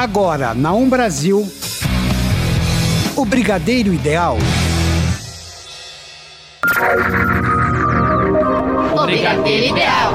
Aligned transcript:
Agora, 0.00 0.54
na 0.54 0.72
Um 0.72 0.88
Brasil, 0.88 1.46
o 3.14 3.24
Brigadeiro 3.26 3.92
Ideal. 3.92 4.38
O 8.94 9.04
Brigadeiro 9.04 9.66
Ideal. 9.66 10.12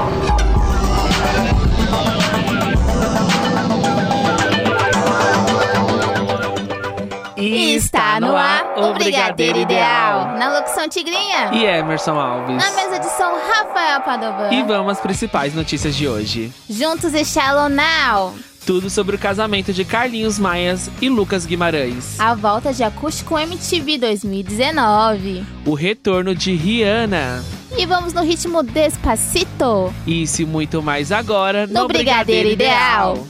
E 7.36 7.76
está 7.76 8.18
no 8.18 8.36
ar 8.36 8.64
o 8.78 8.92
Brigadeiro 8.94 9.60
Ideal. 9.60 10.36
Na 10.36 10.52
locução 10.52 10.88
Tigrinha. 10.88 11.50
E 11.52 11.64
Emerson 11.64 12.18
Alves. 12.18 12.56
Na 12.56 12.72
mesa 12.72 12.98
de 12.98 13.08
som 13.10 13.36
Rafael 13.54 14.00
Padovan. 14.00 14.50
E 14.50 14.64
vamos 14.64 14.94
às 14.94 15.00
principais 15.00 15.54
notícias 15.54 15.94
de 15.94 16.08
hoje. 16.08 16.52
Juntos 16.68 17.14
e 17.14 17.24
Shallow 17.24 17.68
Now. 17.68 18.34
Tudo 18.66 18.90
sobre 18.90 19.14
o 19.14 19.18
casamento 19.18 19.72
de 19.72 19.84
Carlinhos 19.84 20.40
Maias 20.40 20.90
e 21.00 21.08
Lucas 21.08 21.46
Guimarães. 21.46 22.18
A 22.18 22.34
volta 22.34 22.72
de 22.72 22.82
Acústico 22.82 23.38
MTV 23.38 23.96
2019. 23.96 25.44
O 25.64 25.72
retorno 25.72 26.34
de 26.34 26.52
Rihanna. 26.52 27.44
E 27.78 27.86
vamos 27.86 28.12
no 28.12 28.22
ritmo 28.22 28.64
Despacito. 28.64 29.94
Isso 30.04 30.42
e 30.42 30.44
muito 30.44 30.82
mais 30.82 31.12
agora 31.12 31.68
No 31.68 31.86
Brigadeiro 31.86 32.48
Ideal. 32.48 33.24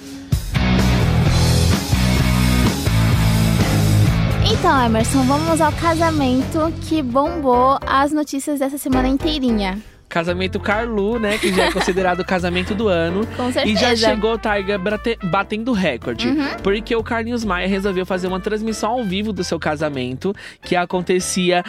Então, 4.51 4.87
Emerson, 4.87 5.23
vamos 5.24 5.60
ao 5.60 5.73
casamento 5.73 6.73
que 6.88 7.02
bombou 7.02 7.79
as 7.87 8.10
notícias 8.10 8.60
dessa 8.60 8.79
semana 8.79 9.07
inteirinha. 9.07 9.79
Casamento 10.16 10.59
Carlu, 10.59 11.19
né? 11.19 11.37
Que 11.37 11.52
já 11.52 11.65
é 11.65 11.70
considerado 11.77 12.20
o 12.20 12.24
casamento 12.24 12.74
do 12.74 12.88
ano. 12.88 13.27
Com 13.37 13.51
E 13.51 13.52
certeza. 13.52 13.80
já 13.80 13.97
chegou 13.97 14.33
o 14.33 14.38
Tiger 14.38 14.79
bate- 14.79 15.19
batendo 15.24 15.73
recorde. 15.73 16.27
Uhum. 16.29 16.57
Porque 16.62 16.97
o 16.97 17.02
Carlinhos 17.02 17.45
Maia 17.45 17.69
resolveu 17.69 18.07
fazer 18.07 18.27
uma 18.27 18.41
transmissão 18.41 18.93
ao 18.93 19.05
vivo 19.05 19.30
do 19.30 19.45
seu 19.45 19.59
casamento, 19.59 20.35
que 20.63 20.74
acontecia 20.74 21.63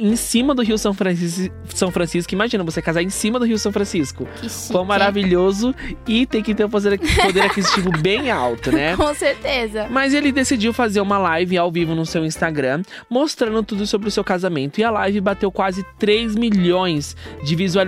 em 0.00 0.16
cima 0.16 0.56
do 0.56 0.62
Rio 0.62 0.76
São 0.76 0.92
Francisco. 0.92 1.54
São 1.68 1.92
Francisco. 1.92 2.34
Imagina 2.34 2.64
você 2.64 2.82
casar 2.82 3.00
em 3.00 3.10
cima 3.10 3.38
do 3.38 3.44
Rio 3.44 3.58
São 3.58 3.70
Francisco. 3.70 4.26
Que 4.40 4.48
chique. 4.48 4.72
Quão 4.72 4.84
maravilhoso 4.84 5.72
e 6.04 6.26
tem 6.26 6.42
que 6.42 6.52
ter 6.52 6.64
um 6.64 6.68
poder, 6.68 6.98
poder 6.98 7.42
aquisitivo 7.42 7.92
bem 8.02 8.28
alto, 8.28 8.72
né? 8.72 8.96
Com 8.96 9.14
certeza. 9.14 9.86
Mas 9.88 10.12
ele 10.12 10.32
decidiu 10.32 10.72
fazer 10.72 11.00
uma 11.00 11.16
live 11.18 11.56
ao 11.56 11.70
vivo 11.70 11.94
no 11.94 12.04
seu 12.04 12.24
Instagram, 12.24 12.82
mostrando 13.08 13.62
tudo 13.62 13.86
sobre 13.86 14.08
o 14.08 14.10
seu 14.10 14.24
casamento. 14.24 14.80
E 14.80 14.84
a 14.84 14.90
live 14.90 15.20
bateu 15.20 15.52
quase 15.52 15.84
3 15.96 16.34
milhões 16.34 17.16
de 17.44 17.54
visualizações. 17.54 17.83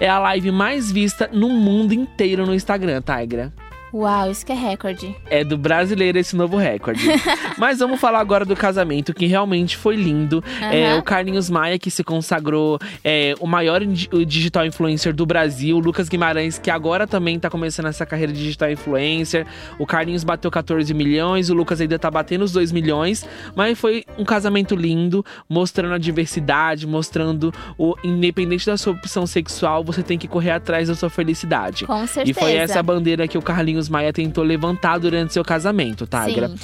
É 0.00 0.08
a 0.08 0.18
live 0.18 0.50
mais 0.50 0.90
vista 0.90 1.28
no 1.32 1.48
mundo 1.48 1.92
inteiro 1.92 2.46
no 2.46 2.54
Instagram, 2.54 3.02
Tigra. 3.02 3.52
Uau, 3.94 4.28
isso 4.28 4.44
que 4.44 4.50
é 4.50 4.56
recorde. 4.56 5.14
É 5.30 5.44
do 5.44 5.56
brasileiro 5.56 6.18
esse 6.18 6.34
novo 6.34 6.56
recorde. 6.56 7.00
Mas 7.56 7.78
vamos 7.78 8.00
falar 8.00 8.18
agora 8.18 8.44
do 8.44 8.56
casamento, 8.56 9.14
que 9.14 9.24
realmente 9.26 9.76
foi 9.76 9.94
lindo. 9.94 10.42
É, 10.60 10.86
Aham. 10.86 10.98
o 10.98 11.02
Carlinhos 11.04 11.48
Maia, 11.48 11.78
que 11.78 11.92
se 11.92 12.02
consagrou 12.02 12.80
é, 13.04 13.36
o 13.38 13.46
maior 13.46 13.80
digital 14.26 14.66
influencer 14.66 15.14
do 15.14 15.24
Brasil. 15.24 15.76
O 15.76 15.78
Lucas 15.78 16.08
Guimarães, 16.08 16.58
que 16.58 16.72
agora 16.72 17.06
também 17.06 17.38
tá 17.38 17.48
começando 17.48 17.86
essa 17.86 18.04
carreira 18.04 18.32
de 18.32 18.42
digital 18.42 18.68
influencer. 18.68 19.46
O 19.78 19.86
Carlinhos 19.86 20.24
bateu 20.24 20.50
14 20.50 20.92
milhões, 20.92 21.48
o 21.48 21.54
Lucas 21.54 21.80
ainda 21.80 21.96
tá 21.96 22.10
batendo 22.10 22.42
os 22.42 22.50
2 22.50 22.72
milhões. 22.72 23.24
Mas 23.54 23.78
foi 23.78 24.04
um 24.18 24.24
casamento 24.24 24.74
lindo, 24.74 25.24
mostrando 25.48 25.94
a 25.94 25.98
diversidade, 25.98 26.84
mostrando 26.84 27.54
o 27.78 27.94
independente 28.02 28.66
da 28.66 28.76
sua 28.76 28.92
opção 28.92 29.24
sexual, 29.24 29.84
você 29.84 30.02
tem 30.02 30.18
que 30.18 30.26
correr 30.26 30.50
atrás 30.50 30.88
da 30.88 30.96
sua 30.96 31.08
felicidade. 31.08 31.86
Com 31.86 32.04
certeza. 32.08 32.30
E 32.30 32.34
foi 32.34 32.54
essa 32.54 32.82
bandeira 32.82 33.28
que 33.28 33.38
o 33.38 33.42
Carlinhos 33.42 33.83
Maia 33.88 34.12
tentou 34.12 34.44
levantar 34.44 34.98
durante 34.98 35.32
seu 35.32 35.44
casamento, 35.44 36.06
Tigra. 36.06 36.48
Sim. 36.48 36.56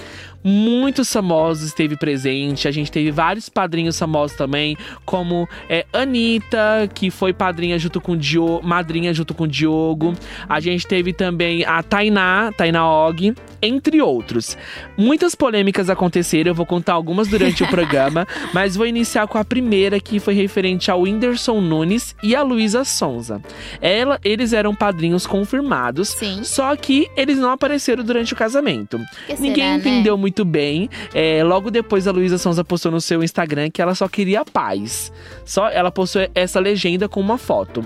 Muitos 0.43 1.13
famosos 1.13 1.65
esteve 1.65 1.97
presente. 1.97 2.67
A 2.67 2.71
gente 2.71 2.91
teve 2.91 3.11
vários 3.11 3.49
padrinhos 3.49 3.99
famosos 3.99 4.37
também, 4.37 4.77
como 5.05 5.47
é, 5.69 5.85
Anitta, 5.93 6.89
que 6.95 7.11
foi 7.11 7.33
padrinha 7.33 7.79
junto 7.79 8.01
com 8.01 8.17
Diogo, 8.17 8.67
madrinha 8.67 9.13
junto 9.13 9.35
com 9.35 9.45
o 9.45 9.49
Diogo. 9.49 10.15
A 10.49 10.59
gente 10.59 10.87
teve 10.87 11.13
também 11.13 11.65
a 11.65 11.83
Tainá, 11.83 12.51
Tainá 12.57 12.87
Og, 12.87 13.35
entre 13.61 14.01
outros. 14.01 14.57
Muitas 14.97 15.35
polêmicas 15.35 15.91
aconteceram, 15.91 16.53
eu 16.53 16.55
vou 16.55 16.65
contar 16.65 16.95
algumas 16.95 17.29
durante 17.29 17.63
o 17.63 17.69
programa, 17.71 18.27
mas 18.55 18.77
vou 18.77 18.87
iniciar 18.87 19.27
com 19.27 19.37
a 19.37 19.45
primeira, 19.45 20.01
que 20.01 20.19
foi 20.19 20.33
referente 20.33 20.91
ao 20.91 21.03
Whindersson 21.03 21.61
Nunes 21.61 22.17
e 22.23 22.35
a 22.35 22.43
Luísa 22.43 22.83
Sonza. 22.85 23.43
Ela, 23.81 24.19
eles 24.25 24.55
eram 24.55 24.75
padrinhos 24.75 25.27
confirmados, 25.27 26.09
Sim. 26.09 26.43
só 26.45 26.75
que 26.77 27.10
eles 27.17 27.39
não 27.39 27.51
apareceram 27.51 28.05
durante 28.05 28.33
o 28.33 28.37
casamento. 28.37 28.99
Que 29.27 29.35
Ninguém 29.35 29.55
será, 29.55 29.71
né? 29.71 29.77
entendeu 29.79 30.17
muito 30.17 30.45
bem. 30.45 30.89
É, 31.15 31.43
logo 31.45 31.71
depois 31.71 32.07
a 32.07 32.13
Luísa 32.13 32.39
Sonza 32.39 32.65
postou 32.65 32.93
no 32.93 33.01
seu 33.01 33.23
Instagram 33.23 33.71
que 33.71 33.83
ela 33.83 33.95
só 33.95 34.09
queria 34.09 34.45
paz. 34.45 35.13
Só 35.45 35.69
ela 35.69 35.91
postou 35.91 36.29
essa 36.35 36.61
legenda 36.61 37.09
com 37.09 37.21
uma 37.21 37.39
foto. 37.39 37.85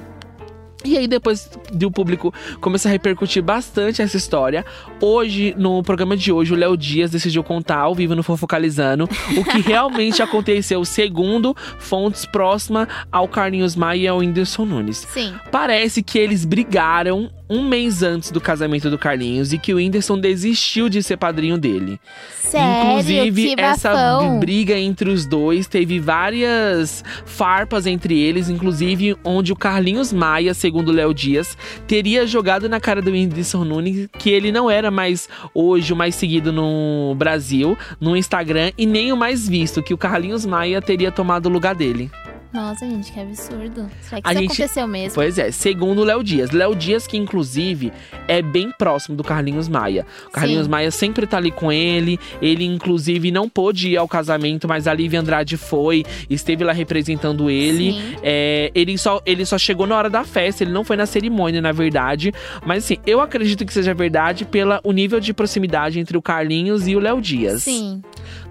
E 0.84 0.98
aí, 0.98 1.08
depois 1.08 1.50
do 1.72 1.90
público 1.90 2.32
começar 2.60 2.90
a 2.90 2.92
repercutir 2.92 3.42
bastante 3.42 4.02
essa 4.02 4.18
história, 4.18 4.64
hoje, 5.00 5.54
no 5.56 5.82
programa 5.82 6.14
de 6.14 6.30
hoje, 6.30 6.52
o 6.52 6.56
Léo 6.56 6.76
Dias 6.76 7.10
decidiu 7.10 7.42
contar 7.42 7.78
ao 7.78 7.94
vivo 7.94 8.14
no 8.14 8.22
Fofocalizando 8.22 9.04
o 9.04 9.44
que 9.44 9.60
realmente 9.66 10.22
aconteceu, 10.22 10.84
segundo 10.84 11.56
fontes 11.78 12.26
próximas 12.26 12.86
ao 13.10 13.26
Carlinhos 13.26 13.74
Maia 13.74 13.98
e 13.98 14.08
ao 14.08 14.18
Whindersson 14.18 14.66
Nunes. 14.66 14.98
Sim. 15.08 15.34
Parece 15.50 16.02
que 16.02 16.18
eles 16.18 16.44
brigaram 16.44 17.30
um 17.48 17.62
mês 17.68 18.02
antes 18.02 18.30
do 18.30 18.40
casamento 18.40 18.88
do 18.88 18.98
Carlinhos 18.98 19.52
e 19.52 19.58
que 19.58 19.72
o 19.72 19.76
Whindersson 19.76 20.18
desistiu 20.18 20.88
de 20.88 21.02
ser 21.02 21.16
padrinho 21.16 21.58
dele. 21.58 22.00
Sério, 22.40 22.90
Inclusive, 22.90 23.54
essa 23.58 24.38
briga 24.40 24.78
entre 24.78 25.10
os 25.10 25.26
dois 25.26 25.66
teve 25.66 25.98
várias 25.98 27.04
farpas 27.26 27.86
entre 27.86 28.18
eles, 28.18 28.48
inclusive 28.48 29.16
onde 29.24 29.52
o 29.52 29.56
Carlinhos 29.56 30.12
Maia, 30.12 30.54
segundo 30.54 30.88
o 30.88 30.92
Léo 30.92 31.12
Dias, 31.12 31.56
teria 31.86 32.26
jogado 32.26 32.68
na 32.68 32.80
cara 32.80 33.02
do 33.02 33.10
Whindersson 33.10 33.64
Nunes 33.64 34.08
que 34.18 34.30
ele 34.30 34.50
não 34.50 34.70
era 34.70 34.90
mais 34.90 35.28
hoje 35.52 35.92
o 35.92 35.96
mais 35.96 36.14
seguido 36.14 36.52
no 36.52 37.14
Brasil, 37.16 37.76
no 38.00 38.16
Instagram, 38.16 38.72
e 38.78 38.86
nem 38.86 39.12
o 39.12 39.16
mais 39.16 39.48
visto, 39.48 39.82
que 39.82 39.92
o 39.92 39.98
Carlinhos 39.98 40.46
Maia 40.46 40.80
teria 40.80 41.12
tomado 41.12 41.46
o 41.46 41.50
lugar 41.50 41.74
dele. 41.74 42.10
Nossa, 42.54 42.88
gente, 42.88 43.10
que 43.10 43.18
absurdo. 43.18 43.90
Será 44.00 44.22
que 44.22 44.28
A 44.28 44.32
isso 44.32 44.42
gente- 44.42 44.52
aconteceu 44.62 44.86
mesmo? 44.86 45.14
Pois 45.16 45.36
é, 45.38 45.50
segundo 45.50 46.02
o 46.02 46.04
Léo 46.04 46.22
Dias. 46.22 46.52
Léo 46.52 46.72
Dias, 46.76 47.04
que 47.04 47.16
inclusive 47.16 47.92
é 48.28 48.40
bem 48.40 48.70
próximo 48.70 49.16
do 49.16 49.24
Carlinhos 49.24 49.68
Maia. 49.68 50.06
O 50.28 50.30
Carlinhos 50.30 50.66
Sim. 50.66 50.70
Maia 50.70 50.90
sempre 50.92 51.26
tá 51.26 51.36
ali 51.38 51.50
com 51.50 51.72
ele. 51.72 52.16
Ele, 52.40 52.64
inclusive, 52.64 53.32
não 53.32 53.48
pôde 53.48 53.88
ir 53.90 53.96
ao 53.96 54.06
casamento, 54.06 54.68
mas 54.68 54.86
a 54.86 54.94
Lívia 54.94 55.18
Andrade 55.20 55.56
foi, 55.56 56.04
esteve 56.30 56.62
lá 56.62 56.72
representando 56.72 57.50
ele. 57.50 58.00
É, 58.22 58.70
ele, 58.72 58.96
só, 58.96 59.20
ele 59.26 59.44
só 59.44 59.58
chegou 59.58 59.84
na 59.86 59.96
hora 59.96 60.08
da 60.08 60.22
festa, 60.22 60.62
ele 60.62 60.70
não 60.70 60.84
foi 60.84 60.96
na 60.96 61.06
cerimônia, 61.06 61.60
na 61.60 61.72
verdade. 61.72 62.32
Mas 62.64 62.84
assim, 62.84 62.98
eu 63.04 63.20
acredito 63.20 63.66
que 63.66 63.72
seja 63.72 63.92
verdade 63.92 64.44
pelo 64.44 64.78
o 64.84 64.92
nível 64.92 65.18
de 65.18 65.34
proximidade 65.34 65.98
entre 65.98 66.16
o 66.16 66.22
Carlinhos 66.22 66.86
e 66.86 66.94
o 66.94 67.00
Léo 67.00 67.20
Dias. 67.20 67.64
Sim. 67.64 68.00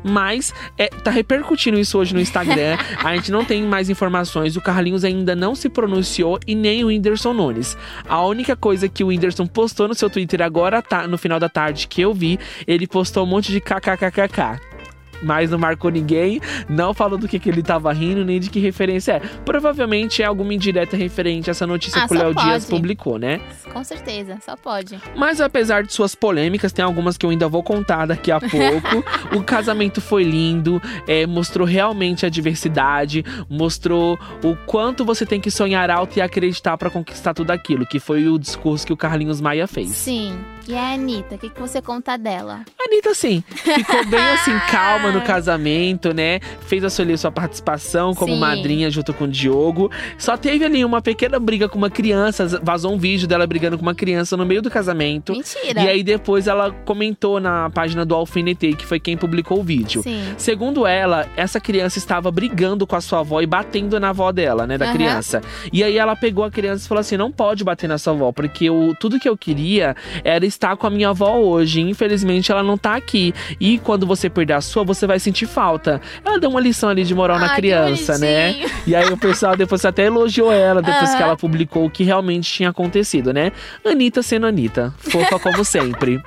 Mas 0.03 0.53
é, 0.77 0.87
tá 0.87 1.09
repercutindo 1.09 1.79
isso 1.79 1.97
hoje 1.97 2.13
no 2.13 2.19
Instagram. 2.19 2.77
a 3.01 3.15
gente 3.15 3.31
não 3.31 3.45
tem 3.45 3.63
mais 3.63 3.89
informações. 3.93 4.57
O 4.57 4.61
Carlinhos 4.61 5.05
ainda 5.05 5.35
não 5.35 5.55
se 5.55 5.69
pronunciou 5.69 6.39
e 6.45 6.53
nem 6.53 6.83
o 6.83 6.87
Whindersson 6.87 7.33
Nunes. 7.33 7.77
A 8.07 8.21
única 8.25 8.55
coisa 8.55 8.89
que 8.89 9.03
o 9.03 9.07
Whindersson 9.07 9.47
postou 9.47 9.87
no 9.87 9.95
seu 9.95 10.09
Twitter 10.09 10.41
agora, 10.41 10.81
tá, 10.81 11.07
no 11.07 11.17
final 11.17 11.39
da 11.39 11.47
tarde 11.47 11.87
que 11.87 12.01
eu 12.01 12.13
vi, 12.13 12.37
ele 12.67 12.85
postou 12.85 13.23
um 13.23 13.27
monte 13.27 13.51
de 13.51 13.61
kkkk. 13.61 14.72
Mas 15.21 15.51
não 15.51 15.57
marcou 15.57 15.91
ninguém, 15.91 16.41
não 16.69 16.93
falou 16.93 17.17
do 17.17 17.27
que, 17.27 17.39
que 17.39 17.49
ele 17.49 17.61
tava 17.61 17.91
rindo, 17.93 18.25
nem 18.25 18.39
de 18.39 18.49
que 18.49 18.59
referência 18.59 19.13
é. 19.13 19.19
Provavelmente 19.45 20.21
é 20.21 20.25
alguma 20.25 20.53
indireta 20.53 20.97
referente 20.97 21.49
a 21.49 21.51
essa 21.51 21.65
notícia 21.67 22.03
Ah, 22.03 22.07
que 22.07 22.13
o 22.13 22.17
Léo 22.17 22.33
Dias 22.33 22.65
publicou, 22.65 23.17
né? 23.17 23.39
Com 23.71 23.83
certeza, 23.83 24.37
só 24.45 24.55
pode. 24.55 24.99
Mas 25.15 25.39
apesar 25.39 25.83
de 25.83 25.93
suas 25.93 26.15
polêmicas, 26.15 26.71
tem 26.71 26.83
algumas 26.83 27.17
que 27.17 27.25
eu 27.25 27.29
ainda 27.29 27.47
vou 27.47 27.63
contar 27.63 28.05
daqui 28.05 28.31
a 28.31 28.39
pouco. 28.39 29.03
o 29.35 29.43
casamento 29.43 30.01
foi 30.01 30.23
lindo, 30.23 30.81
é, 31.07 31.25
mostrou 31.25 31.65
realmente 31.65 32.25
a 32.25 32.29
diversidade, 32.29 33.23
mostrou 33.49 34.19
o 34.43 34.55
quanto 34.65 35.05
você 35.05 35.25
tem 35.25 35.39
que 35.39 35.51
sonhar 35.51 35.89
alto 35.89 36.17
e 36.17 36.21
acreditar 36.21 36.77
pra 36.77 36.89
conquistar 36.89 37.33
tudo 37.33 37.51
aquilo, 37.51 37.85
que 37.85 37.99
foi 37.99 38.27
o 38.27 38.37
discurso 38.37 38.85
que 38.85 38.93
o 38.93 38.97
Carlinhos 38.97 39.41
Maia 39.41 39.67
fez. 39.67 39.89
Sim. 39.89 40.37
E 40.65 40.75
a 40.77 40.93
Anitta, 40.93 41.35
o 41.35 41.37
que, 41.37 41.49
que 41.49 41.59
você 41.59 41.81
conta 41.81 42.17
dela? 42.17 42.61
A 42.79 42.89
Anitta, 42.89 43.09
assim, 43.09 43.43
ficou 43.49 44.05
bem 44.05 44.19
assim, 44.19 44.57
calma 44.71 45.11
no 45.11 45.21
casamento, 45.21 46.13
né? 46.13 46.39
Fez 46.61 46.85
a 46.85 46.89
sua, 46.89 47.17
sua 47.17 47.31
participação 47.31 48.15
como 48.15 48.33
Sim. 48.33 48.39
madrinha 48.39 48.89
junto 48.89 49.13
com 49.13 49.25
o 49.25 49.27
Diogo. 49.27 49.91
Só 50.17 50.37
teve 50.37 50.63
ali 50.63 50.85
uma 50.85 51.01
pequena 51.01 51.37
briga 51.37 51.67
com 51.67 51.77
uma 51.77 51.89
criança, 51.89 52.47
vazou 52.63 52.93
um 52.93 52.97
vídeo 52.97 53.27
dela 53.27 53.45
brigando 53.45 53.77
com 53.77 53.81
uma 53.81 53.93
criança 53.93 54.37
no 54.37 54.45
meio 54.45 54.61
do 54.61 54.69
casamento. 54.71 55.33
Mentira. 55.33 55.81
E 55.81 55.89
aí 55.89 56.01
depois 56.01 56.47
ela 56.47 56.71
comentou 56.85 57.41
na 57.41 57.69
página 57.69 58.05
do 58.05 58.15
Alfinetei, 58.15 58.73
que 58.73 58.85
foi 58.85 59.01
quem 59.01 59.17
publicou 59.17 59.59
o 59.59 59.63
vídeo. 59.63 60.01
Sim. 60.01 60.33
Segundo 60.37 60.87
ela, 60.87 61.27
essa 61.35 61.59
criança 61.59 61.97
estava 61.97 62.31
brigando 62.31 62.87
com 62.87 62.95
a 62.95 63.01
sua 63.01 63.19
avó 63.19 63.41
e 63.41 63.45
batendo 63.45 63.99
na 63.99 64.09
avó 64.09 64.31
dela, 64.31 64.65
né, 64.65 64.77
da 64.77 64.85
Aham. 64.85 64.93
criança. 64.93 65.41
E 65.73 65.83
aí 65.83 65.97
ela 65.97 66.15
pegou 66.15 66.45
a 66.45 66.51
criança 66.51 66.85
e 66.85 66.87
falou 66.87 67.01
assim: 67.01 67.17
"Não 67.17 67.31
pode 67.31 67.65
bater 67.65 67.87
na 67.89 67.97
sua 67.97 68.13
avó, 68.13 68.31
porque 68.31 68.69
o, 68.69 68.95
tudo 68.95 69.19
que 69.19 69.27
eu 69.27 69.35
queria 69.37 69.93
era 70.23 70.52
está 70.53 70.75
com 70.75 70.87
a 70.87 70.89
minha 70.89 71.09
avó 71.09 71.37
hoje. 71.37 71.81
Infelizmente, 71.81 72.51
ela 72.51 72.63
não 72.63 72.77
tá 72.77 72.95
aqui. 72.95 73.33
E 73.59 73.77
quando 73.79 74.05
você 74.05 74.29
perder 74.29 74.53
a 74.53 74.61
sua, 74.61 74.83
você 74.83 75.05
vai 75.05 75.19
sentir 75.19 75.45
falta. 75.45 76.01
Ela 76.23 76.39
deu 76.39 76.49
uma 76.49 76.61
lição 76.61 76.89
ali 76.89 77.03
de 77.03 77.13
moral 77.13 77.37
ah, 77.37 77.41
na 77.41 77.55
criança, 77.55 78.17
né? 78.17 78.65
E 78.87 78.95
aí 78.95 79.09
o 79.09 79.17
pessoal 79.17 79.55
depois 79.55 79.83
até 79.85 80.05
elogiou 80.05 80.51
ela, 80.51 80.81
depois 80.81 81.13
que 81.13 81.21
ela 81.21 81.35
publicou 81.35 81.85
o 81.85 81.89
que 81.89 82.03
realmente 82.03 82.51
tinha 82.51 82.69
acontecido, 82.69 83.33
né? 83.33 83.51
Anitta 83.85 84.21
sendo 84.21 84.47
Anitta. 84.47 84.93
Fofa 84.97 85.39
como 85.39 85.63
sempre. 85.65 86.21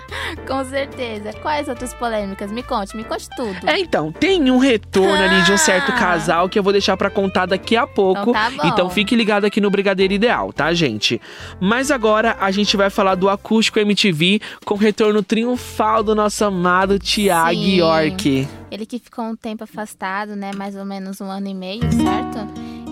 com 0.47 0.65
certeza. 0.65 1.33
Quais 1.35 1.69
outras 1.69 1.95
polêmicas? 1.95 2.51
Me 2.51 2.63
conte, 2.63 2.97
me 2.97 3.05
conte 3.05 3.29
tudo. 3.37 3.57
É, 3.67 3.79
então, 3.79 4.13
tem 4.13 4.51
um 4.51 4.59
retorno 4.59 5.23
ali 5.23 5.43
de 5.43 5.53
um 5.53 5.59
certo 5.59 5.93
ah. 5.93 5.97
casal 5.97 6.49
que 6.49 6.59
eu 6.59 6.63
vou 6.63 6.73
deixar 6.73 6.97
para 6.97 7.11
contar 7.11 7.47
daqui 7.47 7.77
a 7.77 7.87
pouco. 7.87 8.31
Então, 8.31 8.33
tá 8.33 8.51
bom. 8.51 8.69
então 8.69 8.91
fique 8.91 9.15
ligado 9.15 9.45
aqui 9.45 9.61
no 9.61 9.71
Brigadeiro 9.71 10.13
Ideal, 10.13 10.53
tá, 10.53 10.73
gente? 10.73 11.21
Mas 11.61 11.91
agora 11.91 12.37
a 12.41 12.51
gente 12.51 12.77
vai 12.77 12.91
falar 12.91 13.15
do 13.15 13.29
Acústico 13.29 13.79
MTV 13.79 14.16
com 14.65 14.75
o 14.75 14.77
retorno 14.77 15.23
triunfal 15.23 16.03
do 16.03 16.15
nosso 16.15 16.45
amado 16.45 16.99
Tiago 16.99 17.53
York. 17.53 18.49
Ele 18.71 18.87
que 18.87 18.99
ficou 18.99 19.25
um 19.25 19.37
tempo 19.37 19.65
afastado, 19.65 20.35
né? 20.37 20.51
Mais 20.57 20.77
ou 20.77 20.85
menos 20.85 21.21
um 21.21 21.27
ano 21.27 21.49
e 21.49 21.55
meio, 21.55 21.83
certo? 21.93 22.39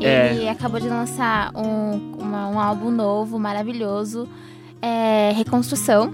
Ele 0.00 0.44
é. 0.44 0.50
acabou 0.50 0.80
de 0.80 0.88
lançar 0.88 1.52
um, 1.54 2.16
uma, 2.18 2.48
um 2.48 2.60
álbum 2.60 2.90
novo, 2.90 3.38
maravilhoso, 3.38 4.28
é, 4.82 5.32
Reconstrução. 5.32 6.12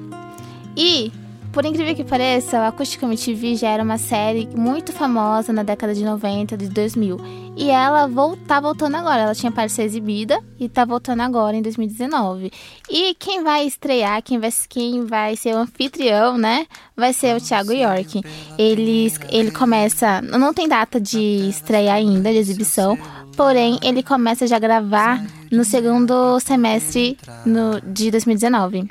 E 0.77 1.13
por 1.52 1.64
incrível 1.64 1.94
que 1.94 2.05
pareça, 2.05 2.61
o 2.61 2.64
Acústica 2.64 3.05
MTV 3.06 3.56
já 3.56 3.70
era 3.70 3.82
uma 3.82 3.99
série 3.99 4.49
muito 4.56 4.93
famosa 4.93 5.52
na 5.52 5.62
década 5.62 5.93
de 5.93 6.05
90, 6.05 6.56
de 6.56 6.69
2000. 6.69 7.19
E 7.56 7.70
ela 7.70 8.08
tá 8.47 8.61
voltando 8.61 8.94
agora. 8.94 9.23
Ela 9.23 9.35
tinha 9.35 9.50
para 9.50 9.69
ser 9.69 9.82
exibida 9.82 10.41
e 10.58 10.69
tá 10.69 10.85
voltando 10.85 11.20
agora 11.20 11.56
em 11.56 11.62
2019. 11.62 12.52
E 12.88 13.14
quem 13.14 13.43
vai 13.43 13.67
estrear, 13.67 14.23
quem 14.23 14.38
vai, 14.38 14.50
quem 14.69 15.05
vai 15.05 15.37
ser 15.37 15.55
o 15.55 15.58
anfitrião, 15.58 16.38
né? 16.38 16.67
Vai 16.97 17.12
ser 17.12 17.37
o 17.37 17.41
Thiago 17.41 17.73
York. 17.73 18.23
Ele, 18.56 19.12
ele 19.31 19.50
começa. 19.50 20.23
Não 20.23 20.55
tem 20.55 20.69
data 20.69 21.00
de 21.00 21.49
estreia 21.49 21.93
ainda, 21.93 22.31
de 22.31 22.38
exibição. 22.38 22.96
Porém, 23.37 23.79
ele 23.82 24.03
começa 24.03 24.46
já 24.46 24.56
a 24.56 24.61
gravar 24.61 25.25
no 25.50 25.64
segundo 25.64 26.38
semestre 26.41 27.19
no, 27.44 27.81
de 27.81 28.11
2019. 28.11 28.88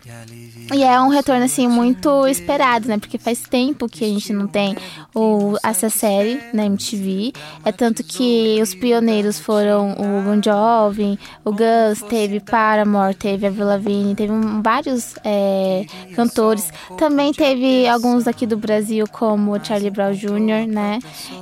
E 0.71 0.83
é 0.83 1.01
um 1.01 1.09
retorno, 1.09 1.43
assim, 1.45 1.67
muito 1.67 2.27
esperado, 2.27 2.87
né? 2.87 2.97
Porque 2.99 3.17
faz 3.17 3.41
tempo 3.41 3.89
que 3.89 4.05
a 4.05 4.07
gente 4.07 4.31
não 4.31 4.47
tem 4.47 4.75
o, 5.15 5.55
essa 5.63 5.89
série 5.89 6.39
na 6.53 6.65
MTV. 6.65 7.33
É 7.65 7.71
tanto 7.71 8.03
que 8.03 8.59
os 8.61 8.75
pioneiros 8.75 9.39
foram 9.39 9.93
o 9.93 10.21
Bon 10.21 10.39
Jovi, 10.43 11.17
o 11.43 11.51
Gus, 11.51 12.01
teve 12.07 12.39
Paramore, 12.39 13.15
teve 13.15 13.47
a 13.47 13.49
Vila 13.49 13.69
Lavigne, 13.69 14.13
teve 14.13 14.33
vários 14.61 15.15
é, 15.23 15.85
cantores. 16.15 16.71
Também 16.97 17.33
teve 17.33 17.87
alguns 17.87 18.27
aqui 18.27 18.45
do 18.45 18.57
Brasil, 18.57 19.05
como 19.11 19.63
Charlie 19.63 19.89
Brown 19.89 20.13
Jr., 20.13 20.67
né? 20.67 20.99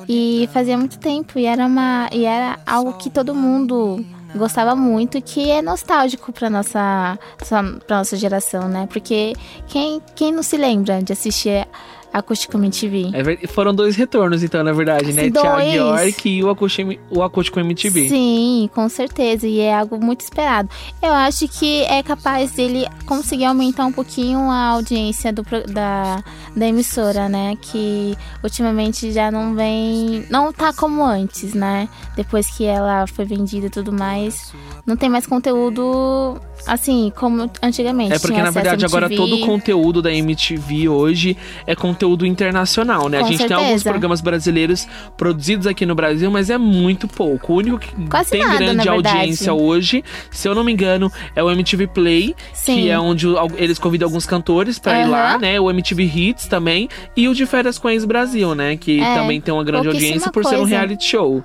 E 0.08 0.48
fazia 0.54 0.78
muito 0.78 0.98
tempo 1.00 1.38
e 1.38 1.46
era, 1.46 1.66
uma, 1.66 2.10
e 2.14 2.24
era 2.24 2.60
algo 2.66 2.94
que 2.94 3.10
todo 3.10 3.36
mundo 3.36 4.06
gostava 4.36 4.76
muito, 4.76 5.22
que 5.22 5.50
é 5.50 5.62
nostálgico 5.62 6.32
para 6.32 6.50
nossa 6.50 7.18
para 7.86 7.98
nossa 7.98 8.16
geração, 8.16 8.68
né? 8.68 8.88
Porque 8.92 9.34
quem 9.68 10.02
quem 10.16 10.32
não 10.32 10.44
se 10.44 10.58
lembra 10.58 11.02
de 11.02 11.14
assistir 11.14 11.68
Acústico 12.12 12.58
MTV. 12.58 13.12
É, 13.14 13.48
foram 13.48 13.74
dois 13.74 13.96
retornos, 13.96 14.42
então, 14.44 14.64
na 14.64 14.72
verdade, 14.72 15.14
né? 15.14 15.30
Dois. 15.30 15.44
Thiago 15.44 15.62
York 15.62 16.30
e 16.30 16.44
o 16.44 16.50
Acústico, 16.50 16.94
o 17.10 17.22
Acústico 17.22 17.60
MTV. 17.60 18.10
Sim, 18.10 18.70
com 18.74 18.88
certeza. 18.90 19.48
E 19.48 19.60
é 19.60 19.76
algo 19.76 20.04
muito 20.04 20.22
esperado. 20.22 20.70
Eu 21.02 21.12
acho 21.12 21.48
que 21.48 21.84
é 21.84 22.02
capaz 22.02 22.52
dele 22.52 22.88
conseguir 23.06 23.46
aumentar 23.46 23.86
um 23.86 23.92
pouquinho 23.92 24.40
a 24.50 24.70
audiência 24.70 25.32
do, 25.32 25.44
da, 25.68 26.24
da 26.56 26.68
emissora, 26.68 27.30
né? 27.30 27.56
Que 27.62 28.18
ultimamente 28.44 29.12
já 29.12 29.30
não 29.30 29.54
vem. 29.54 30.26
Não 30.30 30.52
tá 30.52 30.74
como 30.74 31.04
antes, 31.04 31.54
né? 31.54 31.88
Depois 32.16 32.48
que 32.48 32.66
ela 32.66 33.06
foi 33.06 33.26
vendida 33.26 33.68
e 33.68 33.70
tudo 33.70 33.92
mais. 33.92 34.54
Não 34.86 34.96
tem 34.96 35.10
mais 35.10 35.28
conteúdo 35.28 36.40
assim, 36.66 37.12
como 37.16 37.50
antigamente. 37.62 38.14
É 38.14 38.20
porque, 38.20 38.42
na 38.42 38.50
verdade, 38.50 38.86
agora 38.86 39.10
todo 39.10 39.36
o 39.36 39.42
conteúdo 39.42 40.02
da 40.02 40.12
MTV 40.12 40.90
hoje 40.90 41.38
é 41.66 41.76
conteúdo 41.76 41.97
internacional, 42.26 43.10
né? 43.10 43.20
Com 43.20 43.26
a 43.26 43.28
gente 43.28 43.38
certeza. 43.40 43.60
tem 43.60 43.68
alguns 43.68 43.84
programas 43.84 44.22
brasileiros 44.22 44.88
produzidos 45.16 45.68
aqui 45.68 45.86
no 45.86 45.96
Brasil, 45.96 46.30
mas 46.32 46.50
é 46.50 46.58
muito 46.58 47.08
pouco. 47.08 47.54
O 47.54 47.58
único 47.58 47.80
que 47.80 48.08
Quase 48.08 48.32
tem 48.32 48.42
nada, 48.42 48.58
grande 48.58 48.90
audiência 48.90 49.54
hoje, 49.54 50.04
se 50.32 50.48
eu 50.48 50.56
não 50.56 50.64
me 50.64 50.72
engano, 50.72 51.12
é 51.36 51.44
o 51.44 51.50
MTV 51.50 51.88
Play, 51.88 52.36
Sim. 52.54 52.76
que 52.76 52.90
é 52.90 53.00
onde 53.00 53.28
eles 53.56 53.80
convidam 53.80 54.08
alguns 54.08 54.26
cantores 54.26 54.80
para 54.80 55.00
uhum. 55.00 55.06
ir 55.06 55.08
lá, 55.08 55.38
né? 55.38 55.60
O 55.60 55.70
MTV 55.70 56.04
Hits 56.04 56.48
também. 56.48 56.90
E 57.16 57.28
o 57.28 57.34
de 57.34 57.46
Férias 57.46 57.78
com 57.78 57.88
Brasil, 58.06 58.54
né? 58.54 58.78
Que 58.78 59.02
é, 59.02 59.16
também 59.16 59.42
tem 59.42 59.54
uma 59.54 59.64
grande 59.64 59.88
audiência 59.88 60.32
por 60.32 60.44
coisa. 60.44 60.58
ser 60.58 60.64
um 60.64 60.66
reality 60.66 61.06
show 61.06 61.44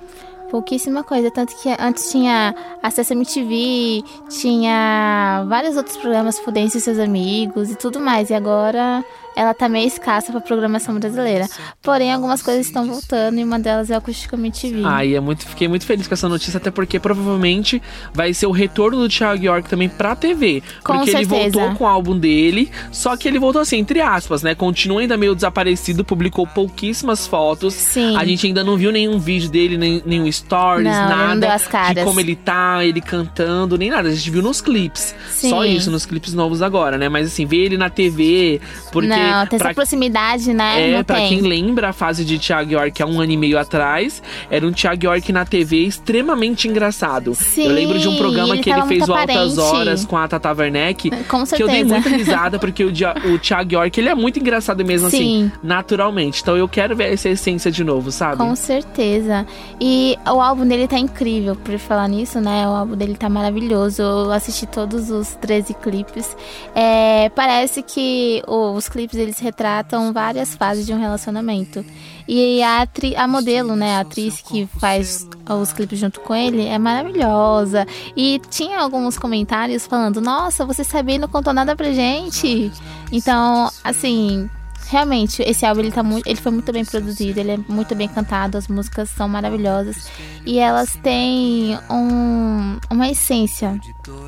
pouquíssima 0.53 1.03
coisa. 1.03 1.31
Tanto 1.31 1.55
que 1.55 1.67
antes 1.79 2.11
tinha 2.11 2.53
Acesso 2.83 3.13
MTV, 3.13 4.03
tinha 4.29 5.43
vários 5.47 5.75
outros 5.75 5.97
programas, 5.97 6.37
Fudência 6.37 6.77
e 6.77 6.81
seus 6.81 6.99
amigos 6.99 7.71
e 7.71 7.75
tudo 7.75 7.99
mais. 7.99 8.29
E 8.29 8.35
agora 8.35 9.03
ela 9.35 9.53
tá 9.53 9.67
meio 9.67 9.87
escassa 9.87 10.31
pra 10.31 10.41
programação 10.41 10.97
brasileira. 10.99 11.47
Porém, 11.81 12.13
algumas 12.13 12.41
coisas 12.41 12.65
estão 12.65 12.85
voltando 12.85 13.39
e 13.39 13.43
uma 13.43 13.59
delas 13.59 13.89
é 13.89 13.95
o 13.95 13.97
Acústico 13.97 14.35
MTV. 14.35 14.81
Ah, 14.85 15.05
e 15.05 15.15
é 15.15 15.19
muito, 15.19 15.47
fiquei 15.47 15.67
muito 15.67 15.85
feliz 15.85 16.07
com 16.07 16.13
essa 16.13 16.29
notícia, 16.29 16.57
até 16.57 16.71
porque 16.71 16.99
provavelmente 16.99 17.81
vai 18.13 18.33
ser 18.33 18.45
o 18.45 18.51
retorno 18.51 18.99
do 18.99 19.09
Thiago 19.09 19.43
York 19.43 19.69
também 19.69 19.89
pra 19.89 20.15
TV. 20.15 20.61
Com 20.83 20.93
porque 20.93 21.11
certeza. 21.11 21.35
ele 21.35 21.51
voltou 21.51 21.75
com 21.75 21.83
o 21.83 21.87
álbum 21.87 22.17
dele, 22.17 22.71
só 22.91 23.15
que 23.17 23.27
ele 23.27 23.39
voltou 23.39 23.61
assim, 23.61 23.77
entre 23.77 24.01
aspas, 24.01 24.43
né? 24.43 24.55
Continua 24.55 25.01
ainda 25.01 25.17
meio 25.17 25.35
desaparecido, 25.35 26.03
publicou 26.03 26.45
pouquíssimas 26.45 27.25
fotos. 27.25 27.73
Sim. 27.73 28.15
A 28.15 28.25
gente 28.25 28.47
ainda 28.47 28.63
não 28.63 28.77
viu 28.77 28.91
nenhum 28.91 29.19
vídeo 29.19 29.49
dele, 29.49 29.77
nem, 29.77 30.01
nenhum 30.05 30.31
stories, 30.31 30.85
não, 30.85 31.09
nada 31.09 31.57
de 31.93 32.03
como 32.03 32.19
ele 32.19 32.35
tá, 32.35 32.83
ele 32.83 33.01
cantando, 33.01 33.77
nem 33.77 33.89
nada. 33.89 34.09
A 34.09 34.11
gente 34.13 34.29
viu 34.29 34.41
nos 34.41 34.61
clipes. 34.61 35.15
Sim. 35.29 35.49
Só 35.49 35.65
isso, 35.65 35.89
nos 35.89 36.05
clipes 36.05 36.33
novos 36.33 36.61
agora, 36.61 36.97
né? 36.97 37.09
Mas 37.09 37.27
assim, 37.27 37.45
ver 37.45 37.65
ele 37.65 37.77
na 37.77 37.89
TV, 37.89 38.61
porque. 38.91 39.07
Não 39.07 39.22
não, 39.31 39.47
tem 39.47 39.59
pra, 39.59 39.69
essa 39.69 39.75
proximidade, 39.75 40.53
né? 40.53 40.89
É, 40.89 40.97
não 40.97 41.03
pra 41.03 41.17
tem. 41.17 41.29
quem 41.29 41.41
lembra 41.41 41.89
a 41.89 41.93
fase 41.93 42.25
de 42.25 42.37
Thiago 42.37 42.71
York 42.71 43.01
há 43.01 43.05
um 43.05 43.19
ano 43.19 43.31
e 43.31 43.37
meio 43.37 43.57
atrás, 43.57 44.21
era 44.49 44.65
um 44.65 44.71
Thiago 44.71 45.05
York 45.05 45.31
na 45.31 45.45
TV 45.45 45.77
extremamente 45.77 46.67
engraçado. 46.67 47.33
Sim, 47.35 47.67
eu 47.67 47.73
lembro 47.73 47.99
de 47.99 48.07
um 48.07 48.17
programa 48.17 48.57
que 48.57 48.69
ele 48.69 48.81
fez 48.83 49.07
o 49.07 49.13
Altas 49.13 49.57
Horas 49.57 50.05
com 50.05 50.17
a 50.17 50.27
Tata 50.27 50.51
Werneck. 50.53 51.09
Com 51.27 51.45
certeza. 51.45 51.55
Que 51.55 51.63
eu 51.63 51.67
dei 51.67 51.83
muita 51.83 52.09
risada, 52.09 52.59
porque 52.59 52.83
o, 52.83 52.91
o 53.33 53.39
Thiago 53.39 53.73
York, 53.73 53.99
ele 53.99 54.09
é 54.09 54.15
muito 54.15 54.39
engraçado 54.39 54.83
mesmo, 54.85 55.07
assim, 55.07 55.17
Sim. 55.17 55.45
assim, 55.45 55.51
naturalmente. 55.63 56.41
Então 56.41 56.57
eu 56.57 56.67
quero 56.67 56.95
ver 56.95 57.13
essa 57.13 57.29
essência 57.29 57.71
de 57.71 57.83
novo, 57.83 58.11
sabe? 58.11 58.37
Com 58.37 58.55
certeza. 58.55 59.45
E 59.79 60.17
o 60.25 60.41
álbum 60.41 60.67
dele 60.67 60.87
tá 60.87 60.97
incrível, 60.97 61.55
por 61.55 61.77
falar 61.77 62.07
nisso, 62.07 62.39
né? 62.39 62.67
O 62.67 62.71
álbum 62.71 62.95
dele 62.95 63.15
tá 63.15 63.29
maravilhoso. 63.29 64.01
Eu 64.01 64.31
assisti 64.31 64.65
todos 64.65 65.09
os 65.09 65.35
13 65.35 65.73
clipes. 65.75 66.35
É, 66.75 67.29
parece 67.29 67.81
que 67.81 68.41
os 68.47 68.89
clipes 68.89 69.12
clipes 69.13 69.19
eles 69.19 69.39
retratam 69.39 70.11
várias 70.11 70.55
fases 70.55 70.85
de 70.85 70.93
um 70.93 70.99
relacionamento. 70.99 71.85
E 72.27 72.61
a, 72.63 72.81
atri 72.81 73.15
a 73.15 73.27
modelo, 73.27 73.75
né, 73.75 73.97
a 73.97 73.99
atriz 74.01 74.41
que 74.41 74.65
faz 74.79 75.27
os 75.61 75.73
clipes 75.73 75.99
junto 75.99 76.19
com 76.21 76.33
ele, 76.33 76.65
é 76.65 76.77
maravilhosa. 76.77 77.85
E 78.15 78.39
tinha 78.49 78.79
alguns 78.79 79.17
comentários 79.17 79.85
falando: 79.85 80.21
Nossa, 80.21 80.65
você 80.65 80.83
sabia 80.83 81.17
não 81.17 81.27
contou 81.27 81.53
nada 81.53 81.75
pra 81.75 81.91
gente. 81.91 82.71
Então, 83.11 83.69
assim, 83.83 84.49
realmente, 84.89 85.41
esse 85.43 85.65
álbum 85.65 85.81
ele, 85.81 85.91
tá 85.91 86.03
muito, 86.03 86.27
ele 86.27 86.39
foi 86.39 86.51
muito 86.51 86.71
bem 86.71 86.85
produzido, 86.85 87.39
ele 87.39 87.51
é 87.51 87.57
muito 87.67 87.95
bem 87.95 88.07
cantado, 88.07 88.57
as 88.57 88.67
músicas 88.67 89.09
são 89.09 89.27
maravilhosas. 89.27 90.09
E 90.45 90.59
elas 90.59 90.95
têm 91.01 91.77
um, 91.89 92.77
uma 92.89 93.07
essência. 93.09 93.79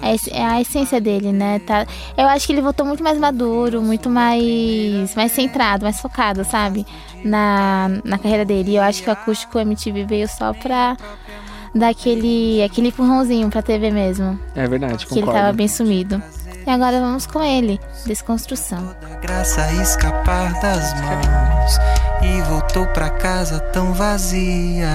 É, 0.02 0.38
é 0.38 0.46
a 0.46 0.62
essência 0.62 1.00
dele, 1.00 1.32
né? 1.32 1.60
Tá, 1.60 1.86
eu 2.18 2.28
acho 2.28 2.48
que 2.48 2.54
ele 2.54 2.62
voltou 2.62 2.86
muito 2.86 3.04
mais 3.04 3.18
maduro, 3.18 3.82
muito 3.82 4.10
mais, 4.10 5.16
mais 5.16 5.32
centrado, 5.32 5.84
mais 5.84 6.00
focado, 6.00 6.44
sabe? 6.44 6.86
Na, 7.24 7.90
na 8.04 8.18
carreira 8.18 8.46
dele. 8.46 8.72
E 8.72 8.76
eu 8.76 8.84
acho 8.84 9.04
que 9.04 9.10
o 9.10 9.14
acústico 9.14 9.60
MTV 9.60 10.06
veio 10.06 10.28
só 10.28 10.54
pra 10.54 10.96
dar 11.74 11.90
aquele, 11.90 12.64
aquele 12.64 12.88
empurrãozinho 12.88 13.50
pra 13.50 13.62
TV 13.62 13.92
mesmo. 13.92 14.40
É 14.56 14.68
verdade, 14.68 15.06
concordo. 15.06 15.14
Que 15.14 15.20
ele 15.20 15.32
tava 15.32 15.54
bem 15.54 15.68
sumido. 15.68 16.24
E 16.66 16.70
agora 16.70 17.00
vamos 17.00 17.28
com 17.28 17.44
ele, 17.44 17.80
Desconstrução. 18.06 18.96
Graça 19.22 19.72
escapar 19.74 20.60
das 20.60 20.94
mãos 21.00 21.78
e 22.24 22.42
voltou 22.42 22.88
pra 22.88 23.10
casa 23.10 23.60
tão 23.60 23.94
vazia. 23.94 24.90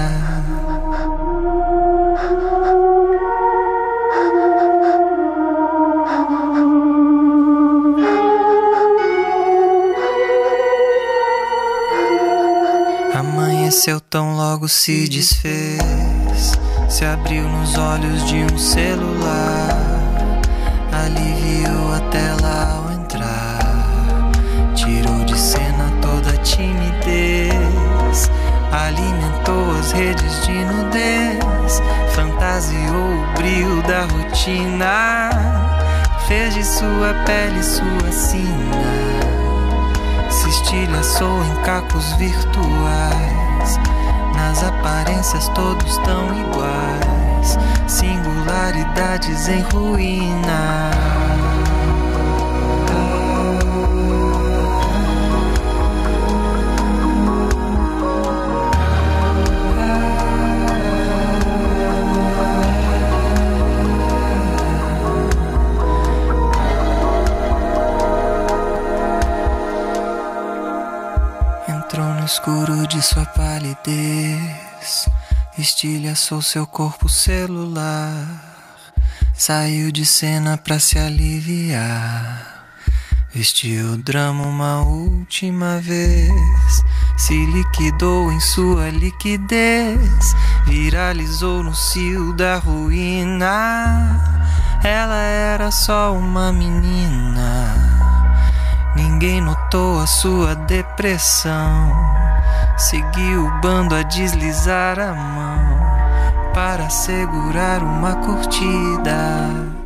Amanheceu 13.13 14.01
tão 14.01 14.35
logo 14.35 14.67
se 14.67 15.07
desfez, 15.07 15.79
se 16.89 17.05
abriu 17.05 17.47
nos 17.47 17.77
olhos 17.77 18.25
de 18.25 18.43
um 18.53 18.57
celular 18.57 19.80
aliviou 21.05 21.93
a 21.93 21.99
tela 22.11 22.75
ao 22.75 22.91
entrar. 22.91 24.31
Tirou 24.75 25.25
de 25.25 25.37
cena 25.37 25.91
toda 26.01 26.31
a 26.31 26.37
timidez. 26.37 28.29
Alimentou 28.71 29.77
as 29.79 29.91
redes 29.91 30.45
de 30.45 30.53
nudez. 30.53 31.81
Fantasiou 32.13 33.13
o 33.13 33.33
brilho 33.35 33.81
da 33.83 34.01
rotina. 34.01 35.29
Fez 36.27 36.53
de 36.53 36.63
sua 36.63 37.13
pele 37.25 37.63
sua 37.63 38.11
sina. 38.11 39.21
Se 40.29 40.49
estilhaçou 40.49 41.43
em 41.43 41.55
cacos 41.63 42.13
virtuais. 42.13 43.79
Nas 44.35 44.63
aparências 44.63 45.47
todos 45.49 45.97
tão 45.99 46.25
iguais 46.39 47.10
singularidades 47.87 49.47
em 49.49 49.61
ruína. 49.61 50.91
escuro 72.31 72.87
de 72.87 73.01
sua 73.01 73.25
palidez, 73.25 74.70
estilhaçou 75.57 76.41
seu 76.41 76.65
corpo 76.65 77.09
celular, 77.09 78.25
saiu 79.33 79.91
de 79.91 80.05
cena 80.05 80.57
pra 80.57 80.79
se 80.79 80.97
aliviar. 80.97 82.51
Vestiu 83.33 83.93
o 83.93 83.97
drama 83.97 84.43
uma 84.43 84.81
última 84.81 85.79
vez, 85.79 86.83
se 87.17 87.45
liquidou 87.45 88.31
em 88.31 88.39
sua 88.39 88.89
liquidez, 88.89 90.35
viralizou 90.65 91.63
no 91.63 91.73
cio 91.73 92.33
da 92.33 92.57
ruína. 92.57 94.21
Ela 94.83 95.21
era 95.21 95.71
só 95.71 96.13
uma 96.13 96.51
menina. 96.51 97.91
Ninguém 98.95 99.39
notou 99.39 99.99
a 99.99 100.07
sua 100.07 100.55
depressão. 100.55 102.20
Seguiu 102.81 103.45
o 103.45 103.61
bando 103.61 103.93
a 103.93 104.01
deslizar 104.01 104.99
a 104.99 105.13
mão 105.13 106.51
para 106.51 106.89
segurar 106.89 107.83
uma 107.83 108.15
curtida. 108.15 109.80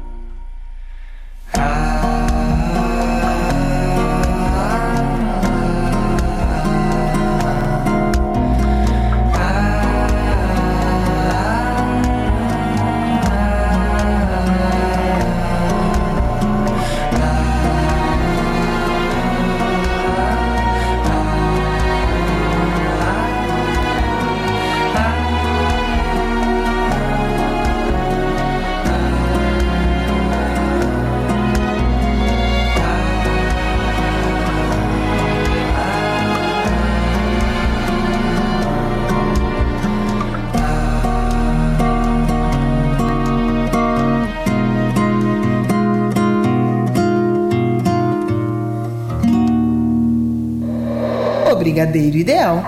Brigadeiro 51.76 52.16
Ideal. 52.16 52.64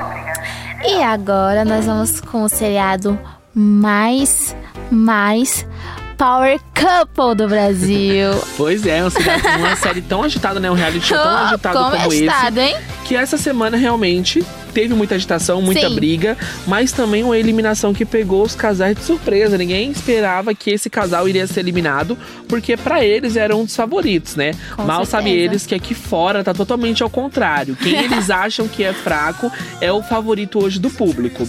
E 0.84 1.02
agora 1.02 1.64
nós 1.64 1.86
vamos 1.86 2.20
com 2.20 2.44
o 2.44 2.50
seriado 2.50 3.18
mais, 3.56 4.54
mais 4.92 5.66
Power 6.18 6.60
Couple 6.76 7.36
do 7.36 7.48
Brasil. 7.48 8.32
pois 8.58 8.86
é, 8.86 9.06
um 9.06 9.10
seriado, 9.10 9.48
uma 9.60 9.76
série 9.80 10.02
tão 10.02 10.24
agitada, 10.24 10.60
né? 10.60 10.70
Um 10.70 10.74
reality 10.74 11.08
show 11.08 11.18
tão 11.18 11.38
agitado 11.38 11.78
como, 11.78 11.92
como 11.92 12.12
agitado, 12.12 12.60
esse. 12.60 12.70
Hein? 12.70 12.78
Que 13.06 13.16
essa 13.16 13.38
semana 13.38 13.78
realmente 13.78 14.46
teve 14.78 14.94
muita 14.94 15.16
agitação, 15.16 15.60
muita 15.60 15.90
Sim. 15.90 15.96
briga, 15.96 16.38
mas 16.68 16.92
também 16.92 17.24
uma 17.24 17.36
eliminação 17.36 17.96
que 17.96 18.06
pegou 18.06 18.44
os 18.44 18.54
casais 18.54 18.96
de 18.96 19.02
surpresa. 19.02 19.58
Ninguém 19.58 19.90
esperava 19.90 20.54
que 20.54 20.70
esse 20.70 20.88
casal 20.88 21.28
iria 21.28 21.48
ser 21.48 21.62
eliminado, 21.62 22.16
porque 22.48 22.78
para 22.78 23.04
eles 23.04 23.36
era 23.36 23.56
um 23.56 23.66
dos 23.66 23.76
favoritos, 23.76 24.36
né? 24.36 24.52
Com 24.76 24.84
Mal 24.84 25.04
certeza. 25.04 25.12
sabe 25.12 25.32
eles 25.32 25.66
que 25.66 25.74
aqui 25.74 25.96
fora 25.96 26.44
tá 26.44 26.54
totalmente 26.54 27.02
ao 27.02 27.10
contrário. 27.10 27.76
Quem 27.76 28.04
eles 28.04 28.30
acham 28.30 28.68
que 28.68 28.84
é 28.84 28.94
fraco 28.94 29.52
é 29.82 29.92
o 29.92 30.04
favorito 30.04 30.64
hoje 30.64 30.78
do 30.78 30.92
público. 30.92 31.48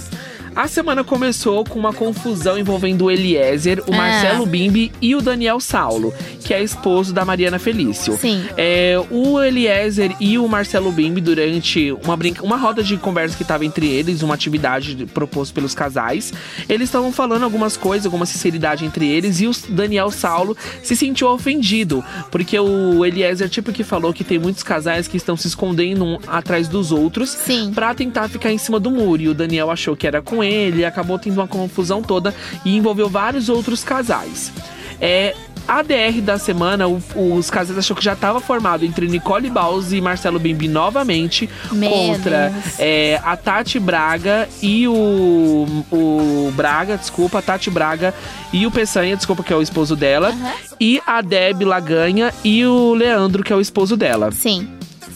A 0.61 0.67
semana 0.67 1.05
começou 1.05 1.63
com 1.63 1.79
uma 1.79 1.93
confusão 1.93 2.59
envolvendo 2.59 3.05
o 3.05 3.11
Eliezer, 3.13 3.81
o 3.87 3.95
Ah. 3.95 3.97
Marcelo 3.97 4.45
Bimbi 4.45 4.91
e 5.01 5.15
o 5.15 5.23
Daniel 5.23 5.61
Saulo, 5.61 6.13
que 6.45 6.53
é 6.53 6.61
esposo 6.61 7.15
da 7.15 7.25
Mariana 7.25 7.61
Felício. 7.61 8.19
Sim. 8.21 8.45
É, 8.57 8.97
o 9.09 9.41
Eliezer 9.41 10.17
e 10.19 10.37
o 10.37 10.49
Marcelo 10.49 10.91
Bimbi, 10.91 11.21
durante 11.21 11.93
uma, 12.05 12.17
brinca 12.17 12.43
uma 12.45 12.57
roda 12.57 12.83
de 12.83 12.97
conversa 12.97 13.37
que 13.37 13.45
estava 13.45 13.65
entre 13.65 13.87
eles, 13.87 14.21
uma 14.21 14.35
atividade 14.35 14.97
de- 14.97 15.07
proposta 15.07 15.55
pelos 15.55 15.77
casais, 15.77 16.33
eles 16.69 16.89
estavam 16.89 17.13
falando 17.13 17.45
algumas 17.45 17.77
coisas, 17.77 18.05
alguma 18.07 18.27
sinceridade 18.27 18.85
entre 18.85 19.07
eles, 19.09 19.41
e 19.41 19.47
o 19.47 19.53
Daniel 19.69 20.11
Saulo 20.11 20.57
se 20.83 20.97
sentiu 20.97 21.29
ofendido, 21.29 22.05
porque 22.33 22.59
o 22.59 23.05
Eliezer, 23.07 23.49
tipo, 23.49 23.71
que 23.71 23.85
falou 23.85 24.13
que 24.13 24.25
tem 24.25 24.41
muitos 24.41 24.65
casais 24.65 25.07
que 25.07 25.17
estão 25.17 25.37
se 25.37 25.47
escondendo 25.47 26.05
um 26.05 26.19
atrás 26.27 26.67
dos 26.67 26.91
outros 26.91 27.33
pra 27.77 27.95
tentar 27.95 28.29
ficar 28.29 28.51
em 28.51 28.59
cima 28.59 28.81
do 28.81 28.91
muro. 28.91 29.23
E 29.23 29.29
o 29.29 29.35
Daniel 29.35 29.71
achou 29.71 29.95
que 29.95 30.05
era 30.05 30.21
com 30.21 30.43
ele, 30.43 30.48
e 30.49 30.85
acabou 30.85 31.19
tendo 31.19 31.35
uma 31.39 31.47
confusão 31.49 32.03
toda 32.03 32.35
e 32.65 32.77
envolveu 32.77 33.09
vários 33.09 33.49
outros 33.49 33.85
casais. 33.85 34.53
É. 35.01 35.35
A 35.67 35.83
DR 35.83 36.23
da 36.23 36.39
semana, 36.39 36.89
o- 36.89 37.03
os 37.37 37.51
casais 37.51 37.77
achou 37.79 37.95
que 37.95 38.03
já 38.03 38.15
estava 38.15 38.41
formado 38.41 38.87
entre 38.87 39.07
Nicole 39.07 39.51
Baus 39.51 39.93
e 39.93 40.01
Marcelo 40.01 40.39
Bimbi 40.39 40.67
novamente 40.67 41.47
Meu 41.71 41.91
contra 41.91 42.51
é, 42.79 43.21
a 43.23 43.37
Tati 43.37 43.79
Braga 43.79 44.49
e 44.63 44.89
o, 44.89 45.67
o 45.93 46.51
Braga, 46.57 46.97
desculpa, 46.97 47.41
a 47.41 47.43
Tati 47.43 47.69
Braga 47.69 48.15
e 48.51 48.67
o 48.67 48.71
Peçanha, 48.71 49.15
desculpa, 49.15 49.43
que 49.43 49.53
é 49.53 49.57
o 49.57 49.61
esposo 49.61 49.95
dela, 49.95 50.29
Aham. 50.31 50.53
e 50.81 51.03
a 51.07 51.21
Deb 51.21 51.61
Laganha 51.65 52.33
e 52.43 52.65
o 52.65 52.95
Leandro, 52.95 53.45
que 53.45 53.53
é 53.53 53.57
o 53.57 53.61
esposo 53.61 53.95
dela. 53.95 54.31
Sim. 54.33 54.67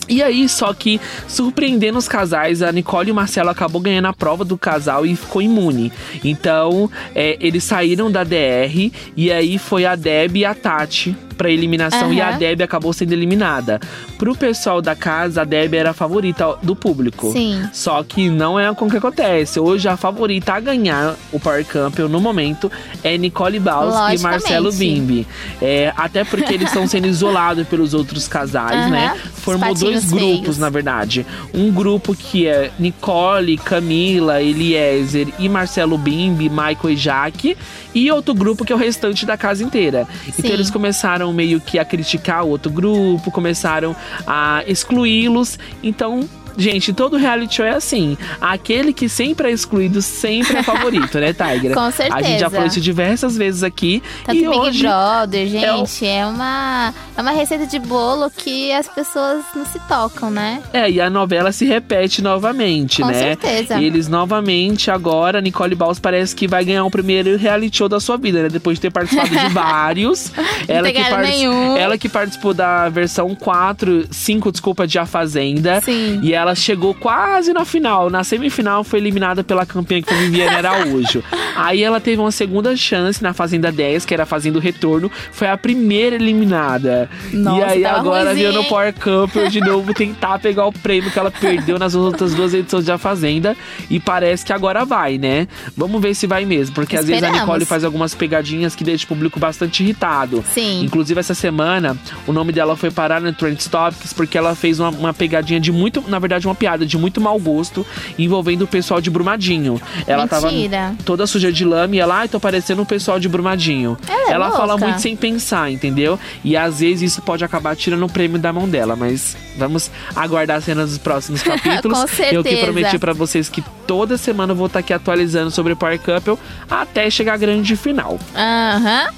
E 0.09 0.23
aí, 0.23 0.49
só 0.49 0.73
que 0.73 1.01
surpreendendo 1.29 1.99
os 1.99 2.09
casais, 2.09 2.63
a 2.63 2.73
Nicole 2.73 3.09
e 3.09 3.13
o 3.13 3.15
Marcelo 3.15 3.51
acabou 3.51 3.81
ganhando 3.81 4.07
a 4.07 4.13
prova 4.13 4.45
do 4.45 4.59
casal 4.59 5.07
e 5.07 5.17
ficou 5.17 5.41
imune. 5.41 5.93
Então, 6.25 6.91
é, 7.15 7.37
eles 7.41 7.65
saíram 7.65 8.11
da 8.11 8.25
DR 8.25 8.91
e 9.17 9.31
aí 9.33 9.59
foi 9.59 9.85
a 9.85 9.95
Deb 9.95 10.37
e 10.37 10.45
a 10.45 10.55
Tati 10.55 11.17
pra 11.43 11.51
eliminação 11.51 12.13
e 12.13 12.21
a. 12.21 12.33
Deb 12.33 12.63
acabou 12.63 12.93
sendo 12.93 13.13
eliminada. 13.13 13.81
Pro 14.17 14.35
pessoal 14.35 14.81
da 14.81 14.95
casa, 14.95 15.43
a 15.43 15.45
Deb 15.45 15.75
era 15.75 15.91
a 15.91 15.93
favorita 15.93 16.57
do 16.63 16.77
público. 16.77 17.33
Sim. 17.33 17.69
Só 17.73 18.03
que 18.05 18.31
não 18.31 18.59
é 18.59 18.73
com 18.75 18.87
o 18.87 18.91
que 18.91 18.97
acontece. 18.97 19.59
Hoje 19.59 19.89
a 19.89 19.97
favorita 19.97 20.53
a 20.55 20.61
ganhar 20.61 21.17
o 21.33 21.41
Power 21.41 21.65
Campeon 21.65 22.09
no 22.09 22.21
momento 22.21 22.71
é 23.03 23.19
Nicole 23.19 23.59
Baus 23.59 23.95
e. 24.15 24.23
Marcelo 24.23 24.73
Bimbi. 24.73 25.27
É, 25.61 25.93
até 25.97 26.23
porque 26.25 26.55
eles 26.55 26.69
estão 26.69 26.87
sendo 26.87 27.07
isolados 27.09 27.67
pelos 27.67 27.93
outros 27.93 28.29
casais, 28.29 28.73
Aham. 28.77 28.91
né? 28.91 29.17
Formou 29.35 29.75
dois 29.75 30.11
grupos, 30.11 30.41
feios. 30.41 30.59
na 30.59 30.71
verdade. 30.71 31.27
Um 31.53 31.73
grupo 31.73 32.15
que 32.15 32.47
é 32.47 32.71
Nicole, 32.79 33.59
Camila, 33.59 34.41
Eliezer 34.41 35.29
e 35.39 35.49
Marcelo 35.49 35.99
Bimbi, 35.99 36.49
Michael 36.49 36.91
e 36.91 36.97
Jaque. 36.97 37.57
E 37.95 38.11
outro 38.11 38.33
grupo 38.33 38.65
que 38.65 38.73
é 38.73 38.77
o 38.77 38.79
restante 38.79 39.27
da 39.27 39.37
casa 39.37 39.63
inteira. 39.63 40.07
Então 40.27 40.47
Sim. 40.49 40.53
eles 40.53 40.71
começaram 40.71 41.32
meio 41.33 41.61
que 41.61 41.79
a 41.79 41.85
criticar 41.85 42.45
o 42.45 42.49
outro 42.49 42.71
grupo, 42.71 43.31
começaram 43.31 43.95
a 44.27 44.63
excluí-los. 44.67 45.59
Então. 45.83 46.29
Gente, 46.57 46.93
todo 46.93 47.17
reality 47.17 47.57
show 47.57 47.65
é 47.67 47.71
assim. 47.71 48.17
Aquele 48.41 48.93
que 48.93 49.09
sempre 49.09 49.49
é 49.49 49.53
excluído 49.53 50.01
sempre 50.03 50.57
é 50.59 50.63
favorito, 50.63 51.19
né, 51.19 51.33
Tigra? 51.35 51.75
Com 51.75 51.81
A 51.81 51.91
gente 51.91 51.99
já 52.09 52.11
certeza. 52.19 52.51
falou 52.51 52.67
isso 52.67 52.81
diversas 52.81 53.37
vezes 53.37 53.63
aqui. 53.63 54.03
Tanto 54.25 54.39
e 54.39 54.43
Big 54.49 54.49
hoje 54.59 54.83
Brother, 54.83 55.55
é 55.65 55.73
o- 55.75 55.79
gente, 55.87 56.07
é, 56.07 56.27
uma, 56.27 56.93
é 57.17 57.21
uma 57.23 57.31
receita 57.33 57.67
de 57.67 57.79
bolo 57.79 58.31
que 58.31 58.73
as 58.73 58.89
pessoas 58.89 59.45
não 59.55 59.65
se 59.65 59.79
tocam, 59.89 60.31
né? 60.31 60.63
É, 60.73 60.91
e 60.91 61.01
a 61.01 61.09
novela 61.09 61.53
se 61.53 61.65
repete 61.65 62.21
novamente, 62.23 63.03
Com 63.03 63.09
né? 63.09 63.15
certeza. 63.15 63.81
Eles 63.81 64.09
novamente, 64.09 64.91
agora, 64.91 65.41
Nicole 65.41 65.75
Baus 65.75 65.99
parece 65.99 66.35
que 66.35 66.49
vai 66.49 66.65
ganhar 66.65 66.85
o 66.85 66.91
primeiro 66.91 67.37
reality 67.37 67.79
show 67.79 67.89
da 67.89 68.01
sua 68.01 68.17
vida, 68.17 68.43
né? 68.45 68.49
Depois 68.49 68.77
de 68.79 68.83
ter 68.83 68.91
participado 68.91 69.31
de 69.31 69.49
vários. 69.55 70.33
ela, 70.69 70.91
que 70.93 71.01
partic- 71.03 71.31
nenhum. 71.31 71.77
ela 71.77 71.97
que 71.99 72.09
participou 72.09 72.53
da 72.55 72.89
versão 72.89 73.35
4, 73.35 74.07
5, 74.11 74.51
desculpa, 74.53 74.87
de 74.87 74.99
A 74.99 75.07
Fazenda. 75.07 75.81
Sim. 75.81 76.21
E 76.23 76.33
ela 76.35 76.42
chegou 76.55 76.95
quase 76.95 77.53
na 77.53 77.65
final. 77.65 78.11
Na 78.11 78.25
semifinal 78.25 78.85
foi 78.85 78.99
eliminada 78.99 79.43
pela 79.45 79.65
campeã 79.65 80.03
que 80.03 80.13
foi 80.13 80.25
Viviane 80.25 80.57
Araújo. 80.57 81.23
Aí 81.57 81.83
ela 81.83 82.01
teve 82.01 82.21
uma 82.21 82.33
segunda 82.33 82.75
chance 82.77 83.23
na 83.23 83.33
Fazenda 83.33 83.71
10, 83.71 84.05
que 84.05 84.15
era 84.15 84.23
a 84.23 84.27
Fazenda 84.27 84.59
Retorno. 84.59 85.11
Foi 85.31 85.49
a 85.49 85.57
primeira 85.57 86.17
eliminada. 86.17 87.09
Nossa, 87.33 87.59
e 87.59 87.63
aí 87.63 87.85
agora 87.85 88.31
ruimzinho, 88.31 88.53
veio 88.53 88.63
no? 88.63 88.69
Power 88.69 88.95
Couple 88.95 89.49
de 89.49 89.61
novo 89.65 89.93
tentar 89.93 90.39
pegar 90.39 90.67
o 90.67 90.73
prêmio 90.73 91.11
que 91.11 91.19
ela 91.19 91.31
perdeu 91.31 91.79
nas 91.79 91.95
outras 91.95 92.35
duas 92.35 92.55
edições 92.55 92.87
da 92.87 92.99
Fazenda. 92.99 93.57
E 93.91 94.01
parece 94.01 94.45
que 94.45 94.53
agora 94.53 94.85
vai, 94.85 95.19
né? 95.19 95.47
Vamos 95.77 96.01
ver 96.01 96.15
se 96.15 96.27
vai 96.27 96.45
mesmo. 96.45 96.75
Porque 96.75 96.97
às 96.97 97.07
vezes 97.07 97.23
a 97.23 97.27
Esperamos. 97.27 97.49
Nicole 97.49 97.65
faz 97.65 97.85
algumas 97.85 98.15
pegadinhas 98.15 98.75
que 98.75 98.83
deixa 98.83 99.05
o 99.05 99.09
público 99.09 99.39
bastante 99.39 99.83
irritado. 99.83 100.43
Sim. 100.53 100.83
Inclusive, 100.83 101.21
essa 101.21 101.35
semana, 101.35 101.97
o 102.27 102.33
nome 102.33 102.53
dela 102.53 102.77
foi 102.77 102.91
parar 102.91 103.21
no 103.21 103.33
Trend 103.33 103.63
Topics 103.69 104.13
porque 104.13 104.39
ela 104.39 104.55
fez 104.55 104.81
uma, 104.81 104.91
uma 104.91 105.15
pegadinha 105.15 105.61
de 105.61 105.71
muito, 105.71 106.03
na 106.09 106.19
verdade, 106.19 106.32
uma 106.47 106.55
piada 106.55 106.85
de 106.87 106.97
muito 106.99 107.21
mau 107.21 107.39
gosto 107.39 107.85
envolvendo 108.19 108.63
o 108.63 108.67
pessoal 108.67 109.01
de 109.01 109.11
Brumadinho. 109.11 109.81
Ela 110.07 110.27
Mentira. 110.27 110.77
tava 110.79 110.97
toda 111.05 111.27
suja 111.27 111.53
de 111.53 111.65
lama 111.65 111.97
e 111.97 111.99
ela, 111.99 112.19
ai, 112.19 112.29
tô 112.29 112.39
parecendo 112.41 112.83
o 112.83 112.87
pessoal 112.87 113.19
de 113.19 113.29
Brumadinho. 113.29 113.97
Ela 114.29 114.49
é 114.49 114.51
fala 114.51 114.73
louca. 114.75 114.87
muito 114.87 115.01
sem 115.01 115.17
pensar, 115.17 115.71
entendeu? 115.71 116.19
E 116.45 116.57
às 116.57 116.81
vezes 116.81 117.13
isso 117.13 117.23
pode 117.23 117.45
acabar 117.45 117.75
tirando 117.77 118.05
o 118.05 118.09
prêmio 118.11 118.39
da 118.39 118.53
mão 118.53 118.69
dela, 118.69 118.95
mas 118.97 119.37
vamos 119.57 119.91
aguardar 120.15 120.57
as 120.59 120.65
cenas 120.65 120.91
dos 120.91 120.99
próximos 120.99 121.43
capítulos. 121.45 121.99
Com 121.99 122.05
Eu 122.05 122.43
que 122.43 122.51
certeza. 122.51 122.65
prometi 122.65 122.99
pra 122.99 123.13
vocês 123.13 123.49
que 123.49 123.63
toda 123.87 124.17
semana 124.17 124.53
eu 124.53 124.57
vou 124.57 124.67
estar 124.67 124.79
aqui 124.81 124.93
atualizando 124.93 125.51
sobre 125.51 125.73
o 125.73 125.77
Power 125.77 125.99
Couple 125.99 126.39
até 126.71 127.09
chegar 127.11 127.35
à 127.35 127.37
grande 127.37 127.77
final. 127.77 128.19
Aham. 128.35 129.09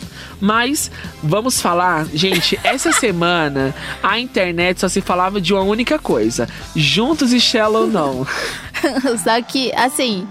Mas 0.44 0.90
vamos 1.22 1.58
falar, 1.58 2.04
gente, 2.12 2.60
essa 2.62 2.92
semana 3.00 3.74
a 4.02 4.20
internet 4.20 4.78
só 4.78 4.88
se 4.90 5.00
falava 5.00 5.40
de 5.40 5.54
uma 5.54 5.62
única 5.62 5.98
coisa: 5.98 6.46
juntos 6.76 7.32
e 7.32 7.40
Shallow 7.40 7.86
não. 7.86 8.26
Só 9.24 9.40
que, 9.40 9.72
assim, 9.74 10.28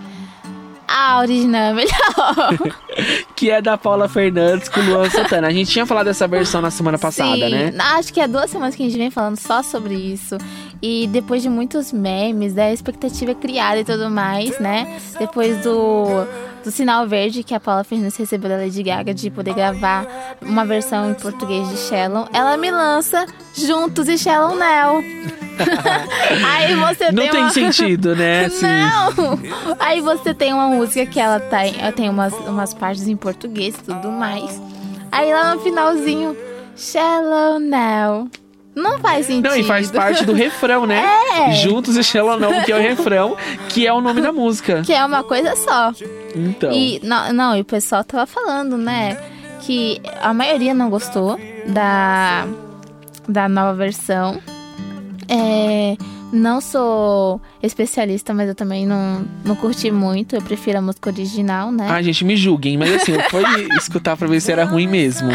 a 0.88 1.20
original 1.20 1.72
é 1.72 1.74
melhor. 1.74 2.74
Que 3.36 3.50
é 3.50 3.60
da 3.60 3.76
Paula 3.76 4.08
Fernandes 4.08 4.70
com 4.70 4.80
o 4.80 4.86
Luan 4.86 5.10
Santana. 5.10 5.48
A 5.48 5.52
gente 5.52 5.72
tinha 5.72 5.84
falado 5.84 6.06
dessa 6.06 6.28
versão 6.28 6.62
na 6.62 6.70
semana 6.70 7.00
passada, 7.00 7.50
Sim, 7.50 7.50
né? 7.50 7.74
Acho 7.80 8.14
que 8.14 8.22
há 8.22 8.28
duas 8.28 8.52
semanas 8.52 8.76
que 8.76 8.84
a 8.84 8.86
gente 8.86 8.98
vem 8.98 9.10
falando 9.10 9.36
só 9.38 9.64
sobre 9.64 9.96
isso. 9.96 10.38
E 10.86 11.08
depois 11.08 11.42
de 11.42 11.48
muitos 11.48 11.94
memes, 11.94 12.54
da 12.54 12.70
expectativa 12.70 13.34
criada 13.34 13.80
e 13.80 13.86
tudo 13.86 14.10
mais, 14.10 14.60
né? 14.60 15.00
Depois 15.18 15.60
do, 15.60 16.26
do 16.62 16.70
sinal 16.72 17.08
verde 17.08 17.42
que 17.42 17.56
a 17.56 17.60
Paula 17.60 17.86
Fernandes 17.86 18.18
recebeu 18.18 18.50
da 18.50 18.58
Lady 18.58 18.84
Gaga 18.84 19.14
de 19.14 19.32
poder 19.32 19.54
gravar 19.54 20.06
uma 20.42 20.66
versão 20.66 21.10
em 21.10 21.14
português 21.14 21.70
de 21.70 21.78
Shallow, 21.78 22.28
ela 22.34 22.58
me 22.58 22.70
lança 22.70 23.26
Juntos 23.56 24.10
e 24.10 24.18
Shallow 24.18 24.58
Now. 24.58 25.02
Aí 26.52 26.76
você 26.76 27.14
Não 27.14 27.24
tem, 27.24 27.32
tem 27.32 27.42
uma... 27.44 27.50
sentido, 27.52 28.14
né? 28.14 28.48
Assim, 28.52 28.66
Não! 28.66 29.40
Aí 29.80 30.02
você 30.02 30.34
tem 30.34 30.54
uma 30.54 30.68
música 30.68 31.06
que 31.06 31.18
ela 31.18 31.40
tá, 31.40 31.66
ela 31.66 31.94
tem 31.94 32.10
umas, 32.10 32.34
umas 32.40 32.74
partes 32.74 33.08
em 33.08 33.16
português 33.16 33.74
e 33.76 33.84
tudo 33.84 34.12
mais. 34.12 34.62
Aí 35.10 35.32
lá 35.32 35.56
no 35.56 35.62
finalzinho, 35.62 36.36
Shallow 36.76 37.58
Now. 37.58 38.28
Não 38.76 39.00
faz 39.00 39.28
sentido. 39.28 39.50
Não, 39.50 39.56
e 39.56 39.64
faz 39.64 39.92
parte 39.92 40.26
do 40.26 40.34
refrão, 40.34 40.86
né? 40.86 41.04
É. 41.34 41.52
Juntos 41.54 41.98
e 41.98 42.04
Shallow 42.04 42.40
não, 42.40 42.62
que 42.62 42.72
é 42.72 42.76
o 42.76 42.80
refrão, 42.80 43.36
que 43.70 43.88
é 43.88 43.92
o 43.92 44.00
nome 44.00 44.22
da 44.22 44.32
música. 44.32 44.84
Que 44.84 44.94
é 44.94 45.04
uma 45.04 45.24
coisa 45.24 45.56
só. 45.56 45.92
Então. 46.36 46.72
E 46.72 47.02
não, 47.04 47.34
não, 47.34 47.58
e 47.58 47.62
o 47.62 47.66
pessoal 47.66 48.04
tava 48.04 48.28
falando, 48.28 48.78
né? 48.78 49.18
Que 49.62 50.00
a 50.22 50.32
maioria 50.32 50.74
não 50.76 50.92
gostou 50.92 51.40
da, 51.66 52.46
da 53.28 53.50
nova 53.50 53.74
versão. 53.74 54.40
É, 55.28 55.98
não 56.32 56.60
sou 56.62 57.40
especialista, 57.62 58.34
mas 58.34 58.50
eu 58.50 58.56
também 58.56 58.86
não, 58.86 59.26
não 59.46 59.56
curti 59.56 59.92
muito. 59.92 60.36
Eu 60.36 60.42
prefiro 60.42 60.80
a 60.80 60.82
música 60.82 61.10
original, 61.10 61.72
né? 61.72 61.88
Ah, 61.90 62.02
gente, 62.02 62.26
me 62.26 62.36
julguem, 62.36 62.78
mas 62.78 62.94
assim, 62.94 63.14
eu 63.14 63.22
fui 63.30 63.44
escutar 63.78 64.18
pra 64.18 64.28
ver 64.28 64.40
se 64.42 64.52
era 64.52 64.66
ruim 64.66 64.88
mesmo. 64.88 65.32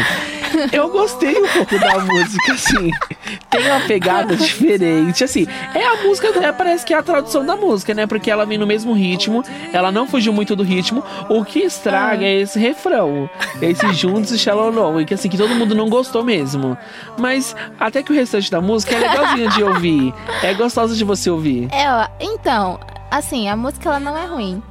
Eu 0.71 0.89
gostei 0.89 1.35
um 1.37 1.47
pouco 1.47 1.77
da 1.79 1.99
música, 1.99 2.53
assim. 2.53 2.91
Tem 3.49 3.69
uma 3.69 3.81
pegada 3.81 4.35
diferente, 4.35 5.23
assim. 5.23 5.47
É 5.73 5.85
a 5.85 6.03
música, 6.03 6.27
é, 6.27 6.51
parece 6.51 6.85
que 6.85 6.93
é 6.93 6.97
a 6.97 7.03
tradução 7.03 7.45
da 7.45 7.55
música, 7.55 7.93
né? 7.93 8.05
Porque 8.07 8.29
ela 8.29 8.45
vem 8.45 8.57
no 8.57 8.67
mesmo 8.67 8.93
ritmo, 8.93 9.43
ela 9.73 9.91
não 9.91 10.07
fugiu 10.07 10.33
muito 10.33 10.55
do 10.55 10.63
ritmo. 10.63 11.03
O 11.29 11.43
que 11.43 11.59
estraga 11.59 12.25
é 12.25 12.41
esse 12.41 12.59
refrão. 12.59 13.29
Esse 13.61 13.93
Juntos 13.93 14.31
e 14.31 14.37
Shallow 14.37 15.01
e 15.01 15.05
que 15.05 15.13
assim, 15.13 15.29
que 15.29 15.37
todo 15.37 15.53
mundo 15.55 15.75
não 15.75 15.89
gostou 15.89 16.23
mesmo. 16.23 16.77
Mas 17.17 17.55
até 17.79 18.03
que 18.03 18.11
o 18.11 18.15
restante 18.15 18.49
da 18.51 18.61
música 18.61 18.95
é 18.95 18.99
legalzinho 18.99 19.49
de 19.49 19.63
ouvir. 19.63 20.13
É 20.43 20.53
gostoso 20.53 20.95
de 20.95 21.03
você 21.03 21.29
ouvir. 21.29 21.67
É, 21.71 21.89
ó, 21.91 22.07
então, 22.19 22.79
assim, 23.09 23.47
a 23.49 23.55
música 23.55 23.89
ela 23.89 23.99
não 23.99 24.17
é 24.17 24.25
ruim. 24.25 24.61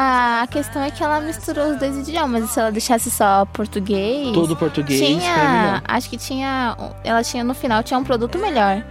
A 0.00 0.46
questão 0.48 0.80
é 0.80 0.92
que 0.92 1.02
ela 1.02 1.20
misturou 1.20 1.72
os 1.72 1.76
dois 1.76 1.96
idiomas. 1.96 2.44
E 2.44 2.46
se 2.46 2.60
ela 2.60 2.70
deixasse 2.70 3.10
só 3.10 3.44
português. 3.46 4.32
Todo 4.32 4.54
português. 4.54 5.00
tinha. 5.00 5.82
Acho 5.88 6.08
que 6.08 6.16
tinha. 6.16 6.76
Ela 7.02 7.24
tinha 7.24 7.42
no 7.42 7.52
final 7.52 7.82
tinha 7.82 7.98
um 7.98 8.04
produto 8.04 8.38
melhor. 8.38 8.84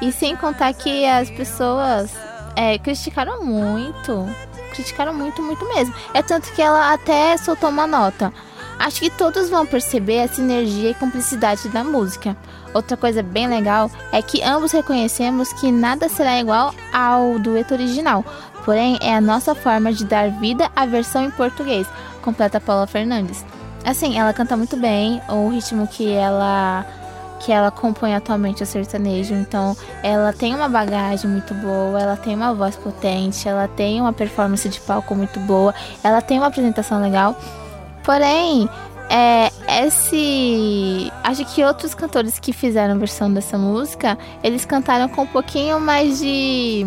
E 0.00 0.10
sem 0.10 0.34
contar 0.34 0.72
que 0.72 1.04
as 1.04 1.28
pessoas 1.28 2.10
é, 2.56 2.78
criticaram 2.78 3.44
muito. 3.44 4.26
Criticaram 4.72 5.12
muito, 5.12 5.42
muito 5.42 5.68
mesmo. 5.68 5.94
É 6.14 6.22
tanto 6.22 6.50
que 6.54 6.62
ela 6.62 6.90
até 6.90 7.36
soltou 7.36 7.68
uma 7.68 7.86
nota. 7.86 8.32
Acho 8.78 9.00
que 9.00 9.10
todos 9.10 9.50
vão 9.50 9.66
perceber 9.66 10.20
a 10.22 10.28
sinergia 10.28 10.90
e 10.90 10.94
cumplicidade 10.94 11.68
da 11.68 11.84
música. 11.84 12.34
Outra 12.72 12.96
coisa 12.96 13.22
bem 13.22 13.46
legal 13.46 13.90
é 14.12 14.20
que 14.22 14.42
ambos 14.42 14.72
reconhecemos 14.72 15.52
que 15.54 15.70
nada 15.70 16.08
será 16.08 16.38
igual 16.40 16.74
ao 16.92 17.38
dueto 17.38 17.74
original. 17.74 18.24
Porém, 18.66 18.98
é 19.00 19.14
a 19.14 19.20
nossa 19.20 19.54
forma 19.54 19.92
de 19.92 20.04
dar 20.04 20.28
vida 20.28 20.68
à 20.74 20.84
versão 20.84 21.24
em 21.24 21.30
português, 21.30 21.86
completa 22.20 22.60
Paula 22.60 22.84
Fernandes. 22.88 23.46
Assim, 23.84 24.18
ela 24.18 24.32
canta 24.32 24.56
muito 24.56 24.76
bem, 24.76 25.22
o 25.28 25.48
ritmo 25.48 25.86
que 25.86 26.12
ela 26.12 26.84
que 27.38 27.52
ela 27.52 27.70
compõe 27.70 28.14
atualmente 28.14 28.62
o 28.62 28.66
sertanejo, 28.66 29.34
então 29.34 29.76
ela 30.02 30.32
tem 30.32 30.54
uma 30.54 30.68
bagagem 30.68 31.30
muito 31.30 31.54
boa, 31.54 32.00
ela 32.00 32.16
tem 32.16 32.34
uma 32.34 32.52
voz 32.52 32.74
potente, 32.74 33.48
ela 33.48 33.68
tem 33.68 34.00
uma 34.00 34.12
performance 34.12 34.68
de 34.68 34.80
palco 34.80 35.14
muito 35.14 35.38
boa, 35.40 35.72
ela 36.02 36.20
tem 36.20 36.38
uma 36.38 36.48
apresentação 36.48 37.00
legal. 37.00 37.36
Porém, 38.02 38.68
é, 39.08 39.52
esse. 39.84 41.12
Acho 41.22 41.44
que 41.44 41.62
outros 41.62 41.94
cantores 41.94 42.40
que 42.40 42.52
fizeram 42.52 42.98
versão 42.98 43.32
dessa 43.32 43.56
música, 43.56 44.18
eles 44.42 44.64
cantaram 44.64 45.08
com 45.08 45.22
um 45.22 45.26
pouquinho 45.26 45.78
mais 45.78 46.18
de. 46.18 46.84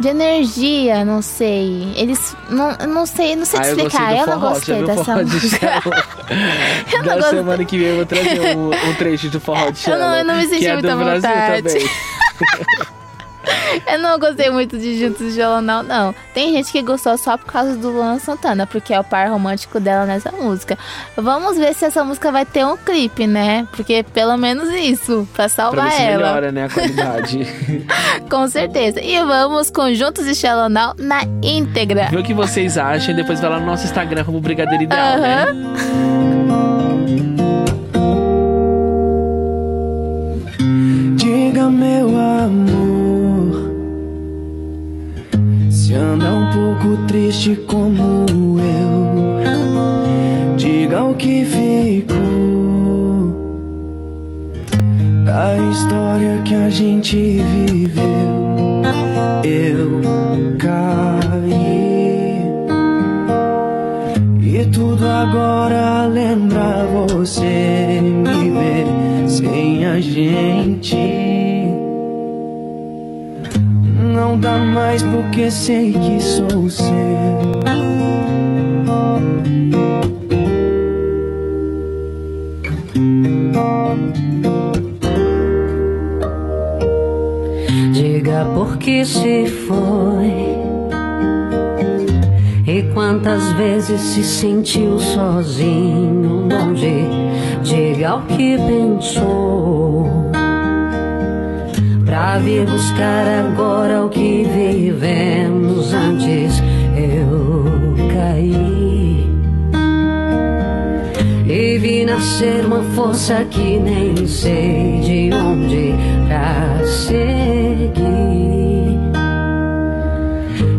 De 0.00 0.08
energia, 0.08 1.04
não 1.04 1.20
sei. 1.20 1.92
Eles. 1.96 2.36
Não, 2.48 2.76
não 2.88 3.04
sei, 3.04 3.34
não 3.34 3.44
sei 3.44 3.58
te 3.60 3.66
Ah, 3.66 3.68
eu 3.70 3.76
explicar. 3.76 4.12
do 4.12 4.20
Eu 4.20 4.26
não 4.28 4.40
gostei 4.40 4.84
dessa 4.84 5.16
música. 5.16 5.82
Eu 6.92 7.02
não 7.02 7.14
gostei. 7.18 7.38
semana 7.38 7.64
que 7.64 7.78
vem 7.78 7.88
eu 7.88 7.96
vou 7.96 8.06
trazer 8.06 8.56
um, 8.56 8.70
um 8.70 8.94
trecho 8.94 9.28
do 9.28 9.40
forró 9.40 9.70
de 9.70 9.88
Eu 9.90 9.98
não- 9.98 10.14
eu 10.16 10.24
não 10.24 10.34
me 10.36 10.42
senti 10.46 10.60
que 10.60 10.66
é 10.66 10.76
Brasil 11.04 11.30
vontade. 11.30 11.78
Eu 13.90 13.98
não 13.98 14.18
gostei 14.18 14.50
muito 14.50 14.78
de 14.78 14.98
Juntos 14.98 15.26
de 15.26 15.32
Violão, 15.32 15.60
não, 15.62 15.82
não. 15.82 16.14
Tem 16.34 16.52
gente 16.52 16.70
que 16.70 16.82
gostou 16.82 17.16
só 17.16 17.36
por 17.36 17.46
causa 17.46 17.76
do 17.76 17.90
Luan 17.90 18.18
Santana, 18.18 18.66
porque 18.66 18.92
é 18.94 19.00
o 19.00 19.04
par 19.04 19.28
romântico 19.28 19.78
dela 19.80 20.04
nessa 20.06 20.30
música. 20.32 20.76
Vamos 21.16 21.56
ver 21.56 21.74
se 21.74 21.84
essa 21.84 22.04
música 22.04 22.30
vai 22.32 22.44
ter 22.44 22.64
um 22.66 22.76
clipe, 22.76 23.26
né? 23.26 23.66
Porque 23.72 24.02
pelo 24.12 24.36
menos 24.36 24.68
isso, 24.74 25.26
pra 25.34 25.44
Pra 25.44 25.48
salvar 25.48 25.84
ver 25.90 25.92
se 25.96 26.02
ela. 26.02 26.16
melhora, 26.26 26.52
né, 26.52 26.64
a 26.64 26.68
qualidade. 26.68 27.46
Com 28.30 28.46
certeza. 28.48 29.00
E 29.00 29.18
vamos 29.24 29.70
com 29.70 29.92
Juntos 29.94 30.26
e 30.26 30.34
Shallow 30.34 30.68
Now 30.68 30.94
na 30.98 31.22
íntegra. 31.42 32.08
Vê 32.10 32.16
o 32.18 32.22
que 32.22 32.34
vocês 32.34 32.76
acham 32.76 33.12
e 33.12 33.16
depois 33.16 33.40
vai 33.40 33.50
lá 33.50 33.58
no 33.60 33.66
nosso 33.66 33.84
Instagram 33.84 34.24
como 34.24 34.40
Brigadeiro 34.40 34.84
Ideal, 34.84 35.18
né? 35.18 35.44
Aham. 35.44 36.58
Diga, 41.16 41.68
meu 41.70 42.17
triste 47.06 47.56
como 47.66 48.26
eu. 48.60 49.38
Diga 50.56 51.04
o 51.04 51.14
que 51.14 51.44
ficou 51.44 52.18
da 55.24 55.56
história 55.70 56.42
que 56.44 56.54
a 56.54 56.70
gente 56.70 57.16
viveu. 57.16 58.38
Eu 59.44 60.00
caí 60.58 62.42
e 64.42 64.66
tudo 64.72 65.06
agora 65.06 66.06
lembra 66.06 66.86
você 67.08 68.00
me 68.02 68.50
ver 68.50 68.86
sem 69.28 69.86
a 69.86 70.00
gente. 70.00 71.17
Não 74.40 74.64
mais 74.66 75.02
porque 75.02 75.50
sei 75.50 75.92
que 75.92 76.20
sou 76.20 76.70
seu. 76.70 76.88
Diga 87.92 88.44
por 88.54 88.78
que 88.78 89.04
se 89.04 89.46
foi. 89.46 90.58
E 92.66 92.82
quantas 92.94 93.52
vezes 93.54 94.00
se 94.00 94.22
sentiu 94.22 94.98
sozinho, 95.00 96.46
longe? 96.48 97.08
Diga 97.64 98.16
o 98.16 98.22
que 98.22 98.56
pensou. 98.56 100.27
Pra 102.18 102.38
vir 102.38 102.66
buscar 102.66 103.28
agora 103.28 104.04
o 104.04 104.08
que 104.08 104.42
vivemos 104.42 105.94
antes. 105.94 106.60
Eu 106.96 107.94
caí. 108.12 109.24
E 111.46 111.78
vi 111.78 112.04
nascer 112.04 112.66
uma 112.66 112.82
força 112.96 113.44
que 113.44 113.78
nem 113.78 114.26
sei 114.26 115.00
de 115.00 115.30
onde 115.32 115.94
pra 116.26 116.84
seguir 116.84 117.28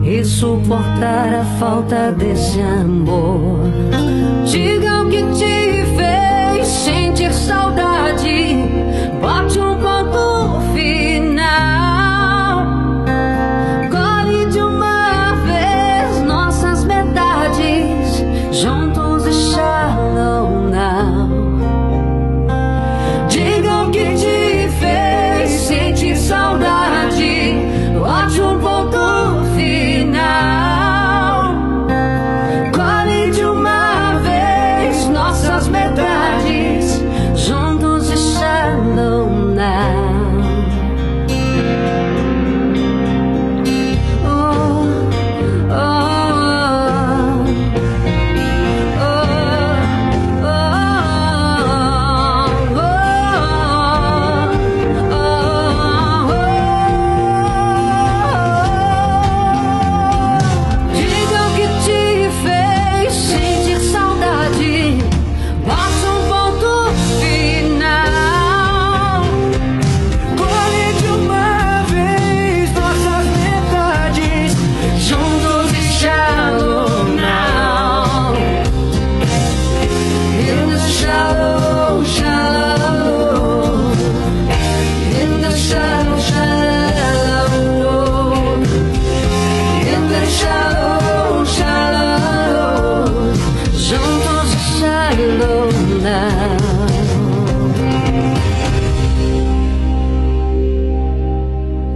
e 0.04 0.26
suportar 0.26 1.34
a 1.36 1.46
falta 1.58 2.12
desse 2.12 2.60
amor. 2.60 3.62
Diga 4.46 4.89
metades, 18.66 18.99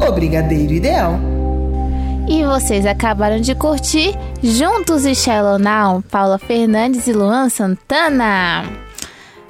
O 0.08 0.12
Brigadeiro 0.12 0.74
Ideal. 0.74 1.18
E 2.28 2.44
vocês 2.44 2.86
acabaram 2.86 3.40
de 3.40 3.56
curtir 3.56 4.14
Juntos 4.42 5.06
e 5.06 5.16
Shallow 5.16 5.58
Now, 5.58 6.04
Paula 6.12 6.38
Fernandes 6.38 7.08
e 7.08 7.14
Luan 7.14 7.48
Santana. 7.48 8.66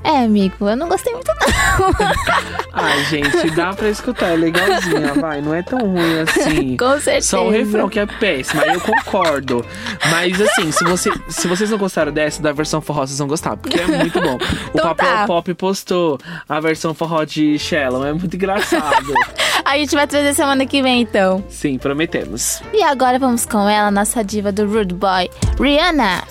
É, 0.03 0.23
amigo, 0.23 0.69
eu 0.69 0.75
não 0.75 0.87
gostei 0.87 1.13
muito 1.13 1.31
não. 1.39 1.42
Ai, 2.73 3.03
gente, 3.05 3.51
dá 3.51 3.73
pra 3.73 3.89
escutar, 3.89 4.29
é 4.29 4.35
legalzinha, 4.35 5.13
vai. 5.13 5.41
Não 5.41 5.53
é 5.53 5.61
tão 5.61 5.79
ruim 5.79 6.19
assim. 6.21 6.75
Com 6.77 6.99
certeza. 6.99 7.27
Só 7.27 7.47
o 7.47 7.51
refrão 7.51 7.87
que 7.87 7.99
é 7.99 8.05
péssimo, 8.05 8.61
aí 8.61 8.73
eu 8.73 8.81
concordo. 8.81 9.65
Mas 10.09 10.41
assim, 10.41 10.71
se, 10.71 10.83
você, 10.83 11.11
se 11.29 11.47
vocês 11.47 11.69
não 11.69 11.77
gostaram 11.77 12.11
dessa, 12.11 12.41
da 12.41 12.51
versão 12.51 12.81
forró, 12.81 13.05
vocês 13.05 13.19
vão 13.19 13.27
gostar, 13.27 13.55
porque 13.57 13.79
é 13.79 13.85
muito 13.87 14.19
bom. 14.19 14.35
O 14.35 14.77
Então 14.77 14.95
Papel 14.95 15.07
tá. 15.07 15.25
Pop 15.27 15.53
postou 15.53 16.19
a 16.49 16.59
versão 16.59 16.93
forró 16.93 17.23
de 17.23 17.57
Shallow, 17.59 18.05
é 18.05 18.13
muito 18.13 18.35
engraçado. 18.35 19.13
A 19.65 19.77
gente 19.77 19.95
vai 19.95 20.05
trazer 20.05 20.33
semana 20.33 20.65
que 20.65 20.81
vem, 20.81 21.01
então. 21.01 21.43
Sim, 21.47 21.77
prometemos. 21.77 22.61
E 22.73 22.83
agora 22.83 23.17
vamos 23.17 23.45
com 23.45 23.69
ela, 23.69 23.89
nossa 23.89 24.23
diva 24.23 24.51
do 24.51 24.65
Rude 24.67 24.93
Boy, 24.93 25.29
Rihanna. 25.59 26.23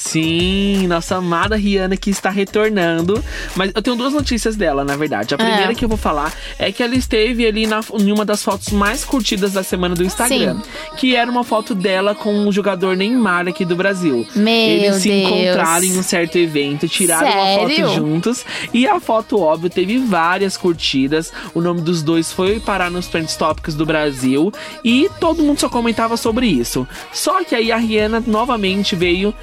Sim, 0.00 0.86
nossa 0.86 1.16
amada 1.16 1.56
Rihanna 1.56 1.96
que 1.96 2.08
está 2.08 2.30
retornando. 2.30 3.22
Mas 3.56 3.72
eu 3.74 3.82
tenho 3.82 3.96
duas 3.96 4.12
notícias 4.12 4.54
dela, 4.54 4.84
na 4.84 4.96
verdade. 4.96 5.34
A 5.34 5.36
primeira 5.36 5.72
Ah. 5.72 5.74
que 5.74 5.84
eu 5.84 5.88
vou 5.88 5.98
falar 5.98 6.32
é 6.56 6.70
que 6.70 6.84
ela 6.84 6.94
esteve 6.94 7.44
ali 7.44 7.66
na, 7.66 7.80
em 7.98 8.12
uma 8.12 8.24
das 8.24 8.42
fotos 8.42 8.68
mais 8.70 9.04
curtidas 9.04 9.52
da 9.52 9.64
semana 9.64 9.96
do 9.96 10.04
Instagram. 10.04 10.60
Que 10.96 11.16
era 11.16 11.28
uma 11.28 11.42
foto 11.42 11.74
dela 11.74 12.14
com 12.14 12.46
o 12.46 12.52
jogador 12.52 12.96
Neymar 12.96 13.48
aqui 13.48 13.64
do 13.64 13.74
Brasil. 13.74 14.24
Meu 14.36 14.52
Eles 14.54 15.02
se 15.02 15.08
Deus. 15.08 15.30
encontraram 15.30 15.84
em 15.84 15.98
um 15.98 16.02
certo 16.02 16.38
evento, 16.38 16.88
tiraram 16.88 17.26
uma 17.26 17.32
Sério? 17.68 17.88
foto 17.88 17.94
juntos. 17.96 18.44
E 18.72 18.86
a 18.86 19.00
foto, 19.00 19.40
óbvio, 19.40 19.68
teve 19.68 19.98
várias 19.98 20.56
curtidas. 20.56 21.32
O 21.52 21.60
nome 21.60 21.80
dos 21.80 22.04
dois 22.04 22.32
foi 22.32 22.60
parar 22.60 22.88
nos 22.88 23.08
Trends 23.08 23.34
Tópicos 23.36 23.74
do 23.74 23.84
Brasil. 23.84 24.52
E 24.84 25.10
todo 25.18 25.42
mundo 25.42 25.58
só 25.58 25.68
comentava 25.68 26.16
sobre 26.16 26.46
isso. 26.46 26.86
Só 27.12 27.42
que 27.42 27.54
aí 27.56 27.72
a 27.72 27.76
Rihanna 27.76 28.22
novamente 28.24 28.94
veio 28.94 29.34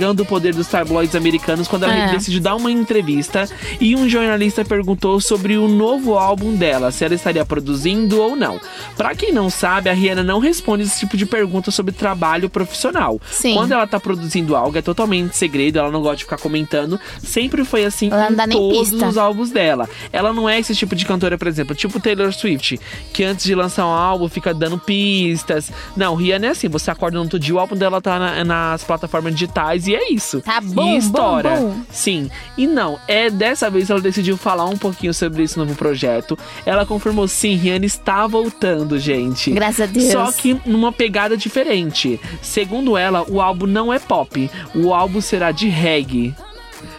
pegando 0.00 0.22
o 0.22 0.24
poder 0.24 0.54
dos 0.54 0.66
tabloides 0.66 1.14
americanos 1.14 1.68
quando 1.68 1.82
ela 1.84 1.92
É. 1.94 2.12
decidiu 2.12 2.40
dar 2.40 2.56
uma 2.56 2.70
entrevista. 2.70 3.46
E 3.78 3.94
um 3.94 4.08
jornalista 4.08 4.64
perguntou 4.64 5.20
sobre 5.20 5.58
o 5.58 5.68
novo 5.68 6.14
álbum 6.16 6.56
dela, 6.56 6.90
se 6.90 7.04
ela 7.04 7.12
estaria 7.14 7.44
produzindo 7.44 8.18
ou 8.18 8.34
não. 8.34 8.58
Pra 8.96 9.14
quem 9.14 9.30
não 9.30 9.50
sabe, 9.50 9.90
a 9.90 9.92
Rihanna 9.92 10.22
não 10.22 10.38
responde 10.38 10.84
esse 10.84 11.00
tipo 11.00 11.18
de 11.18 11.26
pergunta 11.26 11.70
sobre 11.70 11.92
trabalho 11.92 12.48
profissional. 12.48 13.20
Sim. 13.30 13.52
Quando 13.52 13.72
ela 13.72 13.86
tá 13.86 14.00
produzindo 14.00 14.56
algo, 14.56 14.78
é 14.78 14.80
totalmente 14.80 15.36
segredo, 15.36 15.78
ela 15.78 15.90
não 15.90 16.00
gosta 16.00 16.16
de 16.16 16.24
ficar 16.24 16.38
comentando. 16.38 16.98
Sempre 17.22 17.62
foi 17.62 17.84
assim 17.84 18.08
Ela 18.10 18.30
em 18.30 18.48
todos 18.48 18.92
os 18.94 19.18
álbuns 19.18 19.50
dela. 19.50 19.86
Ela 20.10 20.32
não 20.32 20.48
é 20.48 20.58
esse 20.58 20.74
tipo 20.74 20.96
de 20.96 21.04
cantora, 21.04 21.36
por 21.36 21.46
exemplo, 21.46 21.74
tipo 21.74 22.00
Taylor 22.00 22.32
Swift, 22.32 22.80
que 23.12 23.22
antes 23.22 23.44
de 23.44 23.54
lançar 23.54 23.84
um 23.86 23.90
álbum 23.92 24.30
fica 24.30 24.54
dando 24.54 24.78
pistas. 24.78 25.70
Não, 25.94 26.14
Rihanna 26.14 26.46
é 26.46 26.50
assim, 26.50 26.68
você 26.68 26.90
acorda 26.90 27.18
no 27.18 27.24
outro 27.24 27.38
dia, 27.38 27.54
o 27.54 27.58
álbum 27.58 27.76
dela 27.76 28.00
tá 28.00 28.18
na- 28.18 28.44
nas 28.44 28.82
plataformas 28.82 29.34
digitais 29.34 29.86
e 29.90 29.94
é 29.94 30.12
isso. 30.12 30.40
Tá 30.40 30.60
bom, 30.60 30.94
e 30.94 30.98
estoura. 30.98 31.50
bom, 31.50 31.70
bom. 31.70 31.80
Sim. 31.90 32.30
E 32.56 32.66
não, 32.66 32.98
é 33.08 33.28
dessa 33.28 33.68
vez 33.68 33.90
ela 33.90 34.00
decidiu 34.00 34.36
falar 34.36 34.66
um 34.66 34.76
pouquinho 34.76 35.12
sobre 35.12 35.42
esse 35.42 35.58
novo 35.58 35.74
projeto. 35.74 36.38
Ela 36.64 36.86
confirmou 36.86 37.26
sim, 37.26 37.56
Rihanna 37.56 37.86
está 37.86 38.26
voltando, 38.26 38.98
gente. 38.98 39.50
Graças 39.50 39.80
a 39.80 39.86
Deus. 39.86 40.12
Só 40.12 40.30
que 40.32 40.60
numa 40.64 40.92
pegada 40.92 41.36
diferente. 41.36 42.20
Segundo 42.40 42.96
ela, 42.96 43.24
o 43.28 43.40
álbum 43.40 43.66
não 43.66 43.92
é 43.92 43.98
pop. 43.98 44.50
O 44.74 44.94
álbum 44.94 45.20
será 45.20 45.50
de 45.50 45.68
reggae. 45.68 46.34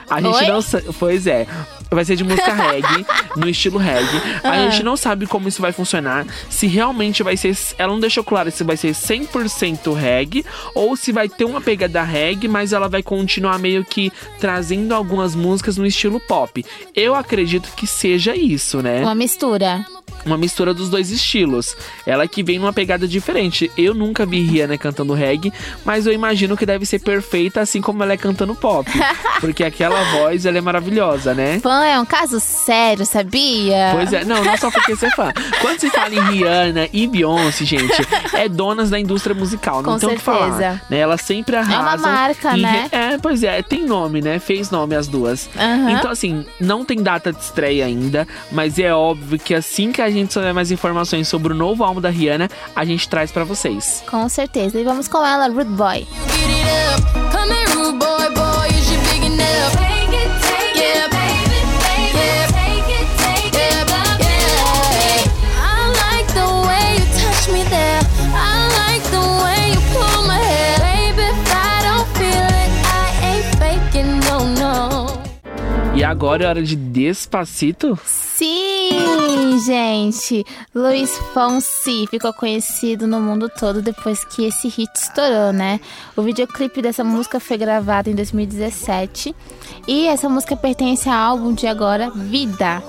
A 0.10 0.22
gente 0.22 0.36
Oi? 0.36 0.48
não 0.48 0.62
sabe. 0.62 0.88
Pois 1.00 1.26
é. 1.26 1.48
Vai 1.94 2.06
ser 2.06 2.16
de 2.16 2.24
música 2.24 2.54
reggae, 2.54 3.06
no 3.36 3.50
estilo 3.50 3.78
reggae. 3.78 4.22
A 4.44 4.50
Ah. 4.52 4.70
gente 4.70 4.82
não 4.82 4.96
sabe 4.96 5.28
como 5.28 5.50
isso 5.50 5.62
vai 5.62 5.74
funcionar. 5.74 6.26
Se 6.50 6.66
realmente 6.66 7.22
vai 7.22 7.36
ser. 7.36 7.54
Ela 7.78 7.92
não 7.92 8.00
deixou 8.00 8.24
claro 8.24 8.50
se 8.50 8.64
vai 8.64 8.78
ser 8.78 8.94
100% 8.94 9.94
reggae 9.94 10.46
ou 10.74 10.96
se 10.96 11.12
vai 11.12 11.28
ter 11.28 11.44
uma 11.44 11.60
pegada 11.60 12.02
reggae, 12.02 12.48
mas 12.48 12.72
ela 12.72 12.88
vai 12.88 13.04
continuar 13.04 13.60
meio 13.60 13.84
que 13.84 14.10
trazendo 14.40 14.94
algumas 14.96 15.36
músicas 15.36 15.76
no 15.78 15.86
estilo 15.86 16.20
pop. 16.22 16.64
Eu 16.96 17.14
acredito 17.14 17.70
que 17.76 17.86
seja 17.86 18.36
isso, 18.36 18.82
né? 18.82 19.02
Uma 19.02 19.14
mistura. 19.16 19.86
Uma 20.26 20.38
mistura 20.38 20.74
dos 20.74 20.90
dois 20.90 21.10
estilos. 21.12 21.76
Ela 22.06 22.28
que 22.28 22.44
vem 22.44 22.60
numa 22.60 22.74
pegada 22.74 23.08
diferente. 23.08 23.72
Eu 23.78 23.94
nunca 23.94 24.26
vi 24.26 24.42
Rihanna 24.42 24.78
cantando 24.78 25.14
reggae, 25.14 25.54
mas 25.86 26.06
eu 26.06 26.14
imagino 26.14 26.58
que 26.58 26.66
deve 26.66 26.86
ser 26.86 27.00
perfeita 27.00 27.62
assim 27.62 27.82
como 27.82 28.04
ela 28.04 28.14
é 28.14 28.18
cantando 28.18 28.56
pop. 28.56 28.90
porque 29.40 29.64
aquela 29.64 30.04
voz, 30.12 30.46
ela 30.46 30.58
é 30.58 30.62
maravilhosa, 30.62 31.34
né? 31.34 31.60
Fã 31.60 31.84
é 31.86 32.00
um 32.00 32.06
caso 32.06 32.40
sério, 32.40 33.06
sabia? 33.06 33.92
Pois 33.94 34.14
é, 34.14 34.24
não, 34.24 34.44
não 34.44 34.58
só 34.58 34.70
porque 34.72 34.96
você 34.96 35.08
é 35.08 35.12
fã. 35.12 35.32
Quando 35.62 35.80
se 35.80 35.90
fala 35.90 36.14
em 36.14 36.32
Rihanna 36.32 36.88
e 36.94 37.08
Beyoncé, 37.08 37.66
gente, 37.66 38.08
é 38.34 38.48
donas 38.48 38.90
da 38.90 39.00
indústria 39.00 39.36
musical, 39.36 39.82
não 39.82 39.94
Com 39.94 40.00
tem 40.00 40.10
o 40.10 40.14
que 40.14 40.20
falar. 40.20 40.82
Né? 40.90 40.98
Elas 41.00 41.22
sempre 41.22 41.56
arrasam. 41.56 42.12
marca, 42.12 42.58
em 42.58 42.62
né? 42.62 42.88
É, 42.92 43.18
pois 43.18 43.44
é, 43.44 43.62
tem 43.62 43.86
nome, 43.86 44.22
né? 44.22 44.40
Fez 44.40 44.70
nome 44.70 44.96
as 44.96 45.08
duas. 45.08 45.50
Aham. 45.56 45.92
Então, 45.92 46.12
assim, 46.12 46.46
não 46.60 46.86
tem 46.86 47.02
data 47.02 47.32
de 47.32 47.40
estreia 47.40 47.86
ainda, 47.86 48.28
mas 48.52 48.78
é 48.80 48.94
óbvio 48.94 49.40
que 49.40 49.54
assim 49.54 49.92
que 49.92 50.01
que 50.02 50.06
a 50.06 50.10
gente 50.10 50.34
souber 50.34 50.52
mais 50.52 50.72
informações 50.72 51.28
sobre 51.28 51.54
o 51.54 51.56
novo 51.56 51.84
álbum 51.84 52.02
da 52.02 52.10
Rihanna, 52.10 52.50
a 52.76 52.84
gente 52.84 53.08
traz 53.08 53.32
para 53.32 53.44
vocês. 53.44 54.04
Com 54.10 54.28
certeza. 54.28 54.80
E 54.80 54.84
vamos 54.84 55.08
com 55.08 55.24
ela, 55.24 55.48
Rude 55.48 55.70
Boy. 55.70 56.08
E 75.94 76.04
agora 76.04 76.46
é 76.46 76.48
hora 76.48 76.64
de 76.64 76.76
Despacito? 76.76 78.00
Sim, 78.42 79.60
gente! 79.64 80.44
Luiz 80.74 81.16
Fonsi 81.32 82.08
ficou 82.08 82.34
conhecido 82.34 83.06
no 83.06 83.22
mundo 83.22 83.48
todo 83.48 83.84
depois 83.84 84.26
que 84.26 84.46
esse 84.46 84.68
hit 84.68 84.90
estourou, 84.96 85.54
né? 85.54 85.80
O 86.18 86.24
videoclipe 86.24 86.82
dessa 86.82 87.04
música 87.04 87.40
foi 87.40 87.56
gravado 87.56 88.10
em 88.10 88.16
2017 88.16 89.36
e 89.88 90.08
essa 90.08 90.28
música 90.28 90.56
pertence 90.56 91.08
ao 91.08 91.34
álbum 91.34 91.54
de 91.54 91.68
agora 91.68 92.10
Vida. 92.10 92.82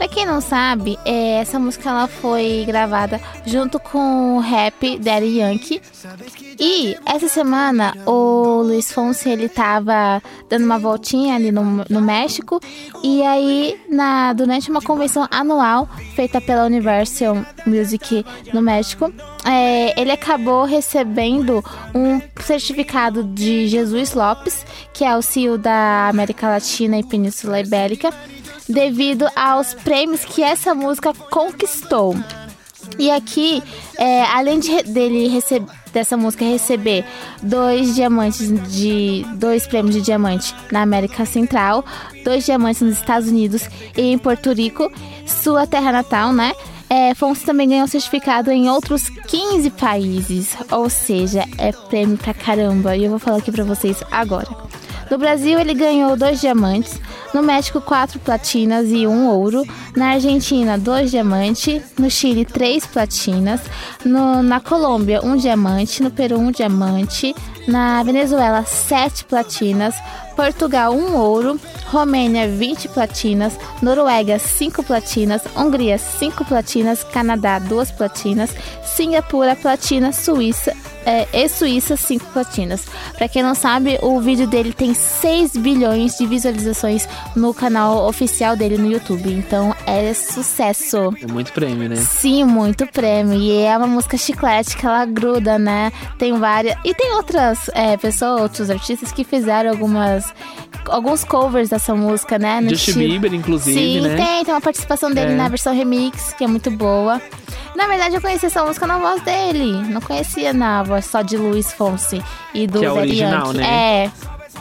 Pra 0.00 0.08
quem 0.08 0.24
não 0.24 0.40
sabe, 0.40 0.98
é, 1.04 1.42
essa 1.42 1.58
música 1.58 1.90
ela 1.90 2.08
foi 2.08 2.64
gravada 2.66 3.20
junto 3.44 3.78
com 3.78 4.38
o 4.38 4.40
rap 4.40 4.98
Daddy 4.98 5.40
Yankee. 5.40 5.82
E 6.58 6.96
essa 7.04 7.28
semana 7.28 7.94
o 8.06 8.62
Luiz 8.62 8.90
Fonsi 8.90 9.28
ele 9.28 9.46
tava 9.46 10.22
dando 10.48 10.64
uma 10.64 10.78
voltinha 10.78 11.34
ali 11.34 11.52
no, 11.52 11.84
no 11.90 12.00
México. 12.00 12.58
E 13.04 13.22
aí, 13.22 13.78
na, 13.90 14.32
durante 14.32 14.70
uma 14.70 14.80
convenção 14.80 15.28
anual 15.30 15.86
feita 16.14 16.40
pela 16.40 16.64
Universal 16.64 17.36
Music 17.66 18.24
no 18.54 18.62
México, 18.62 19.12
é, 19.44 20.00
ele 20.00 20.12
acabou 20.12 20.64
recebendo 20.64 21.62
um 21.94 22.22
certificado 22.42 23.22
de 23.22 23.68
Jesus 23.68 24.14
Lopes, 24.14 24.64
que 24.94 25.04
é 25.04 25.14
o 25.14 25.20
CEO 25.20 25.58
da 25.58 26.08
América 26.08 26.48
Latina 26.48 26.98
e 26.98 27.04
Península 27.04 27.60
Ibérica 27.60 28.14
devido 28.70 29.28
aos 29.34 29.74
prêmios 29.74 30.24
que 30.24 30.42
essa 30.42 30.74
música 30.74 31.12
conquistou. 31.12 32.16
E 32.98 33.10
aqui, 33.10 33.62
é, 33.98 34.22
além 34.24 34.58
de, 34.58 34.82
dele 34.84 35.28
receber 35.28 35.66
dessa 35.92 36.16
música 36.16 36.44
receber 36.44 37.04
dois 37.42 37.96
diamantes 37.96 38.48
de 38.70 39.26
dois 39.34 39.66
prêmios 39.66 39.96
de 39.96 40.02
diamante 40.02 40.54
na 40.70 40.82
América 40.82 41.24
Central, 41.24 41.84
dois 42.24 42.44
diamantes 42.44 42.80
nos 42.80 42.94
Estados 42.94 43.28
Unidos 43.28 43.68
e 43.96 44.02
em 44.02 44.18
Porto 44.18 44.52
Rico, 44.52 44.90
sua 45.26 45.66
terra 45.66 45.90
natal, 45.90 46.32
né? 46.32 46.52
É, 46.88 47.14
Fonse 47.14 47.44
também 47.44 47.68
ganhou 47.68 47.86
certificado 47.86 48.50
em 48.50 48.68
outros 48.68 49.08
15 49.08 49.70
países, 49.70 50.56
ou 50.70 50.90
seja, 50.90 51.44
é 51.56 51.70
prêmio 51.72 52.18
pra 52.18 52.34
caramba. 52.34 52.96
E 52.96 53.04
eu 53.04 53.10
vou 53.10 53.18
falar 53.18 53.38
aqui 53.38 53.52
pra 53.52 53.62
vocês 53.62 54.02
agora. 54.10 54.69
No 55.10 55.18
Brasil, 55.18 55.58
ele 55.58 55.74
ganhou 55.74 56.16
dois 56.16 56.40
diamantes. 56.40 57.00
No 57.34 57.42
México, 57.42 57.80
quatro 57.80 58.20
platinas 58.20 58.88
e 58.90 59.06
um 59.06 59.28
ouro. 59.28 59.64
Na 59.96 60.12
Argentina, 60.12 60.78
dois 60.78 61.10
diamantes. 61.10 61.82
No 61.98 62.08
Chile, 62.10 62.44
três 62.44 62.86
platinas. 62.86 63.60
No, 64.04 64.42
na 64.42 64.60
Colômbia, 64.60 65.20
um 65.24 65.36
diamante. 65.36 66.02
No 66.02 66.10
Peru, 66.10 66.38
um 66.38 66.52
diamante. 66.52 67.34
Na 67.66 68.02
Venezuela, 68.04 68.64
sete 68.64 69.24
platinas. 69.24 69.94
Portugal, 70.36 70.94
um 70.94 71.16
ouro. 71.16 71.60
Romênia, 71.86 72.48
20 72.48 72.88
platinas. 72.88 73.58
Noruega, 73.82 74.38
5 74.38 74.84
platinas. 74.84 75.42
Hungria, 75.56 75.98
5 75.98 76.44
platinas. 76.44 77.02
Canadá, 77.02 77.58
2 77.58 77.90
platinas. 77.90 78.54
Singapura, 78.84 79.56
platina. 79.56 80.12
Suíça, 80.12 80.72
é, 81.04 81.26
e 81.32 81.48
Suíça, 81.48 81.96
5 81.96 82.26
platinas. 82.32 82.84
Pra 83.16 83.28
quem 83.28 83.42
não 83.42 83.54
sabe, 83.54 83.98
o 84.02 84.20
vídeo 84.20 84.46
dele 84.46 84.72
tem 84.72 84.94
6 84.94 85.52
bilhões 85.56 86.16
de 86.16 86.26
visualizações 86.26 87.08
no 87.34 87.54
canal 87.54 88.06
oficial 88.08 88.56
dele 88.56 88.76
no 88.76 88.90
YouTube. 88.90 89.32
Então 89.32 89.74
é 89.86 90.12
sucesso. 90.12 91.14
É 91.22 91.26
muito 91.26 91.52
prêmio, 91.52 91.88
né? 91.88 91.96
Sim, 91.96 92.44
muito 92.44 92.86
prêmio. 92.86 93.34
E 93.34 93.62
é 93.62 93.76
uma 93.76 93.86
música 93.86 94.16
chiclete 94.16 94.76
que 94.76 94.86
ela 94.86 95.04
gruda, 95.04 95.58
né? 95.58 95.92
Tem 96.18 96.38
várias. 96.38 96.76
E 96.84 96.94
tem 96.94 97.14
outras 97.14 97.70
é, 97.74 97.96
pessoas, 97.96 98.42
outros 98.42 98.70
artistas 98.70 99.12
que 99.12 99.24
fizeram 99.24 99.70
algumas. 99.70 100.32
Alguns 100.86 101.24
covers 101.24 101.68
dessa 101.68 101.94
música, 101.94 102.38
né? 102.38 102.60
No 102.60 102.70
Justin. 102.70 102.98
Bieber, 102.98 103.34
inclusive, 103.34 103.78
Sim, 103.78 104.00
né? 104.00 104.16
tem. 104.16 104.44
Tem 104.44 104.54
uma 104.54 104.60
participação 104.60 105.10
dele 105.10 105.32
é. 105.32 105.36
na 105.36 105.48
versão 105.48 105.74
remix, 105.74 106.32
que 106.32 106.44
é 106.44 106.46
muito 106.46 106.70
boa. 106.70 107.20
Na 107.76 107.86
verdade, 107.86 108.14
eu 108.14 108.20
conheci 108.20 108.46
essa 108.46 108.64
música 108.64 108.86
na 108.86 108.98
voz 108.98 109.22
dele. 109.22 109.72
Não 109.88 110.00
conhecia 110.00 110.52
na 110.52 110.82
voz 110.90 111.06
só 111.06 111.22
de 111.22 111.36
Luiz 111.36 111.72
Fonsi 111.72 112.22
e 112.52 112.66
do 112.66 112.80
que 112.80 112.84
é 112.84 112.92
original, 112.92 113.52
né? 113.52 113.64
É. 114.04 114.10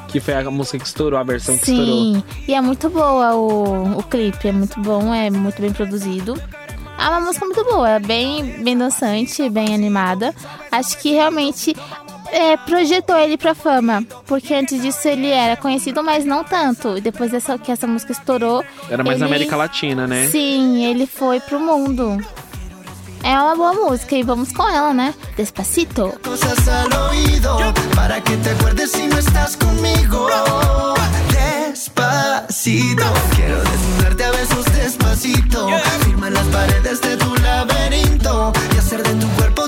Que 0.07 0.19
foi 0.19 0.33
a 0.33 0.49
música 0.49 0.79
que 0.79 0.85
estourou, 0.85 1.19
a 1.19 1.23
versão 1.23 1.55
Sim. 1.55 1.61
que 1.61 1.71
estourou. 1.71 2.13
Sim, 2.13 2.23
e 2.47 2.53
é 2.53 2.61
muito 2.61 2.89
boa 2.89 3.35
o, 3.35 3.99
o 3.99 4.03
clipe. 4.03 4.47
É 4.47 4.51
muito 4.51 4.79
bom, 4.79 5.13
é 5.13 5.29
muito 5.29 5.61
bem 5.61 5.71
produzido. 5.71 6.41
É 6.97 7.09
uma 7.09 7.21
música 7.21 7.45
muito 7.45 7.63
boa, 7.63 7.91
é 7.91 7.99
bem, 7.99 8.61
bem 8.63 8.77
dançante, 8.77 9.49
bem 9.49 9.73
animada. 9.73 10.33
Acho 10.71 10.97
que 10.97 11.13
realmente 11.13 11.75
é, 12.31 12.57
projetou 12.57 13.17
ele 13.17 13.37
pra 13.37 13.55
fama. 13.55 14.03
Porque 14.25 14.53
antes 14.53 14.81
disso 14.81 15.07
ele 15.07 15.27
era 15.27 15.55
conhecido, 15.55 16.03
mas 16.03 16.25
não 16.25 16.43
tanto. 16.43 16.97
E 16.97 17.01
depois 17.01 17.31
dessa, 17.31 17.57
que 17.57 17.71
essa 17.71 17.87
música 17.87 18.11
estourou. 18.11 18.63
Era 18.89 19.03
mais 19.03 19.15
ele, 19.15 19.21
na 19.21 19.25
América 19.27 19.55
Latina, 19.55 20.07
né? 20.07 20.27
Sim, 20.27 20.85
ele 20.85 21.05
foi 21.05 21.39
pro 21.39 21.59
mundo. 21.59 22.17
É 23.23 23.37
uma 23.37 23.55
boa 23.55 23.73
música 23.73 24.15
e 24.15 24.23
vamos 24.23 24.51
com 24.51 24.67
ela, 24.67 24.93
né? 24.93 25.13
Despacito. 25.35 26.13
Cosas 26.23 26.67
al 26.67 27.09
oído 27.09 27.57
para 27.95 28.21
que 28.21 28.37
te 28.37 28.49
acuerdes 28.49 28.91
si 28.91 29.07
no 29.07 29.17
estás 29.17 29.55
conmigo. 29.55 30.27
Despacito, 31.31 33.03
quiero 33.35 33.61
desnudarte 33.61 34.23
a 34.23 34.31
besos 34.31 34.65
despacito. 34.73 35.67
Firma 36.05 36.29
las 36.29 36.45
paredes 36.47 37.01
de 37.01 37.17
tu 37.17 37.35
laberinto 37.35 38.53
y 38.73 38.77
hacer 38.77 39.03
de 39.03 39.13
tu 39.15 39.27
cuerpo 39.35 39.58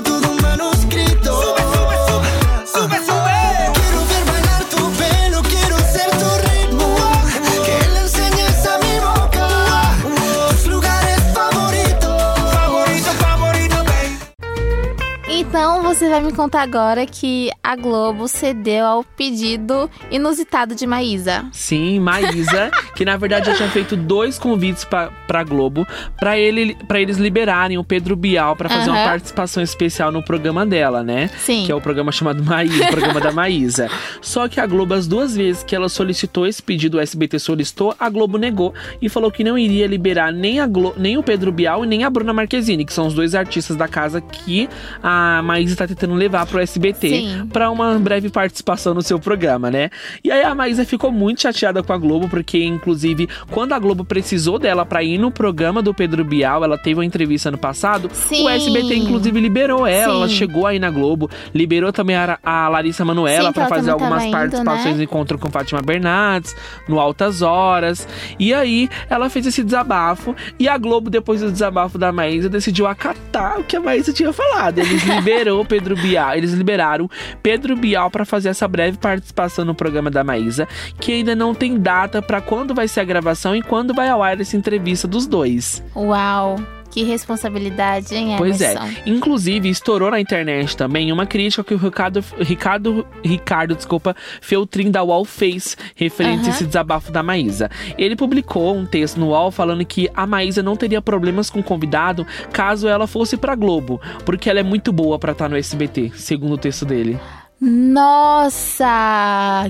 vai 16.12 16.20
me 16.20 16.32
contar 16.32 16.60
agora 16.60 17.06
que 17.06 17.50
a 17.62 17.74
Globo 17.74 18.28
cedeu 18.28 18.84
ao 18.84 19.02
pedido 19.02 19.88
inusitado 20.10 20.74
de 20.74 20.86
Maísa. 20.86 21.46
Sim, 21.52 22.00
Maísa, 22.00 22.70
que 22.94 23.02
na 23.02 23.16
verdade 23.16 23.46
já 23.46 23.56
tinha 23.56 23.70
feito 23.70 23.96
dois 23.96 24.38
convites 24.38 24.84
pra, 24.84 25.10
pra 25.26 25.42
Globo 25.42 25.86
pra, 26.20 26.36
ele, 26.36 26.76
pra 26.86 27.00
eles 27.00 27.16
liberarem 27.16 27.78
o 27.78 27.84
Pedro 27.84 28.14
Bial 28.14 28.54
pra 28.54 28.68
fazer 28.68 28.90
uma 28.90 28.98
Aham. 28.98 29.08
participação 29.08 29.62
especial 29.62 30.12
no 30.12 30.22
programa 30.22 30.66
dela, 30.66 31.02
né? 31.02 31.30
Sim. 31.38 31.64
Que 31.64 31.72
é 31.72 31.74
o 31.74 31.80
programa 31.80 32.12
chamado 32.12 32.44
Maísa, 32.44 32.84
o 32.84 32.88
programa 32.88 33.18
da 33.18 33.32
Maísa. 33.32 33.88
Só 34.20 34.46
que 34.48 34.60
a 34.60 34.66
Globo, 34.66 34.92
as 34.92 35.06
duas 35.06 35.34
vezes 35.34 35.62
que 35.62 35.74
ela 35.74 35.88
solicitou 35.88 36.46
esse 36.46 36.62
pedido, 36.62 36.98
o 36.98 37.00
SBT 37.00 37.38
solicitou, 37.38 37.94
a 37.98 38.10
Globo 38.10 38.36
negou 38.36 38.74
e 39.00 39.08
falou 39.08 39.30
que 39.32 39.42
não 39.42 39.56
iria 39.56 39.86
liberar 39.86 40.30
nem, 40.30 40.60
a 40.60 40.66
Glo 40.66 40.92
nem 40.94 41.16
o 41.16 41.22
Pedro 41.22 41.50
Bial 41.50 41.86
e 41.86 41.88
nem 41.88 42.04
a 42.04 42.10
Bruna 42.10 42.34
Marquezine, 42.34 42.84
que 42.84 42.92
são 42.92 43.06
os 43.06 43.14
dois 43.14 43.34
artistas 43.34 43.78
da 43.78 43.88
casa 43.88 44.20
que 44.20 44.68
a 45.02 45.40
Maísa 45.42 45.74
tá 45.74 45.86
tentando 45.86 46.01
levar 46.06 46.46
pro 46.46 46.60
SBT 46.60 47.46
pra 47.52 47.70
uma 47.70 47.98
breve 47.98 48.28
participação 48.28 48.94
no 48.94 49.02
seu 49.02 49.18
programa, 49.18 49.70
né? 49.70 49.90
E 50.22 50.30
aí 50.30 50.42
a 50.42 50.54
Maísa 50.54 50.84
ficou 50.84 51.10
muito 51.10 51.42
chateada 51.42 51.82
com 51.82 51.92
a 51.92 51.98
Globo, 51.98 52.28
porque 52.28 52.62
inclusive 52.62 53.28
quando 53.50 53.72
a 53.72 53.78
Globo 53.78 54.04
precisou 54.04 54.58
dela 54.58 54.84
pra 54.84 55.02
ir 55.02 55.18
no 55.18 55.30
programa 55.30 55.82
do 55.82 55.94
Pedro 55.94 56.24
Bial, 56.24 56.64
ela 56.64 56.78
teve 56.78 56.98
uma 56.98 57.04
entrevista 57.04 57.50
no 57.50 57.58
passado, 57.58 58.08
Sim. 58.12 58.44
o 58.44 58.48
SBT 58.48 58.94
inclusive 58.94 59.38
liberou 59.40 59.86
ela, 59.86 60.12
Sim. 60.12 60.18
ela 60.18 60.28
chegou 60.28 60.66
aí 60.66 60.78
na 60.78 60.90
Globo, 60.90 61.30
liberou 61.54 61.92
também 61.92 62.16
a, 62.16 62.38
a 62.42 62.68
Larissa 62.68 63.04
Manoela 63.04 63.52
ela 63.58 63.68
fazer 63.68 63.90
tava 63.90 64.04
algumas 64.04 64.24
indo, 64.24 64.32
participações 64.32 64.96
né? 64.96 65.02
em 65.02 65.04
encontro 65.04 65.38
com 65.38 65.50
Fátima 65.50 65.82
Bernardes, 65.82 66.54
no 66.88 66.98
Altas 66.98 67.42
Horas. 67.42 68.06
E 68.38 68.52
aí 68.54 68.88
ela 69.08 69.28
fez 69.28 69.46
esse 69.46 69.62
desabafo 69.62 70.34
e 70.58 70.68
a 70.68 70.76
Globo 70.78 71.10
depois 71.10 71.40
do 71.40 71.50
desabafo 71.50 71.98
da 71.98 72.12
Maísa 72.12 72.48
decidiu 72.48 72.86
acatar 72.86 73.58
o 73.58 73.64
que 73.64 73.76
a 73.76 73.80
Maísa 73.80 74.12
tinha 74.12 74.32
falado. 74.32 74.78
Eles 74.78 75.02
liberou 75.04 75.64
Pedro 75.64 75.91
Bial, 75.96 76.34
eles 76.34 76.52
liberaram 76.52 77.08
Pedro 77.42 77.76
Bial 77.76 78.10
pra 78.10 78.24
fazer 78.24 78.48
essa 78.48 78.66
breve 78.68 78.98
participação 78.98 79.64
no 79.64 79.74
programa 79.74 80.10
da 80.10 80.24
Maísa, 80.24 80.66
que 81.00 81.12
ainda 81.12 81.34
não 81.34 81.54
tem 81.54 81.78
data 81.78 82.20
pra 82.22 82.40
quando 82.40 82.74
vai 82.74 82.88
ser 82.88 83.00
a 83.00 83.04
gravação 83.04 83.54
e 83.54 83.62
quando 83.62 83.94
vai 83.94 84.08
ao 84.08 84.22
ar 84.22 84.40
essa 84.40 84.56
entrevista 84.56 85.06
dos 85.06 85.26
dois. 85.26 85.82
Uau. 85.94 86.56
Que 86.92 87.02
responsabilidade, 87.04 88.14
hein, 88.14 88.34
Pois 88.36 88.60
é. 88.60 88.74
Inclusive, 89.06 89.68
estourou 89.68 90.10
na 90.10 90.20
internet 90.20 90.76
também 90.76 91.10
uma 91.10 91.24
crítica 91.24 91.64
que 91.64 91.72
o 91.72 91.78
Ricardo, 91.78 92.22
Ricardo, 92.38 93.06
Ricardo, 93.24 93.74
desculpa, 93.74 94.14
Feltrin 94.42 94.90
da 94.90 95.02
UOL 95.02 95.24
fez 95.24 95.76
referente 95.96 96.40
a 96.40 96.42
Aham. 96.42 96.50
esse 96.50 96.66
desabafo 96.66 97.10
da 97.10 97.22
Maísa. 97.22 97.70
Ele 97.96 98.14
publicou 98.14 98.76
um 98.76 98.84
texto 98.84 99.18
no 99.18 99.28
UOL 99.28 99.50
falando 99.50 99.84
que 99.86 100.10
a 100.14 100.26
Maísa 100.26 100.62
não 100.62 100.76
teria 100.76 101.00
problemas 101.00 101.48
com 101.48 101.60
o 101.60 101.62
convidado 101.62 102.26
caso 102.52 102.86
ela 102.86 103.06
fosse 103.06 103.38
pra 103.38 103.54
Globo, 103.54 103.98
porque 104.26 104.50
ela 104.50 104.60
é 104.60 104.62
muito 104.62 104.92
boa 104.92 105.18
pra 105.18 105.32
estar 105.32 105.48
no 105.48 105.56
SBT, 105.56 106.12
segundo 106.14 106.52
o 106.54 106.58
texto 106.58 106.84
dele. 106.84 107.18
Nossa, 107.64 108.90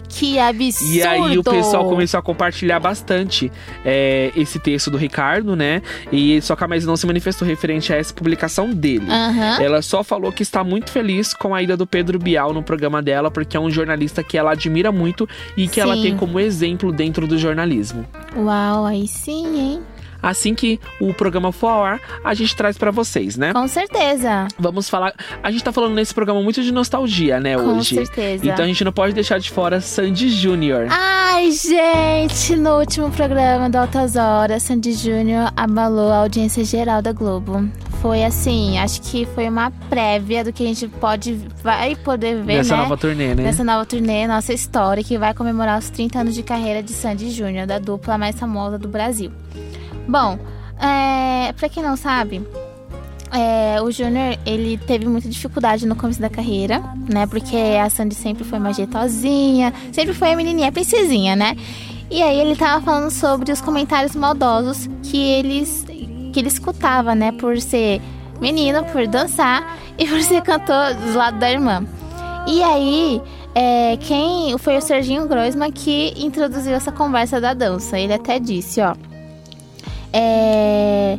que 0.09 0.39
absurdo! 0.39 0.95
E 0.95 1.03
aí 1.03 1.37
o 1.37 1.45
pessoal 1.45 1.87
começou 1.87 2.19
a 2.19 2.23
compartilhar 2.23 2.81
bastante 2.81 3.53
é, 3.85 4.33
esse 4.35 4.59
texto 4.59 4.91
do 4.91 4.97
Ricardo, 4.97 5.55
né? 5.55 5.83
E 6.11 6.41
só 6.41 6.57
que 6.57 6.65
a 6.65 6.69
Maísa 6.69 6.87
não 6.87 6.97
se 6.97 7.07
manifestou 7.07 7.47
referente 7.47 7.93
a 7.93 7.97
essa 7.97 8.15
publicação 8.15 8.71
dele. 8.71 9.05
Aham. 9.11 9.63
Ela 9.63 9.83
só 9.83 10.03
falou 10.03 10.33
que 10.33 10.43
está 10.43 10.65
muito 10.65 10.91
feliz 10.91 11.35
com 11.35 11.55
a 11.55 11.63
ida 11.63 11.77
do 11.77 11.87
Pedro 11.87 12.19
Bial 12.19 12.55
no 12.55 12.63
programa 12.63 13.03
dela, 13.03 13.31
porque 13.31 13.59
é 13.59 13.61
um 13.61 13.71
jornalista 13.71 14.23
que 14.23 14.39
ela 14.39 14.53
admira 14.53 14.91
muito 14.91 15.29
e 15.55 15.69
que 15.69 15.79
ela 15.79 15.95
Sim. 15.95 16.03
tem 16.03 16.17
como 16.17 16.41
exemplo 16.41 16.91
dentro 16.93 17.27
do 17.27 17.37
jornalismo. 17.37 18.07
Uau, 18.35 18.87
aí 18.87 19.07
sim, 19.07 19.55
hein? 19.55 19.83
Assim 20.23 20.55
que 20.55 20.79
o 21.01 21.13
programa 21.13 21.51
for 21.51 21.69
ao 21.69 21.85
ar, 21.85 22.01
a 22.23 22.33
gente 22.35 22.55
traz 22.55 22.79
pra 22.79 22.91
vocês, 22.91 23.37
né? 23.37 23.53
Com 23.53 23.67
certeza. 23.67 24.47
Vamos 24.59 24.89
falar. 24.89 25.13
A 25.43 25.51
gente 25.51 25.65
tá 25.65 25.73
falando 25.73 25.95
nesse 25.95 26.15
programa 26.15 26.41
muito 26.43 26.63
de 26.63 26.73
nostalgia, 26.73 27.41
né, 27.41 27.57
Com 27.57 27.79
hoje. 27.79 27.97
certeza. 27.97 28.47
Então 28.47 28.65
a 28.65 28.69
gente 28.69 28.85
não 28.85 28.93
pode 28.93 29.13
deixar 29.13 29.39
de 29.39 29.51
fora 29.51 29.81
Sandy 29.81 30.31
Júnior. 30.31 30.87
Ai, 30.91 31.51
gente, 31.51 32.55
no 32.57 32.79
último 32.79 33.11
programa 33.11 33.69
do 33.69 33.77
Altas 33.77 34.17
Horas, 34.17 34.63
Sandy 34.63 34.93
Júnior 34.93 35.53
abalou 35.57 36.11
a 36.11 36.19
audiência 36.19 36.65
geral 36.65 37.03
da 37.03 37.13
Globo. 37.13 37.69
Foi 38.01 38.25
assim, 38.25 38.79
acho 38.79 39.01
que 39.03 39.27
foi 39.27 39.49
uma 39.49 39.71
prévia 39.89 40.43
do 40.43 40.53
que 40.53 40.63
a 40.65 40.67
gente 40.67 40.89
pode, 40.89 41.41
vai 41.63 41.95
poder 41.95 42.43
ver, 42.43 42.57
nessa 42.57 42.77
né? 42.77 42.83
nova 42.83 42.97
turnê, 42.97 43.35
né? 43.35 43.45
Nessa 43.45 43.63
nova 43.63 43.87
turnê, 43.87 44.27
nossa 44.27 44.53
história, 44.53 45.05
que 45.05 45.17
vai 45.17 45.33
comemorar 45.33 45.79
os 45.79 45.89
30 45.89 46.19
anos 46.19 46.35
de 46.35 46.43
carreira 46.43 46.83
de 46.83 46.93
Sandy 46.93 47.31
Júnior, 47.31 47.67
da 47.67 47.79
dupla 47.79 48.19
mais 48.19 48.39
famosa 48.39 48.77
do 48.77 48.89
Brasil. 48.89 49.31
Bom, 50.09 50.39
é, 50.81 51.53
pra 51.53 51.69
quem 51.69 51.83
não 51.83 51.97
sabe, 51.97 52.45
é, 53.33 53.81
o 53.81 53.91
Júnior, 53.91 54.39
ele 54.45 54.77
teve 54.77 55.07
muita 55.07 55.29
dificuldade 55.29 55.87
no 55.87 55.97
começo 55.97 56.21
da 56.21 56.29
carreira, 56.29 56.83
né? 57.09 57.27
Porque 57.27 57.57
a 57.57 57.89
Sandy 57.89 58.15
sempre 58.15 58.45
foi 58.45 58.59
mais 58.59 58.77
jeitosinha, 58.77 59.73
sempre 59.91 60.13
foi 60.13 60.33
a 60.33 60.37
menininha, 60.37 60.69
a 60.69 60.73
princesinha, 60.73 61.35
né? 61.35 61.57
E 62.11 62.23
aí 62.23 62.39
ele 62.39 62.55
tava 62.55 62.85
falando 62.85 63.11
sobre 63.11 63.51
os 63.51 63.61
comentários 63.61 64.15
maldosos 64.15 64.89
que 65.03 65.17
eles 65.17 65.87
que 66.33 66.41
ele 66.41 66.49
escutava, 66.49 67.15
né? 67.15 67.33
Por 67.33 67.59
ser 67.59 68.03
menino, 68.41 68.85
por 68.85 69.07
dançar 69.07 69.79
e 69.97 70.07
por 70.07 70.21
ser 70.23 70.43
cantor 70.43 70.95
do 70.95 71.17
lado 71.17 71.39
da 71.39 71.51
irmã. 71.51 71.87
E 72.47 72.63
aí, 72.63 73.23
é, 73.55 73.97
quem 73.99 74.57
foi 74.59 74.77
o 74.77 74.81
Serginho 74.81 75.27
Groisman 75.27 75.71
que 75.71 76.13
introduziu 76.17 76.73
essa 76.75 76.91
conversa 76.91 77.41
da 77.41 77.55
dança. 77.55 77.99
Ele 77.99 78.13
até 78.13 78.39
disse, 78.39 78.81
ó. 78.81 78.95
É, 80.13 81.19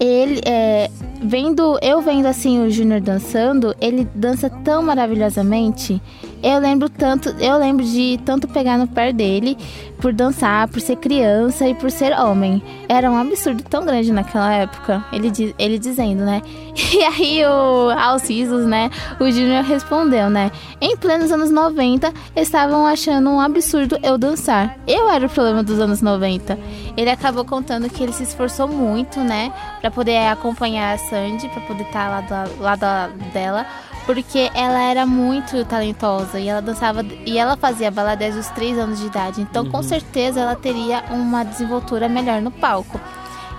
ele 0.00 0.40
é, 0.44 0.90
vendo 1.22 1.78
eu 1.82 2.00
vendo 2.00 2.26
assim 2.26 2.60
o 2.60 2.70
Júnior 2.70 3.00
dançando, 3.00 3.74
ele 3.80 4.06
dança 4.14 4.50
tão 4.50 4.82
maravilhosamente. 4.82 6.00
Eu 6.46 6.60
lembro 6.60 6.88
tanto, 6.88 7.30
eu 7.40 7.58
lembro 7.58 7.84
de 7.84 8.20
tanto 8.24 8.46
pegar 8.46 8.78
no 8.78 8.86
pé 8.86 9.12
dele 9.12 9.58
por 10.00 10.12
dançar, 10.12 10.68
por 10.68 10.80
ser 10.80 10.94
criança 10.94 11.66
e 11.66 11.74
por 11.74 11.90
ser 11.90 12.12
homem. 12.12 12.62
Era 12.88 13.10
um 13.10 13.16
absurdo 13.16 13.64
tão 13.64 13.84
grande 13.84 14.12
naquela 14.12 14.54
época. 14.54 15.04
Ele, 15.12 15.32
ele 15.58 15.76
dizendo, 15.76 16.24
né? 16.24 16.40
E 16.96 17.02
aí 17.02 17.44
o 17.44 17.90
Alcisos, 17.90 18.64
né? 18.64 18.90
O 19.18 19.28
Júnior 19.28 19.64
respondeu, 19.64 20.30
né? 20.30 20.52
Em 20.80 20.96
plenos 20.96 21.32
anos 21.32 21.50
90, 21.50 22.12
estavam 22.36 22.86
achando 22.86 23.28
um 23.28 23.40
absurdo 23.40 23.98
eu 24.02 24.16
dançar. 24.16 24.78
Eu 24.86 25.10
era 25.10 25.26
o 25.26 25.28
problema 25.28 25.64
dos 25.64 25.80
anos 25.80 26.00
90. 26.00 26.56
Ele 26.96 27.10
acabou 27.10 27.44
contando 27.44 27.90
que 27.90 28.02
ele 28.02 28.12
se 28.12 28.22
esforçou 28.22 28.68
muito, 28.68 29.18
né? 29.20 29.52
Pra 29.80 29.90
poder 29.90 30.28
acompanhar 30.28 30.94
a 30.94 30.98
Sandy, 30.98 31.48
pra 31.48 31.62
poder 31.62 31.82
estar 31.82 32.08
lá 32.08 32.20
do 32.20 32.62
lado 32.62 33.12
dela. 33.32 33.66
Porque 34.06 34.50
ela 34.54 34.80
era 34.80 35.04
muito 35.04 35.64
talentosa 35.64 36.38
e 36.38 36.48
ela 36.48 36.62
dançava 36.62 37.04
e 37.26 37.36
ela 37.36 37.56
fazia 37.56 37.90
balé 37.90 38.14
desde 38.14 38.38
os 38.38 38.46
3 38.48 38.78
anos 38.78 39.00
de 39.00 39.06
idade. 39.06 39.40
Então, 39.40 39.68
com 39.68 39.82
certeza, 39.82 40.40
ela 40.40 40.54
teria 40.54 41.04
uma 41.10 41.44
desenvoltura 41.44 42.08
melhor 42.08 42.40
no 42.40 42.52
palco. 42.52 43.00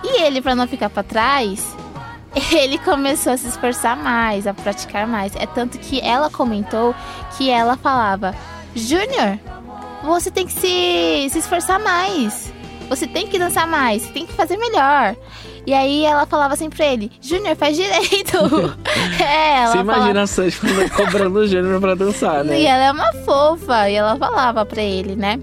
E 0.03 0.21
ele, 0.21 0.41
pra 0.41 0.55
não 0.55 0.65
ficar 0.65 0.89
pra 0.89 1.03
trás, 1.03 1.75
ele 2.51 2.77
começou 2.77 3.33
a 3.33 3.37
se 3.37 3.47
esforçar 3.47 3.97
mais, 3.97 4.47
a 4.47 4.53
praticar 4.53 5.05
mais. 5.05 5.35
É 5.35 5.45
tanto 5.45 5.77
que 5.77 5.99
ela 5.99 6.29
comentou 6.29 6.95
que 7.37 7.49
ela 7.49 7.75
falava: 7.75 8.33
Júnior, 8.73 9.39
você 10.03 10.31
tem 10.31 10.45
que 10.45 10.53
se, 10.53 11.29
se 11.29 11.39
esforçar 11.39 11.79
mais. 11.79 12.53
Você 12.89 13.05
tem 13.05 13.27
que 13.27 13.37
dançar 13.37 13.67
mais, 13.67 14.03
você 14.03 14.13
tem 14.13 14.25
que 14.25 14.33
fazer 14.33 14.55
melhor. 14.55 15.15
E 15.67 15.73
aí 15.73 16.05
ela 16.05 16.25
falava 16.25 16.53
assim 16.53 16.69
pra 16.69 16.85
ele: 16.85 17.11
Júnior, 17.21 17.55
faz 17.57 17.75
direito. 17.75 18.37
é, 19.21 19.57
ela 19.63 19.67
Você 19.71 19.77
falava- 19.79 19.81
imagina 19.97 20.21
a 20.23 20.27
Sandy 20.27 20.57
cobrando 20.95 21.39
o 21.39 21.47
Júnior 21.47 21.81
pra 21.81 21.93
dançar, 21.93 22.43
né? 22.45 22.57
e 22.59 22.65
ela 22.65 22.85
é 22.85 22.91
uma 22.91 23.11
fofa, 23.25 23.89
e 23.89 23.95
ela 23.95 24.15
falava 24.15 24.65
pra 24.65 24.81
ele, 24.81 25.15
né? 25.17 25.37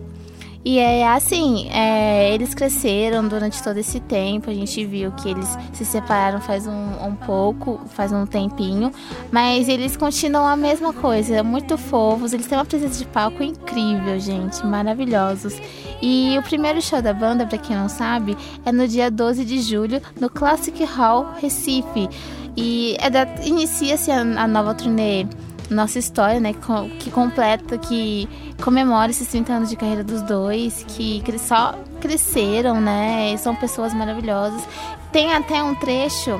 E 0.66 0.78
é 0.78 1.06
assim, 1.06 1.68
é, 1.70 2.32
eles 2.32 2.54
cresceram 2.54 3.28
durante 3.28 3.62
todo 3.62 3.76
esse 3.76 4.00
tempo. 4.00 4.48
A 4.48 4.54
gente 4.54 4.82
viu 4.86 5.12
que 5.12 5.28
eles 5.28 5.46
se 5.74 5.84
separaram 5.84 6.40
faz 6.40 6.66
um, 6.66 7.06
um 7.06 7.14
pouco, 7.14 7.82
faz 7.94 8.10
um 8.12 8.24
tempinho. 8.24 8.90
Mas 9.30 9.68
eles 9.68 9.94
continuam 9.94 10.46
a 10.46 10.56
mesma 10.56 10.94
coisa, 10.94 11.42
muito 11.42 11.76
fofos. 11.76 12.32
Eles 12.32 12.46
têm 12.46 12.56
uma 12.56 12.64
presença 12.64 12.98
de 12.98 13.04
palco 13.04 13.42
incrível, 13.42 14.18
gente, 14.18 14.64
maravilhosos. 14.64 15.60
E 16.02 16.36
o 16.38 16.42
primeiro 16.42 16.80
show 16.82 17.00
da 17.00 17.12
banda, 17.14 17.46
pra 17.46 17.58
quem 17.58 17.76
não 17.76 17.88
sabe, 17.88 18.36
é 18.64 18.70
no 18.72 18.86
dia 18.86 19.10
12 19.10 19.44
de 19.44 19.60
julho, 19.60 20.00
no 20.20 20.28
Classic 20.28 20.84
Hall 20.84 21.34
Recife. 21.40 22.08
E 22.56 22.96
é 23.00 23.10
da- 23.10 23.26
inicia-se 23.42 24.10
a, 24.10 24.46
nova 24.46 24.74
turnê 24.74 25.26
nossa 25.70 25.98
história, 25.98 26.38
né? 26.38 26.54
Que 27.00 27.10
completa, 27.10 27.78
que 27.78 28.28
comemora 28.62 29.10
esses 29.10 29.26
30 29.28 29.52
anos 29.54 29.70
de 29.70 29.76
carreira 29.76 30.04
dos 30.04 30.20
dois, 30.22 30.84
que 30.88 31.22
só 31.38 31.74
cresceram, 32.00 32.80
né? 32.80 33.32
E 33.32 33.38
são 33.38 33.54
pessoas 33.56 33.94
maravilhosas. 33.94 34.62
Tem 35.10 35.32
até 35.32 35.62
um 35.62 35.74
trecho 35.74 36.38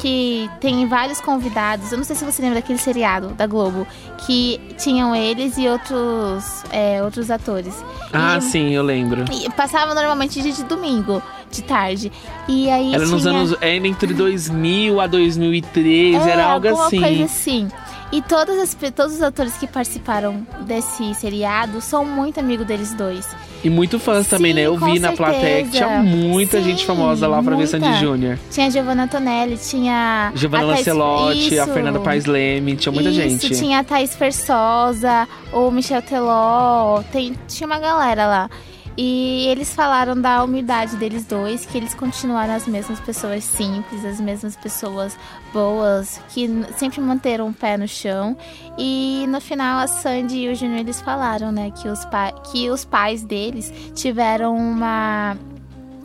que 0.00 0.48
tem 0.60 0.86
vários 0.86 1.20
convidados. 1.20 1.90
Eu 1.92 1.98
não 1.98 2.04
sei 2.04 2.16
se 2.16 2.24
você 2.24 2.40
lembra 2.42 2.60
daquele 2.60 2.78
seriado 2.78 3.28
da 3.28 3.46
Globo, 3.46 3.86
que 4.26 4.60
tinham 4.78 5.14
eles 5.14 5.56
e 5.58 5.68
outros, 5.68 6.44
é, 6.70 7.02
outros 7.02 7.30
atores. 7.30 7.74
Ah, 8.12 8.38
E- 8.38 8.40
sim, 8.42 8.70
eu 8.70 8.82
lembro. 8.82 9.24
e 9.32 9.48
passava 9.50 9.94
normalmente 9.94 10.40
dia 10.40 10.52
de 10.52 10.64
domingo, 10.64 11.22
de 11.50 11.62
tarde. 11.62 12.10
E 12.48 12.68
aí 12.70 12.94
Era 12.94 13.06
nos 13.06 13.22
tinha... 13.22 13.34
anos. 13.34 13.56
É 13.60 13.76
entre 13.76 14.12
2000 14.14 15.00
a 15.00 15.06
2003, 15.06 16.16
É, 16.26 16.30
era 16.30 16.46
algo 16.46 16.66
assim. 16.68 17.00
coisa 17.00 17.24
assim. 17.24 17.68
E 18.14 18.22
todas 18.22 18.56
as, 18.60 18.76
todos 18.94 19.14
os 19.14 19.22
atores 19.22 19.54
que 19.56 19.66
participaram 19.66 20.46
desse 20.60 21.12
seriado 21.16 21.80
são 21.80 22.04
muito 22.04 22.38
amigos 22.38 22.64
deles 22.64 22.94
dois. 22.94 23.26
E 23.64 23.68
muito 23.68 23.98
fãs 23.98 24.28
também, 24.28 24.52
Sim, 24.52 24.56
né? 24.60 24.66
Eu 24.66 24.76
vi 24.78 25.00
na 25.00 25.10
plateia 25.12 25.64
que 25.64 25.70
tinha 25.70 25.88
certeza. 25.88 26.16
muita 26.16 26.58
Sim, 26.58 26.64
gente 26.64 26.86
famosa 26.86 27.26
lá 27.26 27.42
pra 27.42 27.56
ver 27.56 27.66
Sandy 27.66 27.86
muita. 27.88 28.00
Júnior. 28.00 28.38
Tinha 28.52 28.66
a 28.66 28.70
Giovanna 28.70 29.02
Antonelli, 29.04 29.56
tinha. 29.56 30.30
Giovanna 30.36 30.64
Thaís- 30.66 30.78
Lancelotti, 30.86 31.58
a. 31.58 31.66
Fernanda 31.66 31.98
Paes 31.98 32.24
Leme, 32.26 32.76
tinha 32.76 32.92
muita 32.92 33.10
Isso, 33.10 33.20
gente. 33.20 33.50
tinha 33.58 33.80
a 33.80 33.84
Thaís 33.84 34.14
Fersosa, 34.14 35.26
o 35.52 35.70
Michel 35.72 36.02
Teló, 36.02 37.02
tem, 37.10 37.34
tinha 37.48 37.66
uma 37.66 37.80
galera 37.80 38.26
lá. 38.28 38.50
E 38.96 39.46
eles 39.48 39.74
falaram 39.74 40.20
da 40.20 40.44
humildade 40.44 40.96
deles 40.96 41.24
dois, 41.24 41.66
que 41.66 41.76
eles 41.76 41.94
continuaram 41.94 42.54
as 42.54 42.66
mesmas 42.66 43.00
pessoas 43.00 43.42
simples, 43.42 44.04
as 44.04 44.20
mesmas 44.20 44.54
pessoas 44.54 45.16
boas, 45.52 46.20
que 46.28 46.48
sempre 46.76 47.00
manteram 47.00 47.48
o 47.48 47.52
pé 47.52 47.76
no 47.76 47.88
chão. 47.88 48.36
E 48.78 49.26
no 49.28 49.40
final 49.40 49.80
a 49.80 49.88
Sandy 49.88 50.40
e 50.40 50.48
o 50.48 50.54
Junior 50.54 50.78
eles 50.78 51.00
falaram, 51.00 51.50
né, 51.50 51.72
que 51.72 51.88
os, 51.88 52.06
que 52.50 52.70
os 52.70 52.84
pais 52.84 53.24
deles 53.24 53.72
tiveram 53.94 54.56
uma 54.56 55.36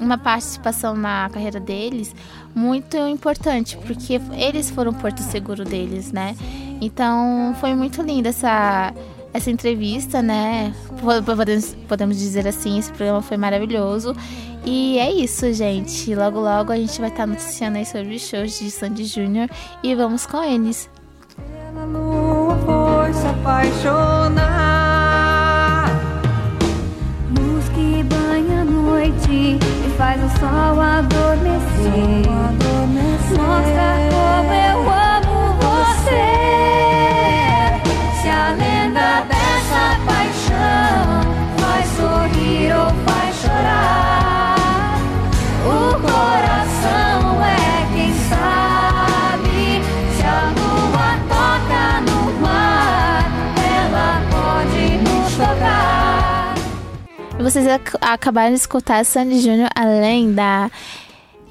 uma 0.01 0.17
participação 0.17 0.95
na 0.95 1.29
carreira 1.29 1.59
deles 1.59 2.15
muito 2.55 2.97
importante, 2.97 3.77
porque 3.85 4.19
eles 4.37 4.69
foram 4.71 4.91
o 4.91 4.95
porto 4.95 5.21
seguro 5.21 5.65
deles, 5.65 6.11
né? 6.11 6.35
Então 6.81 7.53
foi 7.59 7.75
muito 7.75 8.01
linda 8.01 8.29
essa, 8.29 8.93
essa 9.33 9.49
entrevista, 9.51 10.21
né? 10.21 10.73
Po- 11.01 11.23
Podemos, 11.35 11.75
podemos 11.87 12.17
dizer 12.17 12.47
assim, 12.47 12.77
esse 12.79 12.91
programa 12.91 13.21
foi 13.21 13.37
maravilhoso. 13.37 14.15
E 14.65 14.97
é 14.99 15.11
isso, 15.11 15.51
gente. 15.53 16.13
Logo, 16.13 16.39
logo 16.39 16.71
a 16.71 16.75
gente 16.77 16.99
vai 16.99 17.09
estar 17.09 17.25
noticiando 17.25 17.77
aí 17.77 17.85
sobre 17.85 18.15
os 18.15 18.21
shows 18.27 18.59
de 18.59 18.69
Sandy 18.69 19.05
Júnior 19.05 19.49
e 19.81 19.95
vamos 19.95 20.25
com 20.25 20.43
eles. 20.43 20.89
A 21.79 21.85
lua 21.85 22.57
foi 22.65 23.13
se 23.13 23.27
apaixonar. 24.59 25.89
Luz 27.39 27.69
que 27.69 28.03
banha 28.03 28.61
a 28.61 28.65
noite 28.65 29.31
e 29.31 29.89
faz 29.97 30.21
o 30.21 30.29
sol 30.39 30.81
adormecer. 30.81 32.27
adormecer. 32.27 33.37
Mostra 33.37 33.89
como 34.11 34.51
eu 34.51 34.79
amo 34.91 35.55
você. 35.61 36.27
Vocês 57.49 57.67
ac- 57.67 57.97
acabaram 58.01 58.49
de 58.53 58.59
escutar 58.59 59.03
Sandy 59.03 59.39
Júnior, 59.39 59.69
a 59.75 59.83
lenda. 59.85 60.69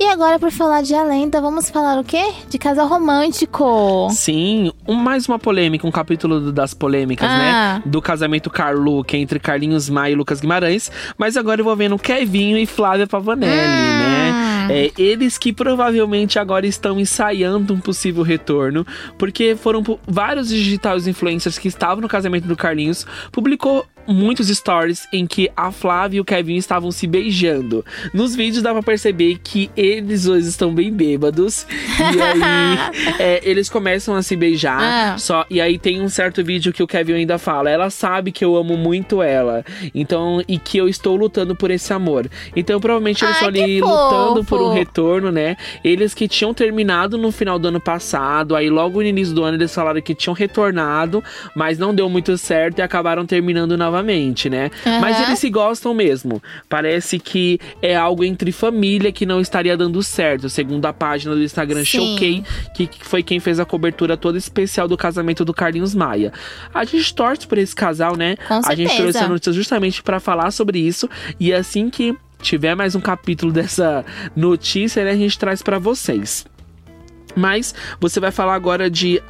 E 0.00 0.04
agora, 0.06 0.38
por 0.38 0.52
falar 0.52 0.80
de 0.80 0.94
a 0.94 1.02
lenda, 1.02 1.40
vamos 1.40 1.68
falar 1.70 1.98
o 1.98 2.04
quê? 2.04 2.22
De 2.48 2.56
casal 2.56 2.86
romântico. 2.86 4.06
Sim, 4.12 4.70
um- 4.86 4.94
mais 4.94 5.26
uma 5.26 5.40
polêmica, 5.40 5.84
um 5.84 5.90
capítulo 5.90 6.38
do- 6.38 6.52
das 6.52 6.72
polêmicas, 6.72 7.28
Ah. 7.28 7.38
né? 7.38 7.82
Do 7.84 8.00
casamento 8.00 8.48
Carlu, 8.48 9.02
que 9.02 9.16
é 9.16 9.18
entre 9.18 9.40
Carlinhos 9.40 9.90
Maia 9.90 10.12
e 10.12 10.14
Lucas 10.14 10.40
Guimarães. 10.40 10.88
Mas 11.18 11.36
agora 11.36 11.60
eu 11.60 11.64
vou 11.64 11.74
vendo 11.74 11.98
Kevinho 11.98 12.56
e 12.56 12.64
Flávia 12.64 13.08
Pavanelli, 13.08 13.56
né? 13.56 14.68
É, 14.70 14.92
eles 14.96 15.36
que 15.36 15.52
provavelmente 15.52 16.38
agora 16.38 16.64
estão 16.66 17.00
ensaiando 17.00 17.74
um 17.74 17.80
possível 17.80 18.22
retorno, 18.22 18.86
porque 19.16 19.56
foram 19.56 19.82
vários 20.06 20.48
digitais 20.48 21.08
influencers 21.08 21.58
que 21.58 21.66
estavam 21.66 22.02
no 22.02 22.08
casamento 22.08 22.46
do 22.46 22.54
Carlinhos, 22.54 23.04
publicou 23.32 23.84
muitos 24.08 24.48
stories 24.48 25.06
em 25.12 25.26
que 25.26 25.50
a 25.56 25.70
Flávia 25.70 26.18
e 26.18 26.20
o 26.20 26.24
Kevin 26.24 26.56
estavam 26.56 26.90
se 26.90 27.06
beijando. 27.06 27.84
Nos 28.12 28.34
vídeos 28.34 28.62
dá 28.62 28.72
pra 28.72 28.82
perceber 28.82 29.38
que 29.44 29.70
eles 29.76 30.24
dois 30.24 30.46
estão 30.46 30.74
bem 30.74 30.90
bêbados. 30.90 31.66
E 31.98 32.20
aí 32.20 32.78
é, 33.20 33.40
eles 33.44 33.68
começam 33.68 34.14
a 34.14 34.22
se 34.22 34.34
beijar. 34.34 34.80
Ah. 34.80 35.18
Só, 35.18 35.44
e 35.50 35.60
aí 35.60 35.78
tem 35.78 36.00
um 36.00 36.08
certo 36.08 36.42
vídeo 36.42 36.72
que 36.72 36.82
o 36.82 36.86
Kevin 36.86 37.14
ainda 37.14 37.38
fala: 37.38 37.70
ela 37.70 37.90
sabe 37.90 38.32
que 38.32 38.44
eu 38.44 38.56
amo 38.56 38.76
muito 38.76 39.22
ela. 39.22 39.64
Então, 39.94 40.42
e 40.48 40.58
que 40.58 40.78
eu 40.78 40.88
estou 40.88 41.16
lutando 41.16 41.54
por 41.54 41.70
esse 41.70 41.92
amor. 41.92 42.28
Então, 42.56 42.80
provavelmente 42.80 43.24
eles 43.24 43.34
estão 43.34 43.48
ali 43.48 43.60
que 43.60 43.80
lutando 43.80 44.44
por 44.44 44.60
um 44.60 44.64
fofo. 44.64 44.74
retorno, 44.74 45.30
né? 45.30 45.56
Eles 45.84 46.14
que 46.14 46.26
tinham 46.26 46.54
terminado 46.54 47.18
no 47.18 47.30
final 47.30 47.58
do 47.58 47.68
ano 47.68 47.80
passado, 47.80 48.56
aí 48.56 48.70
logo 48.70 49.00
no 49.00 49.06
início 49.06 49.34
do 49.34 49.44
ano 49.44 49.56
eles 49.56 49.74
falaram 49.74 50.00
que 50.00 50.14
tinham 50.14 50.34
retornado, 50.34 51.22
mas 51.54 51.78
não 51.78 51.94
deu 51.94 52.08
muito 52.08 52.36
certo 52.38 52.78
e 52.78 52.82
acabaram 52.82 53.26
terminando 53.26 53.76
novamente, 53.76 53.97
né? 54.48 54.70
Aham. 54.86 55.00
Mas 55.00 55.20
eles 55.20 55.38
se 55.38 55.50
gostam 55.50 55.94
mesmo. 55.94 56.42
Parece 56.68 57.18
que 57.18 57.58
é 57.80 57.96
algo 57.96 58.24
entre 58.24 58.52
família 58.52 59.12
que 59.12 59.26
não 59.26 59.40
estaria 59.40 59.76
dando 59.76 60.02
certo, 60.02 60.48
segundo 60.48 60.84
a 60.86 60.92
página 60.92 61.34
do 61.34 61.42
Instagram. 61.42 61.84
Showcase, 61.84 62.44
que 62.74 62.88
foi 63.00 63.22
quem 63.22 63.40
fez 63.40 63.60
a 63.60 63.64
cobertura 63.64 64.16
toda 64.16 64.38
especial 64.38 64.88
do 64.88 64.96
casamento 64.96 65.44
do 65.44 65.54
Carlinhos 65.54 65.94
Maia. 65.94 66.32
A 66.72 66.84
gente 66.84 67.14
torce 67.14 67.46
por 67.46 67.58
esse 67.58 67.74
casal, 67.74 68.16
né? 68.16 68.36
Com 68.36 68.60
a 68.64 68.74
gente 68.74 68.94
trouxe 68.96 69.18
a 69.18 69.28
notícia 69.28 69.52
justamente 69.52 70.02
para 70.02 70.20
falar 70.20 70.50
sobre 70.50 70.78
isso 70.78 71.08
e 71.38 71.52
assim 71.52 71.90
que 71.90 72.16
tiver 72.40 72.74
mais 72.74 72.94
um 72.94 73.00
capítulo 73.00 73.52
dessa 73.52 74.04
notícia, 74.34 75.04
né, 75.04 75.10
a 75.10 75.16
gente 75.16 75.38
traz 75.38 75.62
para 75.62 75.78
vocês. 75.78 76.46
Mas 77.38 77.74
você 78.00 78.18
vai 78.18 78.32
falar 78.32 78.54
agora 78.54 78.90
de 78.90 79.22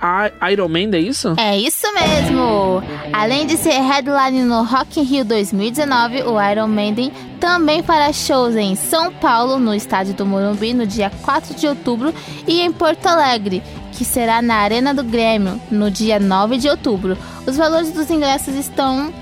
Iron 0.50 0.68
Man, 0.68 0.96
é 0.96 1.00
isso? 1.00 1.34
É 1.36 1.58
isso 1.58 1.86
mesmo! 1.92 2.82
Além 3.12 3.46
de 3.46 3.56
ser 3.56 3.78
headline 3.80 4.42
no 4.42 4.62
Rock 4.62 4.98
in 4.98 5.02
Rio 5.02 5.24
2019, 5.24 6.22
o 6.22 6.40
Iron 6.40 6.68
Maiden 6.68 7.12
também 7.38 7.82
fará 7.82 8.12
shows 8.12 8.56
em 8.56 8.74
São 8.74 9.12
Paulo, 9.12 9.58
no 9.58 9.74
estádio 9.74 10.14
do 10.14 10.24
Morumbi, 10.24 10.72
no 10.72 10.86
dia 10.86 11.12
4 11.22 11.54
de 11.54 11.66
outubro, 11.66 12.14
e 12.46 12.60
em 12.60 12.72
Porto 12.72 13.06
Alegre, 13.06 13.62
que 13.92 14.04
será 14.04 14.40
na 14.40 14.56
Arena 14.56 14.94
do 14.94 15.04
Grêmio, 15.04 15.60
no 15.70 15.90
dia 15.90 16.18
9 16.18 16.56
de 16.56 16.68
outubro. 16.68 17.16
Os 17.46 17.56
valores 17.56 17.92
dos 17.92 18.10
ingressos 18.10 18.54
estão, 18.54 19.12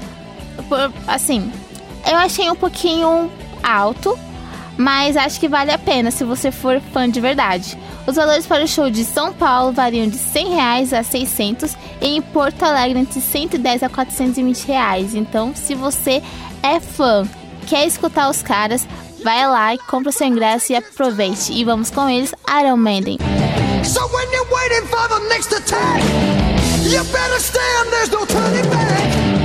assim, 1.06 1.50
eu 2.08 2.16
achei 2.16 2.48
um 2.50 2.56
pouquinho 2.56 3.30
alto, 3.62 4.16
mas 4.76 5.16
acho 5.16 5.40
que 5.40 5.48
vale 5.48 5.72
a 5.72 5.78
pena 5.78 6.10
se 6.10 6.22
você 6.24 6.52
for 6.52 6.80
fã 6.92 7.08
de 7.08 7.20
verdade. 7.20 7.76
Os 8.06 8.14
valores 8.14 8.46
para 8.46 8.64
o 8.64 8.68
show 8.68 8.88
de 8.88 9.04
São 9.04 9.32
Paulo 9.32 9.72
variam 9.72 10.06
de 10.06 10.16
100 10.16 10.54
reais 10.54 10.92
a 10.92 11.02
600 11.02 11.76
e 12.00 12.16
em 12.16 12.22
Porto 12.22 12.62
Alegre 12.62 13.00
entre 13.00 13.20
110 13.20 13.82
a 13.82 13.88
420 13.88 14.66
reais. 14.66 15.14
Então, 15.14 15.52
se 15.54 15.74
você 15.74 16.22
é 16.62 16.78
fã, 16.78 17.28
quer 17.66 17.86
escutar 17.86 18.30
os 18.30 18.42
caras, 18.42 18.86
vai 19.24 19.46
lá 19.48 19.74
e 19.74 19.78
compra 19.78 20.10
o 20.10 20.12
seu 20.12 20.26
ingresso 20.26 20.72
e 20.72 20.76
aproveite. 20.76 21.52
E 21.52 21.64
vamos 21.64 21.90
com 21.90 22.08
eles, 22.08 22.32
Iron 22.60 22.76
Maiden. 22.76 23.18
So 23.82 24.00
when 24.08 24.28
you're 24.32 24.48
waiting 24.52 24.86
for 24.86 25.08
the 25.08 25.28
next 25.28 25.52
attack, 25.52 26.02
you 26.84 27.02
better 27.04 27.40
stand, 27.40 27.90
there's 27.90 28.10
no 28.10 28.24
turning 28.26 28.70
back. 28.70 29.36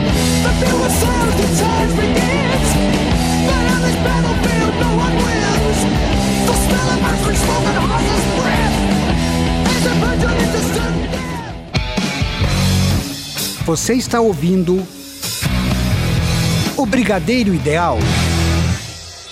The 0.44 0.68
the 0.68 1.48
time 1.60 2.11
Você 13.66 13.94
está 13.94 14.20
ouvindo 14.20 14.86
o 16.76 16.86
Brigadeiro 16.86 17.54
Ideal. 17.54 18.00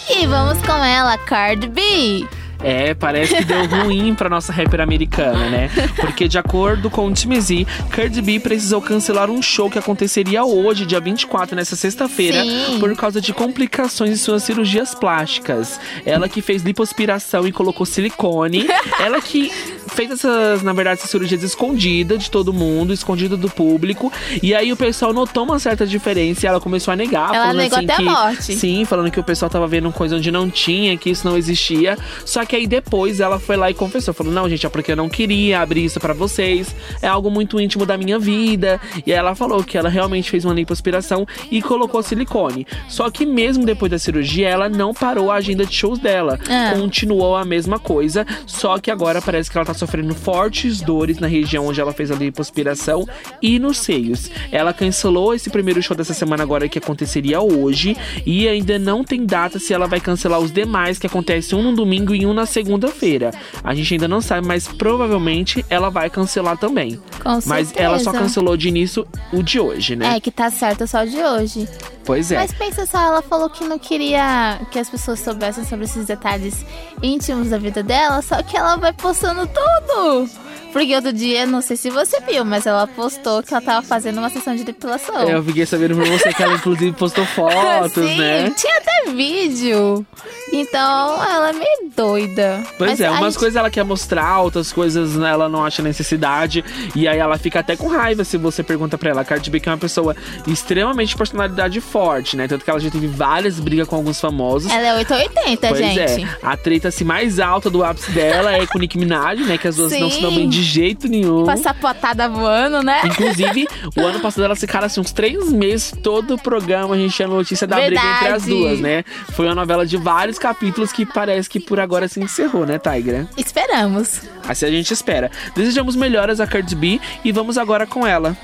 E 0.07 0.27
vamos 0.27 0.59
com 0.65 0.83
ela, 0.83 1.17
Cardi 1.17 1.67
B. 1.67 2.27
É, 2.61 2.93
parece 2.93 3.35
que 3.35 3.45
deu 3.45 3.65
ruim 3.65 4.13
pra 4.13 4.29
nossa 4.29 4.51
rapper 4.51 4.81
americana, 4.81 5.49
né? 5.49 5.69
Porque, 5.95 6.27
de 6.27 6.37
acordo 6.37 6.89
com 6.89 7.07
o 7.07 7.13
TMZ, 7.13 7.65
Cardi 7.89 8.21
B 8.21 8.39
precisou 8.39 8.81
cancelar 8.81 9.29
um 9.29 9.41
show 9.41 9.69
que 9.69 9.79
aconteceria 9.79 10.43
hoje, 10.43 10.85
dia 10.85 10.99
24, 10.99 11.55
nessa 11.55 11.75
sexta-feira, 11.75 12.43
por 12.79 12.93
causa 12.95 13.21
de 13.21 13.33
complicações 13.33 14.11
em 14.11 14.15
suas 14.15 14.43
cirurgias 14.43 14.93
plásticas. 14.93 15.79
Ela 16.05 16.27
que 16.27 16.41
fez 16.41 16.61
lipoaspiração 16.61 17.47
e 17.47 17.51
colocou 17.51 17.85
silicone. 17.85 18.67
ela 18.99 19.21
que 19.21 19.51
fez 19.89 20.11
essas, 20.11 20.61
na 20.61 20.73
verdade, 20.73 20.99
essas 20.99 21.09
cirurgias 21.09 21.43
escondidas 21.43 22.23
de 22.23 22.31
todo 22.31 22.53
mundo, 22.53 22.93
escondida 22.93 23.35
do 23.37 23.49
público. 23.49 24.11
E 24.41 24.53
aí 24.53 24.71
o 24.71 24.77
pessoal 24.77 25.13
notou 25.13 25.43
uma 25.43 25.59
certa 25.59 25.85
diferença 25.85 26.45
e 26.45 26.47
ela 26.47 26.59
começou 26.59 26.91
a 26.91 26.95
negar. 26.95 27.33
Ela 27.33 27.45
falando 27.47 27.57
negou 27.57 27.77
assim 27.77 27.85
até 27.85 27.93
a 27.93 27.97
que, 27.97 28.03
morte. 28.03 28.55
Sim, 28.55 28.85
falando 28.85 29.11
que 29.11 29.19
o 29.19 29.23
pessoal 29.23 29.49
tava 29.49 29.67
vendo 29.67 29.91
coisa 29.91 30.15
onde 30.15 30.31
não 30.31 30.49
tinha, 30.49 30.97
que 30.97 31.09
isso 31.09 31.27
não 31.27 31.37
existia. 31.37 31.97
Só 32.25 32.45
que 32.45 32.48
aí 32.55 32.67
depois 32.67 33.19
ela 33.19 33.39
foi 33.39 33.55
lá 33.55 33.69
e 33.69 33.73
confessou. 33.73 34.13
Falou, 34.13 34.33
não, 34.33 34.49
gente, 34.49 34.65
é 34.65 34.69
porque 34.69 34.91
eu 34.91 34.95
não 34.95 35.09
queria 35.09 35.61
abrir 35.61 35.85
isso 35.85 35.99
pra 35.99 36.13
vocês. 36.13 36.75
É 37.01 37.07
algo 37.07 37.29
muito 37.29 37.59
íntimo 37.59 37.85
da 37.85 37.97
minha 37.97 38.19
vida. 38.19 38.79
E 39.05 39.11
aí 39.11 39.17
ela 39.17 39.35
falou 39.35 39.63
que 39.63 39.77
ela 39.77 39.89
realmente 39.89 40.29
fez 40.29 40.45
uma 40.45 40.53
lipoaspiração 40.53 41.25
e 41.51 41.61
colocou 41.61 42.01
silicone. 42.01 42.65
Só 42.87 43.09
que 43.09 43.25
mesmo 43.25 43.65
depois 43.65 43.91
da 43.91 43.99
cirurgia, 43.99 44.49
ela 44.49 44.69
não 44.69 44.93
parou 44.93 45.31
a 45.31 45.35
agenda 45.35 45.65
de 45.65 45.73
shows 45.73 45.99
dela. 45.99 46.39
Ah. 46.49 46.73
Continuou 46.75 47.35
a 47.35 47.45
mesma 47.45 47.79
coisa. 47.79 48.25
Só 48.45 48.77
que 48.79 48.91
agora 48.91 49.21
parece 49.21 49.49
que 49.49 49.57
ela 49.57 49.65
tá 49.65 49.73
sofrendo 49.73 50.13
fortes 50.15 50.81
dores 50.81 51.19
na 51.19 51.27
região 51.27 51.67
onde 51.67 51.79
ela 51.79 51.93
fez 51.93 52.11
a 52.11 52.15
lipoaspiração 52.15 53.07
e 53.41 53.59
nos 53.59 53.77
seios. 53.77 54.29
Ela 54.51 54.73
cancelou 54.73 55.33
esse 55.33 55.49
primeiro 55.49 55.81
show 55.81 55.95
dessa 55.95 56.13
semana 56.13 56.43
agora 56.43 56.67
que 56.67 56.77
aconteceria 56.77 57.41
hoje. 57.41 57.95
E 58.25 58.47
ainda 58.47 58.79
não 58.79 59.03
tem 59.03 59.25
data 59.25 59.59
se 59.59 59.73
ela 59.73 59.87
vai 59.87 59.99
cancelar 59.99 60.39
os 60.39 60.51
demais, 60.51 60.97
que 60.97 61.07
acontecem 61.07 61.57
um 61.57 61.63
no 61.63 61.75
domingo 61.75 62.15
e 62.15 62.25
um 62.25 62.33
na 62.39 62.45
segunda-feira. 62.45 63.31
A 63.63 63.75
gente 63.75 63.93
ainda 63.93 64.07
não 64.07 64.21
sabe, 64.21 64.47
mas 64.47 64.67
provavelmente 64.67 65.65
ela 65.69 65.89
vai 65.89 66.09
cancelar 66.09 66.57
também. 66.57 66.99
Com 67.21 67.39
Mas 67.45 67.67
certeza. 67.67 67.73
ela 67.79 67.99
só 67.99 68.11
cancelou 68.11 68.55
de 68.55 68.67
início 68.69 69.05
o 69.33 69.43
de 69.43 69.59
hoje, 69.59 69.95
né? 69.95 70.15
É, 70.15 70.19
que 70.19 70.31
tá 70.31 70.49
certo 70.49 70.87
só 70.87 71.03
de 71.03 71.17
hoje. 71.17 71.67
Pois 72.05 72.31
é. 72.31 72.37
Mas 72.37 72.53
pensa 72.53 72.85
só, 72.85 72.99
ela 72.99 73.21
falou 73.21 73.49
que 73.49 73.63
não 73.63 73.77
queria 73.77 74.59
que 74.71 74.79
as 74.79 74.89
pessoas 74.89 75.19
soubessem 75.19 75.63
sobre 75.63 75.85
esses 75.85 76.07
detalhes 76.07 76.65
íntimos 77.03 77.49
da 77.49 77.57
vida 77.57 77.83
dela, 77.83 78.21
só 78.21 78.41
que 78.41 78.57
ela 78.57 78.77
vai 78.77 78.93
postando 78.93 79.47
tudo. 79.47 80.29
Porque 80.71 80.95
outro 80.95 81.11
dia, 81.11 81.45
não 81.45 81.61
sei 81.61 81.75
se 81.77 81.89
você 81.89 82.19
viu, 82.21 82.45
mas 82.45 82.65
ela 82.65 82.85
postou 82.87 83.41
que 83.41 83.53
ela 83.53 83.61
tava 83.61 83.85
fazendo 83.85 84.19
uma 84.19 84.29
sessão 84.29 84.55
de 84.55 84.63
depilação. 84.63 85.17
É, 85.27 85.33
Eu 85.35 85.43
fiquei 85.43 85.65
sabendo 85.65 85.95
por 85.95 86.07
você 86.07 86.31
que 86.33 86.43
ela 86.43 86.53
inclusive 86.55 86.91
postou 86.93 87.25
fotos, 87.25 87.91
Sim, 88.07 88.17
né? 88.17 88.49
tinha 88.55 88.77
até 88.77 89.11
vídeo. 89.11 90.05
Então, 90.51 91.23
ela 91.23 91.49
é 91.49 91.53
meio 91.53 91.91
doida. 91.95 92.63
Pois 92.77 92.91
Mas 92.91 93.01
é, 93.01 93.09
umas 93.09 93.33
gente- 93.33 93.39
coisas 93.39 93.55
ela 93.55 93.69
quer 93.69 93.83
mostrar, 93.83 94.39
outras 94.41 94.71
coisas 94.73 95.15
né, 95.15 95.29
ela 95.29 95.47
não 95.47 95.63
acha 95.63 95.81
necessidade. 95.81 96.63
E 96.95 97.07
aí 97.07 97.17
ela 97.19 97.37
fica 97.37 97.59
até 97.59 97.75
com 97.75 97.87
raiva 97.87 98.23
se 98.23 98.37
você 98.37 98.63
pergunta 98.63 98.97
pra 98.97 99.11
ela. 99.11 99.21
A 99.21 99.25
Cardi 99.25 99.49
B 99.49 99.59
que 99.59 99.69
é 99.69 99.71
uma 99.71 99.77
pessoa 99.77 100.15
extremamente 100.47 101.09
de 101.09 101.17
personalidade 101.17 101.79
forte, 101.81 102.35
né? 102.35 102.47
Tanto 102.47 102.63
que 102.63 102.69
ela 102.69 102.79
já 102.79 102.89
teve 102.89 103.07
várias 103.07 103.59
brigas 103.59 103.87
com 103.87 103.95
alguns 103.95 104.19
famosos. 104.19 104.71
Ela 104.71 104.87
é 104.87 104.95
880, 104.95 105.67
Pois 105.67 105.79
gente. 105.79 105.99
é, 106.23 106.27
a 106.41 106.57
treta 106.57 106.87
assim, 106.87 107.03
mais 107.03 107.39
alta 107.39 107.69
do 107.69 107.83
ápice 107.83 108.11
dela 108.11 108.51
é 108.53 108.65
com 108.65 108.77
o 108.77 108.81
Nicki 108.81 108.97
Minaj, 108.97 109.39
né? 109.41 109.57
Que 109.57 109.67
as 109.67 109.75
duas 109.75 109.91
não 109.99 110.09
se 110.09 110.21
dão 110.21 110.29
Sim. 110.31 110.35
bem 110.37 110.49
de 110.59 110.63
jeito 110.63 111.07
nenhum. 111.07 111.43
Com 111.43 111.51
a 111.51 111.57
sapotada 111.57 112.27
voando, 112.27 112.83
né? 112.83 113.01
Inclusive, 113.05 113.67
o 113.95 114.01
ano 114.01 114.19
passado 114.19 114.43
elas 114.43 114.59
ficaram 114.59 114.85
assim 114.85 114.99
uns 114.99 115.11
três 115.11 115.51
meses, 115.51 115.93
todo 116.03 116.35
o 116.35 116.37
programa 116.37 116.95
a 116.95 116.97
gente 116.97 117.15
tinha 117.15 117.27
notícia 117.27 117.65
da 117.65 117.77
briga 117.77 118.01
entre 118.01 118.27
as 118.27 118.45
Verdade. 118.45 118.49
duas, 118.49 118.79
né? 118.79 119.03
Foi 119.31 119.45
uma 119.45 119.55
novela 119.55 119.85
de 119.85 119.97
vários 119.97 120.37
capítulos 120.37 120.91
que 120.91 121.05
parece 121.05 121.49
que 121.49 121.59
por 121.59 121.79
agora 121.79 122.07
se 122.07 122.19
encerrou, 122.19 122.65
né, 122.65 122.79
Tigra? 122.79 123.27
Esperamos. 123.37 124.21
Assim 124.47 124.65
a 124.65 124.71
gente 124.71 124.91
espera. 124.93 125.31
Desejamos 125.55 125.95
melhoras 125.95 126.39
a 126.39 126.47
Cardi 126.47 126.75
B 126.75 126.99
e 127.23 127.31
vamos 127.31 127.57
agora 127.57 127.85
com 127.85 128.05
ela. 128.05 128.35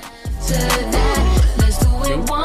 Let's 1.57 2.44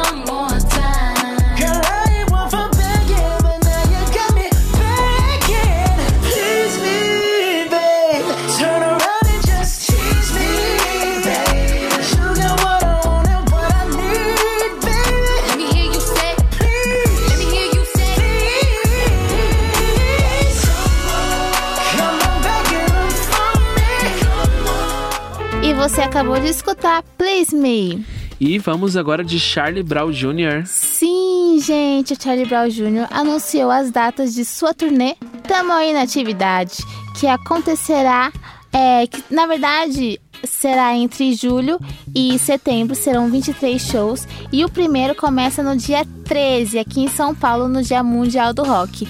acabou 26.11 26.41
de 26.41 26.49
escutar 26.49 27.05
Please 27.17 27.55
Me. 27.55 28.05
E 28.41 28.59
vamos 28.59 28.97
agora 28.97 29.23
de 29.23 29.39
Charlie 29.39 29.85
Brown 29.85 30.11
Jr. 30.11 30.67
Sim, 30.67 31.61
gente, 31.65 32.15
o 32.15 32.21
Charlie 32.21 32.47
Brown 32.47 32.69
Jr. 32.69 33.07
anunciou 33.13 33.71
as 33.71 33.93
datas 33.93 34.35
de 34.35 34.45
sua 34.45 34.75
turnê 34.75 35.15
Tamo 35.47 35.73
aí 35.73 35.93
na 35.93 36.03
atividade, 36.03 36.79
que 37.17 37.29
acontecerá, 37.29 38.33
é, 38.73 39.07
que 39.07 39.23
na 39.33 39.47
verdade 39.47 40.21
será 40.45 40.97
entre 40.97 41.33
julho 41.35 41.79
e 42.15 42.39
setembro, 42.39 42.95
serão 42.95 43.31
23 43.31 43.81
shows, 43.81 44.27
e 44.53 44.65
o 44.65 44.69
primeiro 44.71 45.15
começa 45.15 45.63
no 45.63 45.77
dia 45.77 46.05
13, 46.25 46.79
aqui 46.79 47.01
em 47.01 47.09
São 47.09 47.35
Paulo, 47.35 47.69
no 47.69 47.83
Dia 47.83 48.03
Mundial 48.03 48.53
do 48.55 48.63
Rock. 48.63 49.07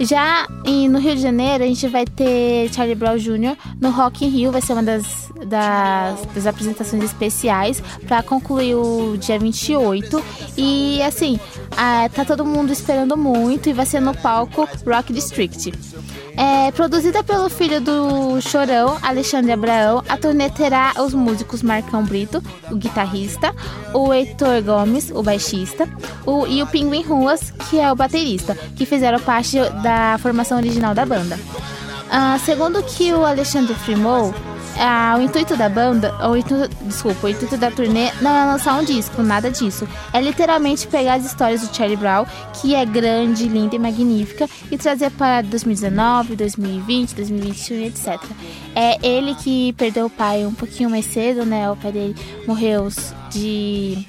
Já 0.00 0.46
em- 0.64 0.88
no 0.88 0.98
Rio 0.98 1.14
de 1.14 1.22
Janeiro, 1.22 1.62
a 1.62 1.66
gente 1.66 1.86
vai 1.86 2.04
ter 2.04 2.68
Charlie 2.74 2.96
Brown 2.96 3.16
Jr. 3.16 3.56
no 3.80 3.90
Rock 3.90 4.24
in 4.24 4.28
Rio, 4.28 4.50
vai 4.50 4.60
ser 4.60 4.72
uma 4.72 4.82
das, 4.82 5.04
das, 5.46 6.20
das 6.34 6.46
apresentações 6.48 7.04
especiais 7.04 7.80
para 8.08 8.20
concluir 8.20 8.74
o 8.74 9.16
dia 9.16 9.38
28. 9.38 10.20
E 10.56 11.00
assim, 11.02 11.38
ah, 11.76 12.08
tá 12.12 12.24
todo 12.24 12.44
mundo 12.44 12.72
esperando 12.72 13.16
muito 13.16 13.68
e 13.68 13.72
vai 13.72 13.86
ser 13.86 14.00
no 14.00 14.12
palco 14.16 14.68
Rock 14.84 15.12
District. 15.12 15.72
É, 16.36 16.72
produzida 16.72 17.22
pelo 17.22 17.48
filho 17.48 17.80
do 17.80 18.40
Chorão, 18.40 18.98
Alexandre 19.02 19.52
Abraão, 19.52 20.02
a 20.08 20.16
turnê 20.16 20.50
terá 20.50 20.92
os 20.98 21.14
músicos 21.14 21.62
Marcão 21.62 22.02
Brito, 22.02 22.42
o 22.70 22.74
guitarrista, 22.74 23.54
o 23.92 24.12
Heitor 24.12 24.62
Gomes, 24.62 25.10
o 25.10 25.22
baixista, 25.22 25.88
o, 26.26 26.46
e 26.46 26.62
o 26.62 26.66
Pinguim 26.66 27.02
Ruas, 27.02 27.52
que 27.70 27.78
é 27.78 27.90
o 27.90 27.96
baterista, 27.96 28.56
que 28.74 28.84
fizeram 28.84 29.20
parte 29.20 29.58
da 29.82 30.18
formação 30.18 30.58
original 30.58 30.94
da 30.94 31.06
banda. 31.06 31.38
Ah, 32.10 32.38
segundo 32.44 32.82
que 32.82 33.12
o 33.12 33.24
Alexandre 33.24 33.72
afirmou, 33.72 34.34
ah, 34.78 35.16
o 35.18 35.22
intuito 35.22 35.56
da 35.56 35.68
banda, 35.68 36.14
o 36.28 36.36
intuito, 36.36 36.68
desculpa, 36.84 37.26
o 37.26 37.30
intuito 37.30 37.56
da 37.56 37.70
turnê 37.70 38.10
não 38.20 38.30
é 38.30 38.44
lançar 38.44 38.78
um 38.78 38.84
disco, 38.84 39.22
nada 39.22 39.50
disso. 39.50 39.88
É 40.12 40.20
literalmente 40.20 40.86
pegar 40.86 41.14
as 41.14 41.24
histórias 41.24 41.66
do 41.66 41.74
Charlie 41.74 41.96
Brown, 41.96 42.26
que 42.54 42.74
é 42.74 42.84
grande, 42.84 43.48
linda 43.48 43.76
e 43.76 43.78
magnífica, 43.78 44.48
e 44.70 44.76
trazer 44.76 45.10
para 45.10 45.42
2019, 45.42 46.36
2020, 46.36 47.14
2021 47.14 47.76
e 47.76 47.84
etc. 47.86 48.20
É 48.74 49.06
ele 49.06 49.34
que 49.34 49.72
perdeu 49.74 50.06
o 50.06 50.10
pai 50.10 50.44
um 50.44 50.54
pouquinho 50.54 50.90
mais 50.90 51.06
cedo, 51.06 51.44
né? 51.44 51.70
O 51.70 51.76
pai 51.76 51.92
dele 51.92 52.16
morreu 52.46 52.88
de 53.30 54.06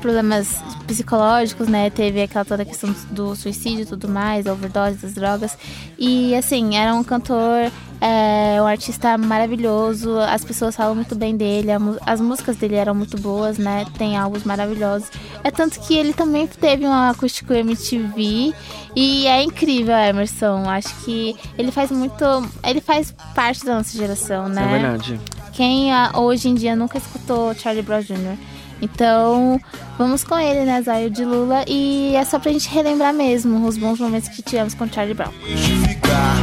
problemas 0.00 0.62
psicológicos, 0.86 1.68
né? 1.68 1.90
Teve 1.90 2.22
aquela 2.22 2.44
toda 2.44 2.64
questão 2.64 2.94
do 3.10 3.36
suicídio 3.36 3.82
e 3.82 3.86
tudo 3.86 4.08
mais, 4.08 4.44
da 4.44 4.52
overdose 4.52 4.96
das 4.96 5.14
drogas. 5.14 5.56
E 5.98 6.34
assim, 6.34 6.76
era 6.76 6.94
um 6.94 7.04
cantor, 7.04 7.70
é, 8.00 8.60
um 8.60 8.66
artista 8.66 9.16
maravilhoso, 9.18 10.18
as 10.18 10.44
pessoas 10.44 10.74
falam 10.74 10.94
muito 10.94 11.14
bem 11.14 11.36
dele, 11.36 11.70
a 11.70 11.78
as 12.06 12.20
músicas 12.20 12.56
dele 12.56 12.76
eram 12.76 12.94
muito 12.94 13.18
boas, 13.18 13.58
né? 13.58 13.86
Tem 13.98 14.16
álbuns 14.16 14.44
maravilhosos. 14.44 15.08
É 15.44 15.50
tanto 15.50 15.78
que 15.80 15.94
ele 15.94 16.12
também 16.12 16.46
teve 16.46 16.86
um 16.86 16.92
acústico 16.92 17.52
MTV 17.52 18.54
e 18.96 19.26
é 19.26 19.42
incrível, 19.42 19.94
Emerson. 19.94 20.68
Acho 20.68 20.94
que 21.04 21.36
ele 21.56 21.70
faz 21.70 21.90
muito. 21.90 22.24
Ele 22.64 22.80
faz 22.80 23.14
parte 23.34 23.64
da 23.64 23.76
nossa 23.76 23.96
geração, 23.96 24.48
né? 24.48 24.64
É 24.64 24.78
verdade. 24.78 25.20
Quem 25.52 25.92
ah, 25.92 26.12
hoje 26.14 26.48
em 26.48 26.54
dia 26.54 26.74
nunca 26.74 26.96
escutou 26.96 27.54
Charlie 27.54 27.82
Brown 27.82 28.00
Jr. 28.00 28.36
Então, 28.82 29.60
vamos 29.98 30.24
com 30.24 30.38
ele, 30.38 30.64
né, 30.64 30.80
Zaio 30.82 31.10
de 31.10 31.24
Lula. 31.24 31.64
E 31.68 32.14
é 32.14 32.24
só 32.24 32.38
pra 32.38 32.50
gente 32.50 32.68
relembrar 32.68 33.12
mesmo 33.12 33.66
os 33.66 33.76
bons 33.76 33.98
momentos 34.00 34.28
que 34.28 34.42
tivemos 34.42 34.74
com 34.74 34.88
Charlie 34.88 35.14
Brown. 35.14 35.32
Deixe 35.44 35.76
ficar, 35.76 36.36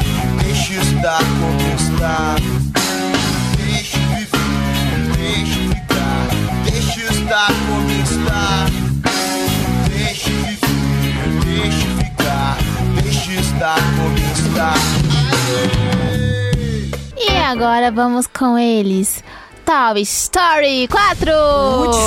deixe 0.43 0.73
estar 0.75 1.19
como 1.19 1.59
está. 1.75 2.35
Deixe 3.57 3.97
viver, 3.97 4.27
deixe 5.17 5.69
ficar, 5.69 6.27
deixe 6.63 7.01
estar 7.01 7.47
como 7.47 7.89
está. 8.01 8.65
Deixe 9.89 10.29
viver, 10.29 11.27
deixe 11.43 11.88
ficar, 11.97 12.57
deixe 13.01 13.39
estar 13.39 13.79
como 13.95 14.17
está. 14.17 14.73
E 17.17 17.29
agora 17.38 17.91
vamos 17.91 18.27
com 18.27 18.57
eles. 18.57 19.23
Toy 19.68 19.99
Story 20.03 20.88
4! 20.88 21.30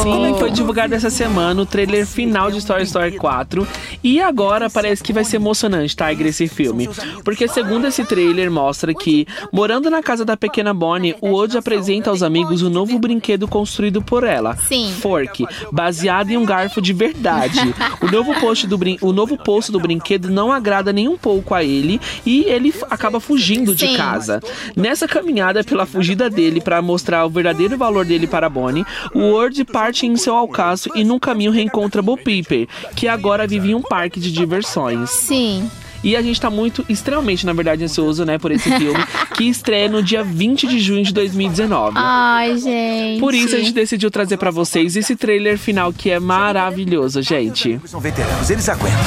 Sim, 0.02 0.34
foi 0.38 0.50
divulgado 0.50 0.94
essa 0.94 1.11
semana 1.11 1.61
o 1.61 1.66
trailer 1.66 2.06
final 2.06 2.50
de 2.50 2.64
Toy 2.64 2.82
Story 2.84 3.18
4. 3.18 3.68
E 4.02 4.18
agora 4.18 4.70
parece 4.70 5.02
que 5.02 5.12
vai 5.12 5.24
ser 5.24 5.36
emocionante, 5.36 5.94
Tiger, 5.94 6.28
esse 6.28 6.48
filme. 6.48 6.88
Porque 7.22 7.46
segundo 7.46 7.86
esse 7.86 8.02
trailer 8.02 8.50
mostra 8.50 8.94
que, 8.94 9.26
morando 9.52 9.90
na 9.90 10.02
casa 10.02 10.24
da 10.24 10.38
pequena 10.38 10.72
Bonnie, 10.72 11.14
o 11.20 11.32
Woody 11.32 11.58
apresenta 11.58 12.08
aos 12.08 12.22
amigos 12.22 12.62
o 12.62 12.70
novo 12.70 12.98
brinquedo 12.98 13.46
construído 13.46 14.00
por 14.00 14.24
ela. 14.24 14.56
Sim. 14.56 14.90
Fork, 14.98 15.46
baseado 15.70 16.30
em 16.30 16.38
um 16.38 16.46
garfo 16.46 16.80
de 16.80 16.94
verdade. 16.94 17.61
o, 18.00 18.11
novo 18.11 18.40
post 18.40 18.66
do 18.66 18.78
brin 18.78 18.96
o 19.02 19.12
novo 19.12 19.36
posto 19.36 19.70
do 19.70 19.78
brinquedo 19.78 20.30
não 20.30 20.50
agrada 20.50 20.94
nem 20.94 21.08
um 21.08 21.18
pouco 21.18 21.54
a 21.54 21.62
ele 21.62 22.00
e 22.24 22.44
ele 22.44 22.72
acaba 22.88 23.20
fugindo 23.20 23.74
de 23.74 23.86
Sim. 23.86 23.96
casa. 23.98 24.42
Nessa 24.74 25.06
caminhada 25.06 25.62
pela 25.62 25.84
fugida 25.84 26.30
dele 26.30 26.62
para 26.62 26.80
mostrar 26.80 27.26
o 27.26 27.28
verdadeiro 27.28 27.49
valor 27.76 28.05
dele 28.05 28.26
para 28.26 28.48
Bonnie, 28.48 28.84
o 29.14 29.20
Word 29.20 29.64
parte 29.64 30.07
em 30.07 30.16
seu 30.16 30.34
alcaço 30.34 30.90
e 30.94 31.05
no 31.05 31.18
caminho 31.18 31.51
reencontra 31.51 32.03
Bo 32.03 32.16
Peeper, 32.16 32.68
que 32.94 33.09
agora 33.09 33.46
vive 33.46 33.70
em 33.70 33.74
um 33.74 33.82
parque 33.82 34.20
de 34.20 34.32
diversões. 34.32 35.11
Sim. 35.11 35.70
E 36.03 36.16
a 36.16 36.22
gente 36.22 36.40
tá 36.40 36.48
muito, 36.48 36.84
extremamente, 36.88 37.44
na 37.44 37.53
verdade, 37.53 37.84
ansioso, 37.84 38.24
né, 38.24 38.38
por 38.38 38.51
esse 38.51 38.70
filme, 38.78 39.05
que 39.36 39.44
estreia 39.44 39.88
no 39.88 40.03
dia 40.03 40.24
20 40.24 40.66
de 40.66 40.80
junho 40.80 41.05
de 41.05 41.12
2019. 41.12 41.92
Ai, 41.96 42.57
gente. 42.59 43.20
Por 43.20 43.34
isso 43.34 43.55
a 43.55 43.59
gente 43.59 43.72
decidiu 43.72 44.11
trazer 44.11 44.38
pra 44.38 44.51
vocês 44.51 44.96
esse 44.96 45.14
trailer 45.14 45.59
final 45.59 45.92
que 45.92 46.11
é 46.11 46.18
maravilhoso, 46.18 47.20
gente. 47.20 47.78
São 47.84 48.01
veteranos, 48.01 48.48
eles 48.48 48.68
aguentam. 48.68 48.98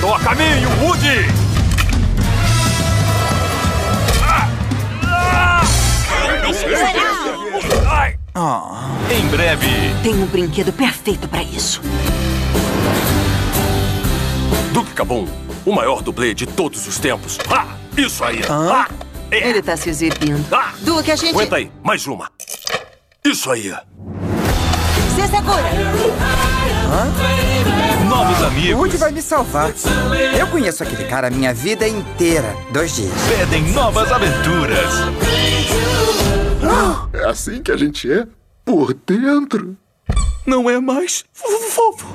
Tô 0.00 0.14
a 0.14 0.20
caminho, 0.20 0.68
Woody! 0.82 1.59
Ai! 8.34 9.16
Em 9.16 9.26
breve, 9.28 9.66
Tem 10.02 10.14
um 10.14 10.26
brinquedo 10.26 10.72
perfeito 10.72 11.26
pra 11.28 11.42
isso. 11.42 11.80
Duke 14.72 14.92
Cabum, 14.92 15.26
o 15.66 15.72
maior 15.72 16.00
dublê 16.02 16.32
de 16.32 16.46
todos 16.46 16.86
os 16.86 16.98
tempos. 16.98 17.38
Ah, 17.50 17.66
isso 17.96 18.22
aí! 18.22 18.40
Ah, 18.48 18.88
é. 19.30 19.48
Ele 19.48 19.62
tá 19.62 19.76
se 19.76 19.90
exibindo. 19.90 20.44
Ah, 20.52 20.72
Duque, 20.80 21.10
a 21.10 21.16
gente. 21.16 21.30
aguenta 21.30 21.56
aí, 21.56 21.70
mais 21.82 22.06
uma. 22.06 22.30
Isso 23.24 23.50
aí! 23.50 23.72
Se 25.14 25.26
segura! 25.28 25.70
Novos 28.08 28.42
amigos 28.42 28.80
Woody 28.80 28.96
vai 28.96 29.12
me 29.12 29.22
salvar. 29.22 29.70
Eu 30.36 30.46
conheço 30.48 30.82
aquele 30.82 31.04
cara 31.04 31.28
a 31.28 31.30
minha 31.30 31.52
vida 31.54 31.86
inteira. 31.86 32.56
Dois 32.72 32.94
dias. 32.94 33.12
pedem 33.28 33.62
novas 33.72 34.10
aventuras. 34.10 34.90
É 37.12 37.28
assim 37.28 37.62
que 37.62 37.72
a 37.72 37.76
gente 37.76 38.10
é? 38.10 38.26
Por 38.64 38.94
dentro? 38.94 39.76
Não 40.46 40.68
é 40.70 40.80
mais 40.80 41.24
fofo. 41.32 42.06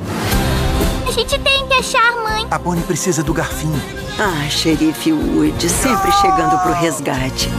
A 1.08 1.12
gente 1.12 1.38
tem 1.39 1.68
que 1.68 1.74
achar 1.74 2.02
a 2.02 2.24
mãe. 2.24 2.48
A 2.50 2.58
Bonnie 2.58 2.84
precisa 2.84 3.24
do 3.24 3.34
garfinho. 3.34 3.80
Ah, 4.18 4.50
xerife 4.50 5.12
Wood, 5.12 5.70
sempre 5.70 6.12
chegando 6.14 6.58
pro 6.64 6.74
resgate. 6.74 7.50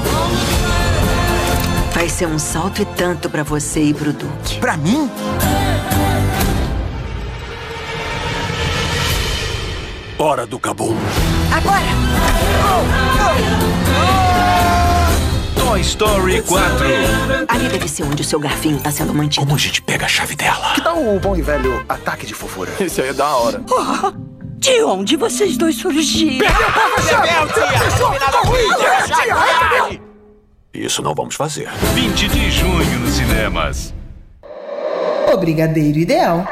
Vai 1.92 2.08
ser 2.08 2.26
um 2.26 2.38
salto 2.38 2.82
e 2.82 2.84
tanto 2.84 3.30
pra 3.30 3.42
você 3.42 3.80
e 3.82 3.94
pro 3.94 4.12
Duque. 4.12 4.58
Pra 4.58 4.76
mim? 4.76 5.10
Hora 10.18 10.46
do 10.46 10.58
Cabum. 10.58 10.96
Agora! 11.54 11.86
Toy 15.66 15.80
Story 15.80 16.42
4. 16.42 16.86
Ali 17.48 17.68
deve 17.68 17.88
ser 17.88 18.04
onde 18.04 18.22
o 18.22 18.24
seu 18.24 18.38
garfinho 18.38 18.78
tá 18.78 18.88
sendo 18.92 19.12
mantido. 19.12 19.44
Como 19.44 19.56
a 19.56 19.58
gente 19.58 19.82
pega 19.82 20.04
a 20.06 20.08
chave 20.08 20.36
dela? 20.36 20.74
Que 20.74 20.80
tal 20.80 20.96
o 21.02 21.18
bom 21.18 21.34
e 21.34 21.42
velho 21.42 21.84
ataque 21.88 22.24
de 22.24 22.34
fofura? 22.34 22.70
Esse 22.78 23.00
aí 23.02 23.08
é 23.08 23.12
da 23.12 23.26
hora. 23.36 23.60
De 24.58 24.82
onde 24.84 25.16
vocês 25.16 25.56
dois 25.56 25.74
surgiram? 25.76 26.46
Isso 30.72 31.02
não 31.02 31.14
vamos 31.16 31.34
fazer. 31.34 31.68
20 31.94 32.28
de 32.28 32.50
junho 32.52 32.98
nos 33.00 33.14
cinemas. 33.14 33.92
O 35.32 35.36
Brigadeiro 35.36 35.98
Ideal. 35.98 36.46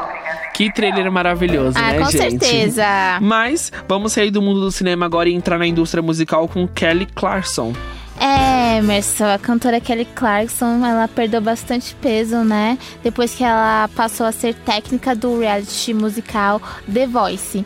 Que 0.53 0.71
trailer 0.73 1.09
maravilhoso, 1.09 1.77
Ah, 1.77 1.93
né, 1.93 1.99
com 1.99 2.11
gente? 2.11 2.45
certeza. 2.45 2.85
Mas 3.21 3.71
vamos 3.87 4.11
sair 4.11 4.29
do 4.31 4.41
mundo 4.41 4.59
do 4.59 4.71
cinema 4.71 5.05
agora 5.05 5.29
e 5.29 5.33
entrar 5.33 5.57
na 5.57 5.65
indústria 5.67 6.01
musical 6.03 6.49
com 6.49 6.67
Kelly 6.67 7.05
Clarkson. 7.05 7.73
É, 8.19 8.77
Emerson, 8.77 9.25
a 9.25 9.37
cantora 9.37 9.79
Kelly 9.79 10.05
Clarkson, 10.05 10.85
ela 10.85 11.07
perdeu 11.07 11.41
bastante 11.41 11.93
peso, 11.95 12.37
né? 12.43 12.77
Depois 13.03 13.35
que 13.35 13.43
ela 13.43 13.89
passou 13.95 14.25
a 14.25 14.31
ser 14.31 14.53
técnica 14.55 15.13
do 15.15 15.39
reality 15.39 15.93
musical 15.93 16.61
The 16.91 17.05
Voice. 17.07 17.65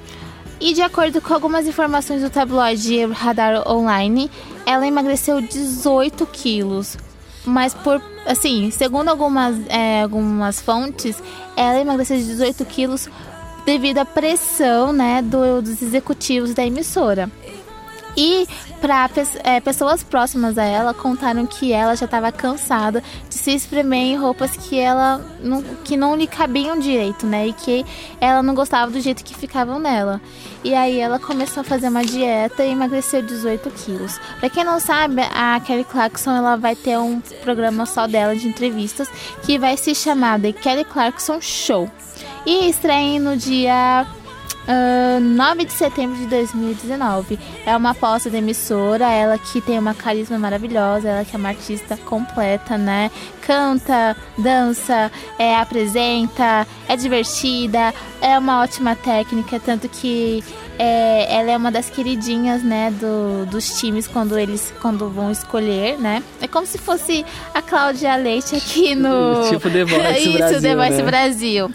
E 0.59 0.73
de 0.73 0.81
acordo 0.81 1.21
com 1.21 1.33
algumas 1.33 1.67
informações 1.67 2.21
do 2.21 2.29
tabloide 2.29 3.05
Radar 3.05 3.65
Online, 3.67 4.29
ela 4.65 4.85
emagreceu 4.85 5.39
18 5.39 6.25
quilos. 6.25 6.97
Mas 7.45 7.73
por, 7.73 8.01
assim, 8.25 8.69
segundo 8.69 9.07
algumas, 9.07 9.55
é, 9.69 10.01
algumas 10.03 10.59
fontes, 10.59 11.21
ela 11.55 11.79
emagreceu 11.79 12.17
18 12.17 12.65
quilos 12.65 13.07
devido 13.65 13.99
à 13.99 14.05
pressão, 14.05 14.91
né, 14.91 15.21
do- 15.21 15.61
dos 15.61 15.81
executivos 15.81 16.53
da 16.53 16.65
emissora. 16.65 17.29
E 18.21 18.45
para 18.81 19.09
pessoas 19.63 20.03
próximas 20.03 20.57
a 20.57 20.63
ela 20.65 20.93
contaram 20.93 21.45
que 21.45 21.71
ela 21.71 21.95
já 21.95 22.03
estava 22.03 22.33
cansada 22.33 23.01
de 23.29 23.35
se 23.35 23.51
espremer 23.51 23.99
em 23.99 24.17
roupas 24.17 24.57
que 24.57 24.77
ela 24.77 25.25
não, 25.41 25.63
que 25.85 25.95
não 25.95 26.17
lhe 26.17 26.27
cabiam 26.27 26.77
direito, 26.77 27.25
né? 27.25 27.47
E 27.47 27.53
que 27.53 27.85
ela 28.19 28.43
não 28.43 28.53
gostava 28.53 28.91
do 28.91 28.99
jeito 28.99 29.23
que 29.23 29.33
ficavam 29.33 29.79
nela. 29.79 30.19
E 30.65 30.75
aí 30.75 30.99
ela 30.99 31.17
começou 31.17 31.61
a 31.61 31.63
fazer 31.63 31.87
uma 31.87 32.03
dieta 32.03 32.65
e 32.65 32.71
emagreceu 32.71 33.21
18 33.21 33.71
quilos. 33.71 34.19
Pra 34.37 34.49
quem 34.49 34.65
não 34.65 34.81
sabe, 34.81 35.21
a 35.33 35.57
Kelly 35.61 35.85
Clarkson 35.85 36.31
ela 36.31 36.57
vai 36.57 36.75
ter 36.75 36.97
um 36.97 37.21
programa 37.41 37.85
só 37.85 38.05
dela 38.05 38.35
de 38.35 38.49
entrevistas 38.49 39.07
que 39.43 39.57
vai 39.57 39.77
se 39.77 39.95
chamar 39.95 40.41
The 40.41 40.51
Kelly 40.51 40.83
Clarkson 40.83 41.39
Show. 41.39 41.89
E 42.45 42.69
estreia 42.69 43.17
no 43.17 43.37
dia 43.37 44.05
ah, 44.71 45.19
9 45.19 45.65
de 45.65 45.73
setembro 45.73 46.15
de 46.15 46.27
2019. 46.27 47.39
É 47.65 47.75
uma 47.75 47.89
aposta 47.89 48.29
da 48.29 48.37
emissora, 48.37 49.11
ela 49.11 49.35
que 49.39 49.59
tem 49.59 49.79
uma 49.79 49.95
carisma 49.95 50.37
maravilhosa, 50.37 51.09
ela 51.09 51.25
que 51.25 51.35
é 51.35 51.39
uma 51.39 51.49
artista 51.49 51.97
completa, 51.97 52.77
né? 52.77 53.09
Canta, 53.41 54.15
dança, 54.37 55.11
é, 55.39 55.55
apresenta, 55.55 56.67
é 56.87 56.95
divertida, 56.95 57.91
é 58.21 58.37
uma 58.37 58.61
ótima 58.61 58.95
técnica, 58.95 59.59
tanto 59.59 59.89
que 59.89 60.43
é, 60.77 61.35
ela 61.35 61.49
é 61.49 61.57
uma 61.57 61.71
das 61.71 61.89
queridinhas, 61.89 62.61
né, 62.61 62.91
do, 62.91 63.47
dos 63.47 63.79
times 63.79 64.07
quando 64.07 64.37
eles 64.37 64.71
quando 64.79 65.09
vão 65.09 65.31
escolher, 65.31 65.97
né? 65.97 66.23
É 66.39 66.47
como 66.47 66.67
se 66.67 66.77
fosse 66.77 67.25
a 67.55 67.61
Cláudia 67.61 68.15
Leite 68.15 68.55
aqui 68.55 68.93
no 68.93 69.49
Tipo 69.49 69.67
The 69.67 69.83
Voice 69.83 70.19
Isso, 70.29 70.37
Brasil, 70.37 70.61
The 70.61 70.75
Voice 70.75 70.97
né? 70.97 71.03
Brasil. 71.03 71.71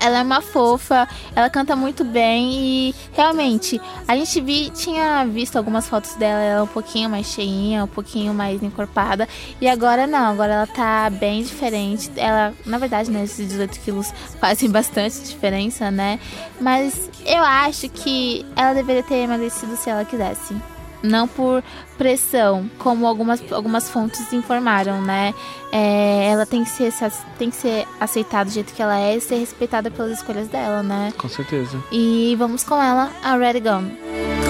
Ela 0.00 0.18
é 0.18 0.22
uma 0.22 0.40
fofa, 0.40 1.08
ela 1.34 1.50
canta 1.50 1.74
muito 1.74 2.04
bem 2.04 2.52
e 2.52 2.94
realmente 3.12 3.80
a 4.06 4.16
gente 4.16 4.40
vi, 4.40 4.70
tinha 4.70 5.24
visto 5.26 5.56
algumas 5.56 5.88
fotos 5.88 6.14
dela, 6.14 6.40
ela 6.40 6.60
é 6.60 6.62
um 6.62 6.66
pouquinho 6.66 7.10
mais 7.10 7.26
cheinha, 7.26 7.84
um 7.84 7.88
pouquinho 7.88 8.32
mais 8.32 8.62
encorpada 8.62 9.28
e 9.60 9.68
agora 9.68 10.06
não, 10.06 10.30
agora 10.30 10.52
ela 10.52 10.66
tá 10.66 11.10
bem 11.10 11.42
diferente. 11.42 12.10
Ela, 12.16 12.54
na 12.64 12.78
verdade, 12.78 13.10
né, 13.10 13.24
esses 13.24 13.48
18 13.48 13.80
quilos 13.80 14.12
fazem 14.40 14.70
bastante 14.72 15.20
diferença, 15.20 15.90
né? 15.90 16.18
Mas 16.60 17.10
eu 17.26 17.42
acho 17.42 17.88
que 17.88 18.44
ela 18.56 18.72
deveria 18.74 19.02
ter 19.02 19.16
emagrecido 19.16 19.76
se 19.76 19.90
ela 19.90 20.04
quisesse. 20.04 20.54
Não 21.02 21.28
por 21.28 21.62
pressão, 21.96 22.68
como 22.78 23.06
algumas, 23.06 23.40
algumas 23.52 23.88
fontes 23.88 24.32
informaram, 24.32 25.00
né? 25.00 25.34
É, 25.70 26.28
ela 26.30 26.46
tem 26.46 26.64
que, 26.64 26.70
ser, 26.70 26.92
tem 27.38 27.50
que 27.50 27.56
ser 27.56 27.86
aceitada 28.00 28.46
do 28.46 28.52
jeito 28.52 28.72
que 28.72 28.82
ela 28.82 28.98
é 28.98 29.16
e 29.16 29.20
ser 29.20 29.36
respeitada 29.36 29.90
pelas 29.90 30.18
escolhas 30.18 30.48
dela, 30.48 30.82
né? 30.82 31.12
Com 31.16 31.28
certeza. 31.28 31.82
E 31.92 32.34
vamos 32.38 32.64
com 32.64 32.82
ela, 32.82 33.10
a 33.22 33.36
Ready 33.36 33.60
Gone. 33.60 34.47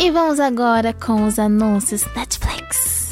E 0.00 0.12
vamos 0.12 0.38
agora 0.38 0.92
com 0.92 1.26
os 1.26 1.40
anúncios 1.40 2.04
Netflix. 2.14 2.47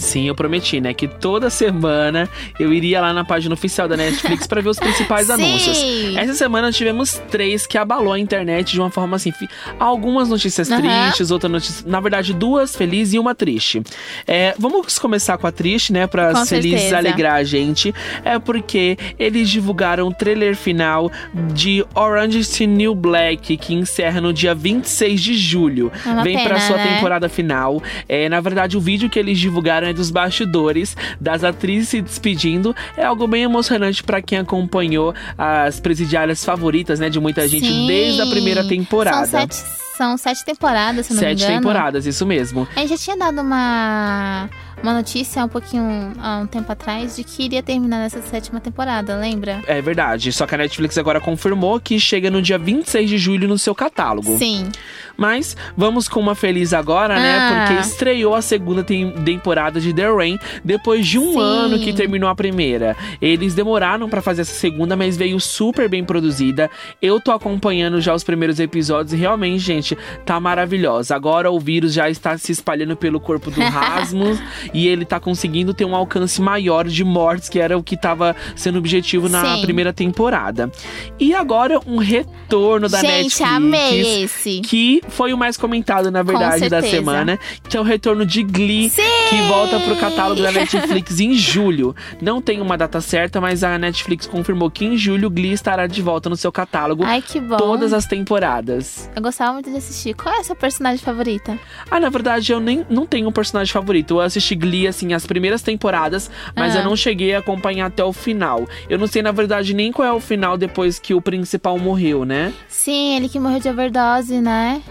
Sim, 0.07 0.29
eu 0.29 0.35
prometi, 0.35 0.81
né? 0.81 0.95
Que 0.95 1.09
toda 1.09 1.51
semana 1.51 2.29
eu 2.61 2.73
iria 2.73 3.01
lá 3.01 3.13
na 3.13 3.25
página 3.25 3.55
oficial 3.55 3.89
da 3.89 3.97
Netflix 3.97 4.47
pra 4.47 4.61
ver 4.61 4.69
os 4.69 4.79
principais 4.79 5.29
anúncios. 5.31 5.83
Essa 6.17 6.35
semana 6.35 6.71
tivemos 6.71 7.21
três 7.31 7.67
que 7.67 7.77
abalou 7.77 8.13
a 8.13 8.19
internet 8.19 8.73
de 8.73 8.81
uma 8.81 8.91
forma 8.91 9.17
assim. 9.17 9.33
Algumas 9.81 10.29
notícias 10.29 10.71
Aham. 10.71 10.81
tristes, 10.81 11.31
outras 11.31 11.51
notícias. 11.51 11.85
Na 11.85 11.99
verdade, 12.01 12.33
duas 12.33 12.77
felizes 12.77 13.15
e 13.15 13.19
uma 13.19 13.35
triste. 13.35 13.83
É, 14.27 14.55
vamos 14.59 14.99
começar 14.99 15.37
com 15.39 15.47
a 15.47 15.53
triste, 15.53 15.93
né? 15.93 16.07
Pra 16.07 16.33
Com 16.33 16.47
felizes 16.47 16.81
certeza. 16.83 16.99
alegrar 16.99 17.35
a 17.35 17.45
gente. 17.45 17.93
É 18.25 18.39
porque 18.39 18.97
eles 19.19 19.51
divulgaram 19.51 20.07
o 20.09 20.15
trailer 20.15 20.55
final 20.57 21.11
de 21.53 21.85
Orange 21.95 22.39
is 22.39 22.49
the 22.51 22.67
New 22.67 22.95
Black, 22.95 23.57
que 23.57 23.75
encerra 23.75 24.21
no 24.21 24.33
dia 24.33 24.55
26 24.55 25.21
de 25.21 25.35
julho. 25.37 25.91
É 26.07 26.23
Vem 26.23 26.35
pra 26.39 26.55
pena, 26.55 26.61
sua 26.61 26.77
né? 26.77 26.95
temporada 26.95 27.29
final. 27.29 27.83
É, 28.09 28.29
na 28.29 28.41
verdade, 28.41 28.77
o 28.77 28.81
vídeo 28.81 29.11
que 29.11 29.19
eles 29.19 29.39
divulgaram 29.39 29.89
é 29.89 29.93
dos 29.93 30.06
bastidores, 30.11 30.97
das 31.21 31.45
atrizes 31.45 31.89
se 31.89 32.01
despedindo. 32.01 32.75
É 32.97 33.05
algo 33.05 33.27
bem 33.27 33.43
emocionante 33.43 34.03
pra 34.03 34.21
quem 34.23 34.39
acompanhou 34.39 35.15
as 35.37 35.81
presidiárias 35.81 36.45
favoritas, 36.45 36.99
né, 37.01 37.09
de 37.09 37.21
muita 37.21 37.47
gente 37.49 37.67
Sim. 37.67 37.87
desde 37.87 38.23
a 38.23 38.27
primeira 38.27 38.67
temporada. 38.67 39.27
São 39.27 39.41
sete, 39.41 39.55
são 39.97 40.17
sete 40.17 40.45
temporadas, 40.45 41.07
se 41.07 41.15
não 41.15 41.21
me 41.21 41.27
Sete 41.29 41.43
engano. 41.45 41.59
temporadas, 41.61 42.07
isso 42.07 42.27
mesmo. 42.27 42.67
A 42.77 42.81
gente 42.81 42.91
já 42.91 42.99
tinha 42.99 43.17
dado 43.17 43.41
uma, 43.41 44.49
uma 44.83 44.93
notícia 44.95 45.43
há 45.43 45.45
um 45.45 45.49
pouquinho, 45.49 46.13
há 46.21 46.39
um 46.39 46.47
tempo 46.47 46.71
atrás, 46.71 47.17
de 47.17 47.25
que 47.25 47.45
iria 47.45 47.63
terminar 47.63 47.99
nessa 47.99 48.21
sétima 48.23 48.61
temporada, 48.61 49.17
lembra? 49.17 49.61
É 49.67 49.81
verdade. 49.83 50.33
Só 50.33 50.47
que 50.47 50.55
a 50.55 50.59
Netflix 50.59 50.97
agora 50.99 51.21
confirmou 51.21 51.81
que 51.81 51.99
chega 51.99 52.31
no 52.31 52.41
dia 52.43 52.59
26 52.59 53.09
de 53.09 53.19
julho 53.19 53.49
no 53.49 53.59
seu 53.59 53.75
catálogo. 53.75 54.37
Sim. 54.39 54.69
Mas 55.17 55.57
vamos 55.77 56.09
com 56.09 56.21
uma 56.21 56.35
feliz 56.35 56.73
agora, 56.73 57.19
né? 57.19 57.39
Ah. 57.39 57.65
Porque 57.67 57.81
estreou 57.81 58.35
a 58.35 58.43
segunda 58.43 58.85
tem- 58.85 59.11
temporada 59.25 59.81
de 59.81 59.93
The 59.93 60.11
Rain 60.13 60.39
depois 60.65 61.07
de 61.07 61.19
um 61.19 61.33
Sim. 61.33 61.41
ano 61.41 61.79
que 61.79 61.93
terminou 61.93 62.29
a 62.29 62.35
primeira. 62.35 62.95
Eles 63.21 63.55
demoraram 63.55 64.09
pra 64.09 64.21
fazer 64.21 64.43
essa 64.43 64.55
segunda, 64.55 64.95
mas 64.95 65.17
veio 65.17 65.41
super 65.41 65.89
bem 65.89 66.05
produzida. 66.05 66.71
Eu 67.01 67.19
tô 67.21 67.33
acompanhando 67.33 68.01
já 68.01 68.15
os 68.15 68.23
primeiros 68.23 68.61
episódios 68.61 69.15
e 69.15 69.17
realmente, 69.17 69.59
gente, 69.59 69.97
tá 70.25 70.39
maravilhosa. 70.39 71.17
Agora 71.17 71.51
o 71.51 71.59
vírus 71.59 71.93
já 71.95 72.11
está 72.11 72.37
se 72.37 72.53
espalhando 72.53 72.95
pelo 72.97 73.19
corpo 73.19 73.51
do 73.51 73.61
Rasmus 73.65 74.39
e 74.73 74.87
ele 74.89 75.05
tá 75.05 75.19
conseguindo 75.21 75.73
ter 75.75 75.85
um 75.85 75.95
alcance 75.95 76.41
maior 76.41 76.87
de 76.87 77.05
mortes, 77.05 77.49
que 77.49 77.59
era 77.59 77.77
o 77.77 77.83
que 77.83 77.97
tava 77.97 78.35
sendo 78.55 78.79
objetivo 78.79 79.29
na 79.29 79.57
Sim. 79.57 79.63
primeira 79.63 79.93
temporada. 79.93 80.71
E 81.19 81.35
agora 81.35 81.81
um 81.87 81.99
retorno 81.99 82.89
da 82.89 83.01
Gente, 83.01 83.09
Netflix 83.09 83.41
amei 83.41 84.23
esse. 84.25 84.61
que 84.61 85.01
foi 85.09 85.33
o 85.33 85.39
mais 85.39 85.57
comentado, 85.57 86.11
na 86.11 86.23
verdade, 86.23 86.69
da 86.69 86.83
semana, 86.83 87.39
que 87.69 87.77
é 87.77 87.81
o 87.81 87.83
retorno 87.83 88.25
de 88.27 88.43
Glee, 88.43 88.91
que 88.91 89.43
volta 89.49 89.79
pro 89.81 89.97
catálogo 89.97 90.43
da 90.43 90.53
Netflix 90.53 91.21
em 91.21 91.35
julho. 91.35 91.95
Não 92.21 92.41
tem 92.41 92.61
uma 92.61 92.77
data 92.77 93.01
certa, 93.01 93.41
mas 93.41 93.63
a 93.63 93.79
Netflix 93.79 94.27
confirmou 94.27 94.71
que 94.71 94.85
em 94.85 94.97
julho 94.97 95.31
Glee 95.31 95.53
estará 95.53 95.87
de 95.87 96.03
volta 96.03 96.29
no 96.29 96.37
seu 96.37 96.51
catálogo. 96.53 97.05
Ai, 97.05 97.23
que 97.23 97.41
bom. 97.41 97.57
Todas 97.57 97.93
as 97.93 98.07
temporadas. 98.07 99.09
Eu 99.15 99.23
gostava 99.23 99.53
muito 99.53 99.71
de 99.71 99.77
assistir. 99.77 100.15
Qual 100.15 100.35
é 100.35 100.41
a 100.41 100.45
sua 100.45 100.57
personagem 100.57 100.99
favorita? 100.99 101.59
Ah, 101.91 102.01
na 102.01 102.09
verdade, 102.09 102.53
eu 102.53 102.61
nem 102.61 102.85
não 102.91 103.07
tenho 103.07 103.29
um 103.29 103.33
personagem 103.33 103.73
favorito. 103.73 104.15
Eu 104.15 104.21
assisti 104.21 104.55
Glee, 104.57 104.89
assim, 104.89 105.13
as 105.13 105.27
primeiras 105.27 105.63
temporadas, 105.63 106.31
mas 106.57 106.75
Ah. 106.75 106.81
eu 106.81 106.85
não 106.85 106.97
cheguei 106.97 107.35
a 107.35 107.39
acompanhar 107.39 107.87
até 107.87 108.03
o 108.03 108.13
final. 108.13 108.67
Eu 108.89 108.99
não 108.99 109.07
sei, 109.07 109.23
na 109.23 109.33
verdade, 109.33 109.75
nem 109.75 109.93
qual 109.93 110.09
é 110.09 110.13
o 110.13 110.21
final 110.21 110.57
depois 110.57 110.99
que 110.99 111.15
o 111.15 111.21
principal 111.21 111.79
morreu, 111.79 112.25
né? 112.25 112.53
Sim, 112.69 113.17
ele 113.17 113.29
que 113.29 113.39
morreu 113.39 113.61
de 113.61 113.69
overdose, 113.69 114.41
né? 114.41 114.83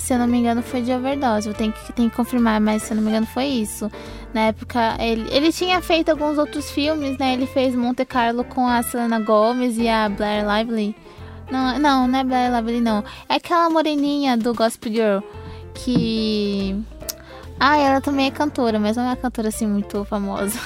Se 0.00 0.12
eu 0.12 0.18
não 0.18 0.26
me 0.26 0.38
engano, 0.38 0.60
foi 0.60 0.82
de 0.82 0.90
overdose. 0.92 1.46
Eu 1.48 1.54
tenho 1.54 1.72
que, 1.72 1.92
tenho 1.92 2.10
que 2.10 2.16
confirmar, 2.16 2.60
mas 2.60 2.82
se 2.82 2.92
eu 2.92 2.96
não 2.96 3.02
me 3.04 3.10
engano, 3.10 3.26
foi 3.26 3.44
isso. 3.44 3.88
Na 4.34 4.46
época, 4.46 4.96
ele, 4.98 5.24
ele 5.30 5.52
tinha 5.52 5.80
feito 5.80 6.08
alguns 6.10 6.36
outros 6.36 6.68
filmes, 6.72 7.16
né? 7.16 7.32
Ele 7.34 7.46
fez 7.46 7.76
Monte 7.76 8.04
Carlo 8.04 8.42
com 8.42 8.66
a 8.66 8.82
Selena 8.82 9.20
Gomez 9.20 9.78
e 9.78 9.88
a 9.88 10.08
Blair 10.08 10.44
Lively. 10.44 10.96
Não, 11.48 11.78
não, 11.78 12.08
não 12.08 12.18
é 12.18 12.24
Blair 12.24 12.52
Lively, 12.56 12.80
não. 12.80 13.04
É 13.28 13.34
aquela 13.36 13.70
moreninha 13.70 14.36
do 14.36 14.52
Gospel 14.52 14.92
Girl 14.92 15.18
que. 15.74 16.74
Ah, 17.58 17.76
ela 17.76 18.00
também 18.00 18.26
é 18.26 18.30
cantora, 18.30 18.78
mas 18.78 18.96
não 18.96 19.04
é 19.04 19.06
uma 19.08 19.16
cantora 19.16 19.48
assim 19.48 19.66
muito 19.66 20.04
famosa. 20.04 20.58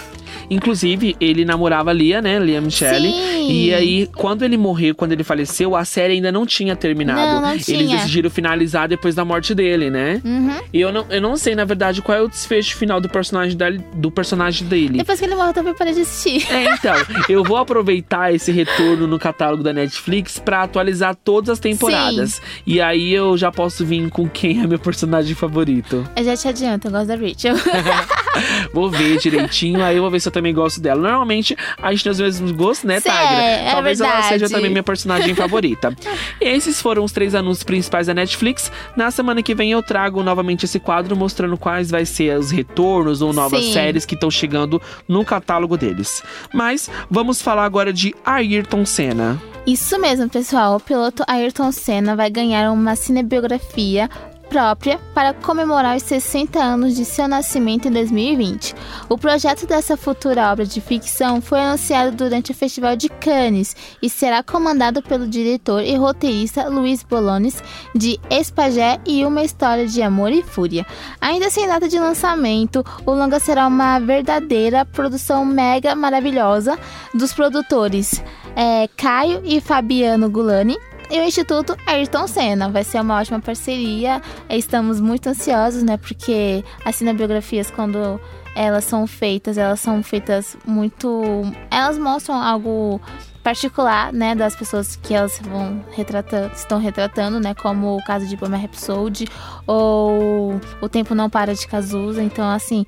Inclusive, 0.50 1.16
ele 1.20 1.44
namorava 1.44 1.92
Lia, 1.92 2.20
né? 2.22 2.38
Lia 2.38 2.60
Michele. 2.60 3.10
Sim. 3.10 3.50
E 3.50 3.74
aí, 3.74 4.06
quando 4.14 4.44
ele 4.44 4.56
morreu, 4.56 4.94
quando 4.94 5.12
ele 5.12 5.24
faleceu, 5.24 5.76
a 5.76 5.84
série 5.84 6.14
ainda 6.14 6.30
não 6.32 6.46
tinha 6.46 6.74
terminado. 6.76 7.20
Não, 7.20 7.42
não 7.42 7.52
Eles 7.52 7.66
tinha. 7.66 7.96
decidiram 7.96 8.30
finalizar 8.30 8.88
depois 8.88 9.14
da 9.14 9.24
morte 9.24 9.54
dele, 9.54 9.90
né? 9.90 10.20
Uhum. 10.24 10.56
E 10.72 10.80
eu 10.80 10.92
não, 10.92 11.06
eu 11.10 11.20
não 11.20 11.36
sei, 11.36 11.54
na 11.54 11.64
verdade, 11.64 12.02
qual 12.02 12.16
é 12.18 12.22
o 12.22 12.28
desfecho 12.28 12.76
final 12.76 13.00
do 13.00 13.08
personagem, 13.08 13.56
dele, 13.56 13.80
do 13.94 14.10
personagem 14.10 14.66
dele. 14.66 14.98
Depois 14.98 15.18
que 15.18 15.24
ele 15.24 15.34
morreu, 15.34 15.48
eu 15.50 15.54
também 15.54 15.74
parei 15.74 15.94
de 15.94 16.00
assistir. 16.00 16.46
É, 16.52 16.74
então, 16.74 16.94
eu 17.28 17.42
vou 17.44 17.56
aproveitar 17.56 18.34
esse 18.34 18.50
retorno 18.50 19.06
no 19.06 19.18
catálogo 19.18 19.62
da 19.62 19.72
Netflix 19.72 20.38
pra 20.38 20.62
atualizar 20.62 21.14
todas 21.14 21.50
as 21.50 21.58
temporadas. 21.58 22.40
E 22.66 22.80
aí 22.80 23.12
eu 23.12 23.36
já 23.36 23.50
posso 23.50 23.84
vir 23.84 24.08
com 24.10 24.28
quem 24.28 24.62
é 24.62 24.66
meu 24.66 24.78
personagem 24.78 25.34
favorito. 25.34 26.06
Eu 26.16 26.24
já 26.24 26.36
te 26.36 26.48
adianto, 26.48 26.88
eu 26.88 26.90
gosto 26.92 27.06
da 27.06 27.16
Rachel. 27.16 27.54
Vou 28.72 28.90
ver 28.90 29.18
direitinho, 29.18 29.82
aí 29.82 29.96
eu 29.96 30.02
vou 30.02 30.10
ver 30.10 30.17
se 30.20 30.28
eu 30.28 30.32
também 30.32 30.52
gosto 30.54 30.80
dela. 30.80 31.00
Normalmente 31.00 31.56
a 31.80 31.90
gente 31.90 32.02
tem 32.04 32.12
os 32.12 32.20
mesmos 32.20 32.52
gostos, 32.52 32.84
né, 32.84 33.00
Sim, 33.00 33.10
Tigra? 33.10 33.42
é 33.42 33.70
Talvez 33.72 34.00
ela 34.00 34.10
verdade. 34.12 34.28
seja 34.28 34.48
também 34.48 34.70
minha 34.70 34.82
personagem 34.82 35.34
favorita. 35.36 35.94
E 36.40 36.44
esses 36.44 36.80
foram 36.80 37.04
os 37.04 37.12
três 37.12 37.34
anúncios 37.34 37.62
principais 37.64 38.06
da 38.06 38.14
Netflix. 38.14 38.70
Na 38.96 39.10
semana 39.10 39.42
que 39.42 39.54
vem 39.54 39.72
eu 39.72 39.82
trago 39.82 40.22
novamente 40.22 40.64
esse 40.64 40.78
quadro 40.78 41.16
mostrando 41.16 41.56
quais 41.56 41.90
vai 41.90 42.04
ser 42.04 42.38
os 42.38 42.50
retornos 42.50 43.22
ou 43.22 43.32
novas 43.32 43.64
Sim. 43.64 43.72
séries 43.72 44.04
que 44.04 44.14
estão 44.14 44.30
chegando 44.30 44.80
no 45.06 45.24
catálogo 45.24 45.76
deles. 45.76 46.22
Mas 46.52 46.90
vamos 47.10 47.40
falar 47.42 47.64
agora 47.64 47.92
de 47.92 48.14
Ayrton 48.24 48.84
Senna. 48.84 49.40
Isso 49.66 49.98
mesmo, 50.00 50.28
pessoal. 50.30 50.76
O 50.76 50.80
piloto 50.80 51.22
Ayrton 51.26 51.70
Senna 51.72 52.16
vai 52.16 52.30
ganhar 52.30 52.70
uma 52.72 52.96
cinebiografia 52.96 54.08
própria 54.48 54.98
para 55.14 55.34
comemorar 55.34 55.96
os 55.96 56.02
60 56.02 56.58
anos 56.58 56.96
de 56.96 57.04
seu 57.04 57.28
nascimento 57.28 57.88
em 57.88 57.90
2020. 57.90 58.74
O 59.08 59.18
projeto 59.18 59.66
dessa 59.66 59.96
futura 59.96 60.50
obra 60.50 60.64
de 60.64 60.80
ficção 60.80 61.40
foi 61.40 61.60
anunciado 61.60 62.16
durante 62.16 62.50
o 62.52 62.54
Festival 62.54 62.96
de 62.96 63.08
Cannes 63.08 63.76
e 64.02 64.08
será 64.08 64.42
comandado 64.42 65.02
pelo 65.02 65.28
diretor 65.28 65.82
e 65.82 65.94
roteirista 65.96 66.68
Luiz 66.68 67.02
Bolones 67.02 67.62
de 67.94 68.18
Espagé 68.30 68.98
e 69.06 69.24
Uma 69.24 69.42
História 69.42 69.86
de 69.86 70.02
Amor 70.02 70.32
e 70.32 70.42
Fúria. 70.42 70.86
Ainda 71.20 71.50
sem 71.50 71.66
data 71.66 71.88
de 71.88 71.98
lançamento, 71.98 72.84
o 73.04 73.12
longa 73.12 73.38
será 73.38 73.66
uma 73.66 73.98
verdadeira 73.98 74.84
produção 74.84 75.44
mega 75.44 75.94
maravilhosa 75.94 76.78
dos 77.14 77.32
produtores 77.32 78.22
é, 78.56 78.88
Caio 78.96 79.40
e 79.44 79.60
Fabiano 79.60 80.28
Gulani 80.28 80.76
e 81.10 81.18
o 81.18 81.24
Instituto 81.24 81.76
Ayrton 81.86 82.26
Senna. 82.26 82.68
Vai 82.68 82.84
ser 82.84 83.00
uma 83.00 83.18
ótima 83.18 83.40
parceria. 83.40 84.20
Estamos 84.48 85.00
muito 85.00 85.28
ansiosos, 85.28 85.82
né? 85.82 85.96
Porque 85.96 86.64
as 86.84 86.96
cinebiografias, 86.96 87.70
quando 87.70 88.20
elas 88.54 88.84
são 88.84 89.06
feitas, 89.06 89.56
elas 89.56 89.80
são 89.80 90.02
feitas 90.02 90.56
muito. 90.66 91.22
Elas 91.70 91.96
mostram 91.98 92.42
algo 92.42 93.00
particular, 93.48 94.12
né, 94.12 94.34
das 94.34 94.54
pessoas 94.54 94.94
que 95.02 95.14
elas 95.14 95.40
vão 95.42 95.82
retratando, 95.92 96.52
estão 96.54 96.78
retratando, 96.78 97.40
né, 97.40 97.54
como 97.54 97.96
o 97.96 98.04
caso 98.04 98.26
de 98.26 98.36
Bohemian 98.36 98.58
Rhapsody 98.58 99.26
ou 99.66 100.60
O 100.82 100.88
Tempo 100.88 101.14
Não 101.14 101.30
Para 101.30 101.54
de 101.54 101.66
Cazuza. 101.66 102.22
Então, 102.22 102.46
assim, 102.50 102.84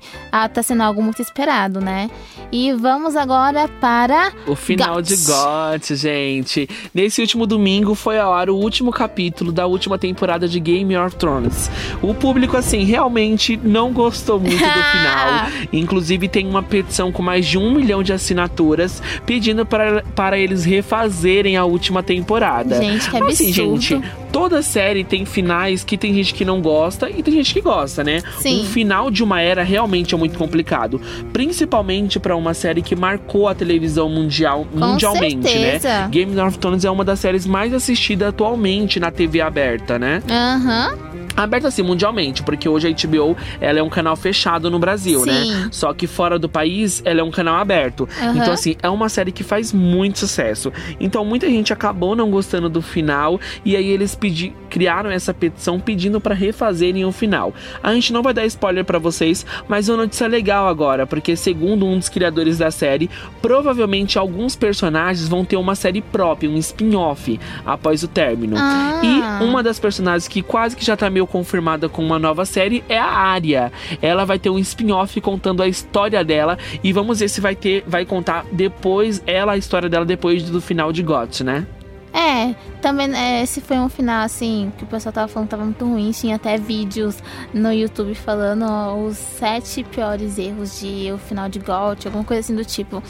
tá 0.53 0.61
sendo 0.61 0.83
algo 0.83 1.01
muito 1.01 1.19
esperado, 1.19 1.81
né? 1.81 2.11
E 2.51 2.73
vamos 2.73 3.15
agora 3.15 3.67
para 3.67 4.31
O 4.45 4.55
final 4.55 4.95
GOT. 4.95 5.07
de 5.07 5.15
GOT, 5.25 5.95
gente. 5.95 6.69
Nesse 6.93 7.21
último 7.21 7.47
domingo 7.47 7.95
foi 7.95 8.19
ao 8.19 8.31
ar 8.31 8.47
o 8.49 8.55
último 8.55 8.91
capítulo 8.91 9.51
da 9.51 9.65
última 9.65 9.97
temporada 9.97 10.47
de 10.47 10.59
Game 10.59 10.95
of 10.95 11.15
Thrones. 11.15 11.71
O 12.03 12.13
público, 12.13 12.55
assim, 12.55 12.83
realmente 12.83 13.57
não 13.63 13.91
gostou 13.91 14.39
muito 14.39 14.57
do 14.57 14.59
final. 14.91 15.49
Inclusive, 15.73 16.27
tem 16.27 16.47
uma 16.47 16.61
petição 16.61 17.11
com 17.11 17.23
mais 17.23 17.47
de 17.47 17.57
um 17.57 17.73
milhão 17.73 18.03
de 18.03 18.13
assinaturas 18.13 19.01
pedindo 19.25 19.65
para, 19.65 20.03
para 20.15 20.37
eles 20.51 20.63
refazerem 20.65 21.57
a 21.57 21.65
última 21.65 22.03
temporada. 22.03 22.75
Gente, 22.81 23.09
que 23.09 23.17
Assim, 23.17 23.49
absurdo. 23.49 23.81
gente, 23.81 24.03
toda 24.31 24.61
série 24.61 25.03
tem 25.03 25.25
finais 25.25 25.83
que 25.83 25.97
tem 25.97 26.13
gente 26.13 26.33
que 26.33 26.43
não 26.45 26.61
gosta 26.61 27.09
e 27.09 27.21
tem 27.23 27.33
gente 27.33 27.53
que 27.53 27.61
gosta, 27.61 28.03
né? 28.03 28.21
Sim. 28.39 28.61
Um 28.61 28.65
final 28.65 29.09
de 29.09 29.23
uma 29.23 29.41
era 29.41 29.63
realmente 29.63 30.13
é 30.13 30.17
muito 30.17 30.37
complicado. 30.37 30.99
Principalmente 31.31 32.19
pra 32.19 32.35
uma 32.35 32.53
série 32.53 32.81
que 32.81 32.95
marcou 32.95 33.47
a 33.47 33.55
televisão 33.55 34.09
mundial, 34.09 34.65
Com 34.71 34.79
mundialmente, 34.79 35.49
certeza. 35.49 35.87
né? 35.89 36.07
Game 36.11 36.39
of 36.39 36.57
Thrones 36.59 36.85
é 36.85 36.91
uma 36.91 37.03
das 37.03 37.19
séries 37.19 37.45
mais 37.45 37.73
assistidas 37.73 38.29
atualmente 38.29 38.99
na 38.99 39.09
TV 39.11 39.41
aberta, 39.41 39.97
né? 39.97 40.21
Aham. 40.29 40.97
Aberta 41.35 41.67
assim, 41.67 41.81
mundialmente, 41.81 42.43
porque 42.43 42.67
hoje 42.67 42.87
a 42.87 42.91
HBO 42.91 43.35
ela 43.59 43.79
é 43.79 43.83
um 43.83 43.89
canal 43.89 44.15
fechado 44.15 44.69
no 44.69 44.79
Brasil, 44.79 45.21
Sim. 45.21 45.25
né? 45.31 45.69
Só 45.71 45.93
que 45.93 46.07
fora 46.07 46.37
do 46.37 46.49
país 46.49 47.01
ela 47.05 47.21
é 47.21 47.23
um 47.23 47.31
canal 47.31 47.55
aberto. 47.55 48.07
Aham. 48.21 48.37
Então, 48.37 48.53
assim, 48.53 48.75
é 48.81 48.89
uma 48.89 49.09
série 49.09 49.31
que 49.31 49.43
faz 49.43 49.71
muito 49.73 50.19
sucesso. 50.19 50.71
Então, 50.99 51.23
muita 51.25 51.47
gente 51.47 51.73
acabou 51.73 52.15
não 52.15 52.29
gostando 52.29 52.69
do 52.69 52.81
final 52.81 53.39
e 53.63 53.75
aí 53.75 53.87
eles 53.87 54.15
pedi 54.15 54.53
criaram 54.71 55.11
essa 55.11 55.33
petição 55.33 55.79
pedindo 55.79 56.21
pra 56.21 56.33
refazerem 56.33 57.03
o 57.03 57.11
final. 57.11 57.53
A 57.83 57.93
gente 57.93 58.13
não 58.13 58.23
vai 58.23 58.33
dar 58.33 58.45
spoiler 58.45 58.85
pra 58.85 58.97
vocês, 58.97 59.45
mas 59.67 59.89
uma 59.89 59.97
notícia 59.97 60.25
legal 60.27 60.67
agora, 60.67 61.05
porque 61.05 61.35
segundo 61.35 61.85
um 61.85 61.99
dos 61.99 62.07
criadores 62.07 62.57
da 62.57 62.71
série, 62.71 63.09
provavelmente 63.41 64.17
alguns 64.17 64.55
personagens 64.55 65.27
vão 65.27 65.43
ter 65.43 65.57
uma 65.57 65.75
série 65.75 66.01
própria, 66.01 66.49
um 66.49 66.57
spin-off 66.57 67.37
após 67.65 68.01
o 68.01 68.07
término. 68.07 68.55
Ah. 68.57 69.01
E 69.03 69.43
uma 69.43 69.61
das 69.61 69.77
personagens 69.77 70.27
que 70.27 70.41
quase 70.41 70.75
que 70.75 70.85
já 70.85 70.95
tá 70.95 71.09
meio 71.09 71.27
confirmada 71.27 71.89
com 71.89 72.03
uma 72.03 72.17
nova 72.17 72.45
série 72.45 72.81
é 72.87 72.97
a 72.97 73.05
Arya. 73.05 73.71
Ela 74.01 74.23
vai 74.23 74.39
ter 74.39 74.49
um 74.49 74.57
spin-off 74.59 75.19
contando 75.19 75.61
a 75.61 75.67
história 75.67 76.23
dela 76.23 76.57
e 76.81 76.93
vamos 76.93 77.19
ver 77.19 77.27
se 77.27 77.41
vai 77.41 77.55
ter, 77.55 77.83
vai 77.85 78.05
contar 78.05 78.45
depois 78.53 79.21
ela 79.27 79.51
a 79.53 79.57
história 79.57 79.89
dela 79.89 80.05
depois 80.05 80.43
do 80.43 80.61
final 80.61 80.93
de 80.93 81.03
GOT, 81.03 81.43
né? 81.43 81.65
É, 82.13 82.53
também 82.81 83.15
é, 83.15 83.41
esse 83.41 83.61
foi 83.61 83.77
um 83.77 83.87
final 83.87 84.25
assim 84.25 84.71
que 84.77 84.83
o 84.83 84.87
pessoal 84.87 85.13
tava 85.13 85.27
falando 85.29 85.47
que 85.47 85.51
tava 85.51 85.63
muito 85.63 85.85
ruim. 85.85 86.11
Tinha 86.11 86.35
até 86.35 86.57
vídeos 86.57 87.17
no 87.53 87.71
YouTube 87.71 88.13
falando 88.15 88.65
ó, 88.67 88.95
os 88.95 89.17
sete 89.17 89.83
piores 89.83 90.37
erros 90.37 90.79
de 90.79 91.11
o 91.11 91.17
final 91.17 91.47
de 91.47 91.59
GOT, 91.59 92.07
alguma 92.07 92.23
coisa 92.23 92.41
assim 92.41 92.55
do 92.55 92.65
tipo. 92.65 93.01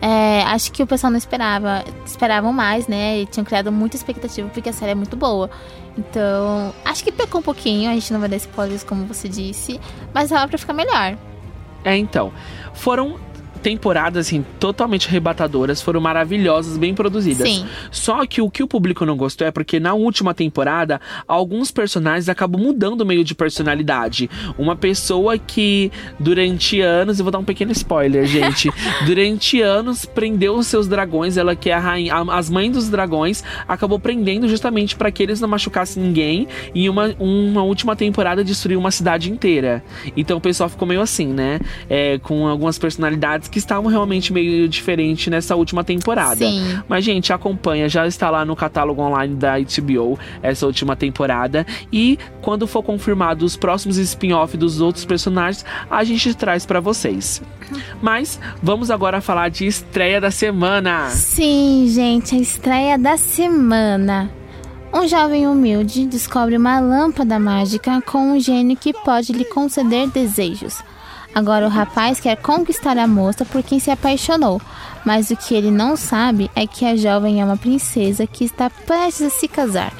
É, 0.00 0.42
acho 0.44 0.70
que 0.72 0.82
o 0.82 0.86
pessoal 0.86 1.10
não 1.10 1.18
esperava, 1.18 1.84
esperavam 2.04 2.52
mais, 2.52 2.86
né? 2.86 3.20
E 3.20 3.26
tinham 3.26 3.44
criado 3.44 3.70
muita 3.70 3.96
expectativa 3.96 4.48
porque 4.48 4.68
a 4.68 4.72
série 4.72 4.92
é 4.92 4.94
muito 4.94 5.16
boa. 5.16 5.50
Então, 5.96 6.72
acho 6.84 7.02
que 7.02 7.10
pecou 7.10 7.40
um 7.40 7.44
pouquinho. 7.44 7.90
A 7.90 7.94
gente 7.94 8.12
não 8.12 8.20
vai 8.20 8.28
dar 8.28 8.36
spoilers, 8.36 8.84
como 8.84 9.04
você 9.06 9.28
disse, 9.28 9.80
mas 10.14 10.30
dava 10.30 10.46
pra 10.48 10.58
ficar 10.58 10.72
melhor. 10.72 11.16
É, 11.84 11.96
então. 11.96 12.32
Foram 12.74 13.18
temporadas 13.58 14.26
assim 14.26 14.44
totalmente 14.58 15.08
arrebatadoras, 15.08 15.82
foram 15.82 16.00
maravilhosas, 16.00 16.76
bem 16.76 16.94
produzidas. 16.94 17.48
Sim. 17.48 17.66
Só 17.90 18.24
que 18.26 18.40
o 18.40 18.50
que 18.50 18.62
o 18.62 18.68
público 18.68 19.04
não 19.04 19.16
gostou 19.16 19.46
é 19.46 19.50
porque 19.50 19.78
na 19.80 19.94
última 19.94 20.32
temporada 20.34 21.00
alguns 21.26 21.70
personagens 21.70 22.28
acabam 22.28 22.60
mudando 22.60 23.04
meio 23.04 23.24
de 23.24 23.34
personalidade. 23.34 24.30
Uma 24.56 24.76
pessoa 24.76 25.36
que 25.38 25.90
durante 26.18 26.80
anos, 26.80 27.18
eu 27.18 27.24
vou 27.24 27.32
dar 27.32 27.38
um 27.38 27.44
pequeno 27.44 27.72
spoiler, 27.72 28.26
gente, 28.26 28.70
durante 29.06 29.60
anos 29.60 30.04
prendeu 30.04 30.56
os 30.56 30.66
seus 30.66 30.86
dragões, 30.86 31.36
ela 31.36 31.54
que 31.56 31.70
é 31.70 31.74
a 31.74 31.78
rainha, 31.78 32.14
a- 32.14 32.38
as 32.38 32.48
mães 32.50 32.72
dos 32.72 32.88
dragões, 32.88 33.42
acabou 33.66 33.98
prendendo 33.98 34.48
justamente 34.48 34.94
para 34.96 35.10
que 35.10 35.22
eles 35.22 35.40
não 35.40 35.48
machucassem 35.48 36.02
ninguém 36.02 36.46
e 36.74 36.88
uma, 36.88 37.14
uma 37.18 37.62
última 37.62 37.96
temporada 37.96 38.44
destruiu 38.44 38.78
uma 38.78 38.90
cidade 38.90 39.30
inteira. 39.30 39.82
Então 40.16 40.38
o 40.38 40.40
pessoal 40.40 40.68
ficou 40.68 40.86
meio 40.86 41.00
assim, 41.00 41.26
né? 41.28 41.58
É, 41.88 42.18
com 42.18 42.46
algumas 42.46 42.78
personalidades 42.78 43.47
que 43.48 43.58
estavam 43.58 43.90
realmente 43.90 44.32
meio 44.32 44.68
diferentes 44.68 45.26
nessa 45.28 45.56
última 45.56 45.82
temporada. 45.82 46.36
Sim. 46.36 46.80
Mas, 46.88 47.04
gente, 47.04 47.32
acompanha, 47.32 47.88
já 47.88 48.06
está 48.06 48.30
lá 48.30 48.44
no 48.44 48.54
catálogo 48.54 49.02
online 49.02 49.34
da 49.34 49.54
HBO 49.58 50.18
essa 50.42 50.66
última 50.66 50.94
temporada. 50.94 51.66
E 51.92 52.18
quando 52.40 52.66
for 52.66 52.82
confirmado 52.82 53.44
os 53.44 53.56
próximos 53.56 53.96
spin-off 53.96 54.56
dos 54.56 54.80
outros 54.80 55.04
personagens, 55.04 55.64
a 55.90 56.04
gente 56.04 56.34
traz 56.34 56.64
pra 56.66 56.80
vocês. 56.80 57.42
Mas 58.00 58.40
vamos 58.62 58.90
agora 58.90 59.20
falar 59.20 59.48
de 59.48 59.66
estreia 59.66 60.20
da 60.20 60.30
semana. 60.30 61.10
Sim, 61.10 61.86
gente, 61.88 62.34
a 62.34 62.38
estreia 62.38 62.98
da 62.98 63.16
semana. 63.16 64.30
Um 64.92 65.06
jovem 65.06 65.46
humilde 65.46 66.06
descobre 66.06 66.56
uma 66.56 66.80
lâmpada 66.80 67.38
mágica 67.38 68.00
com 68.00 68.32
um 68.32 68.40
gênio 68.40 68.76
que 68.76 68.92
pode 68.92 69.32
lhe 69.34 69.44
conceder 69.44 70.08
desejos. 70.08 70.82
Agora 71.34 71.66
o 71.66 71.70
rapaz 71.70 72.18
quer 72.20 72.36
conquistar 72.36 72.98
a 72.98 73.06
moça 73.06 73.44
por 73.44 73.62
quem 73.62 73.78
se 73.78 73.90
apaixonou, 73.90 74.60
mas 75.04 75.30
o 75.30 75.36
que 75.36 75.54
ele 75.54 75.70
não 75.70 75.96
sabe 75.96 76.50
é 76.54 76.66
que 76.66 76.84
a 76.84 76.96
jovem 76.96 77.40
é 77.40 77.44
uma 77.44 77.56
princesa 77.56 78.26
que 78.26 78.44
está 78.44 78.68
prestes 78.68 79.26
a 79.26 79.30
se 79.30 79.46
casar. 79.46 79.92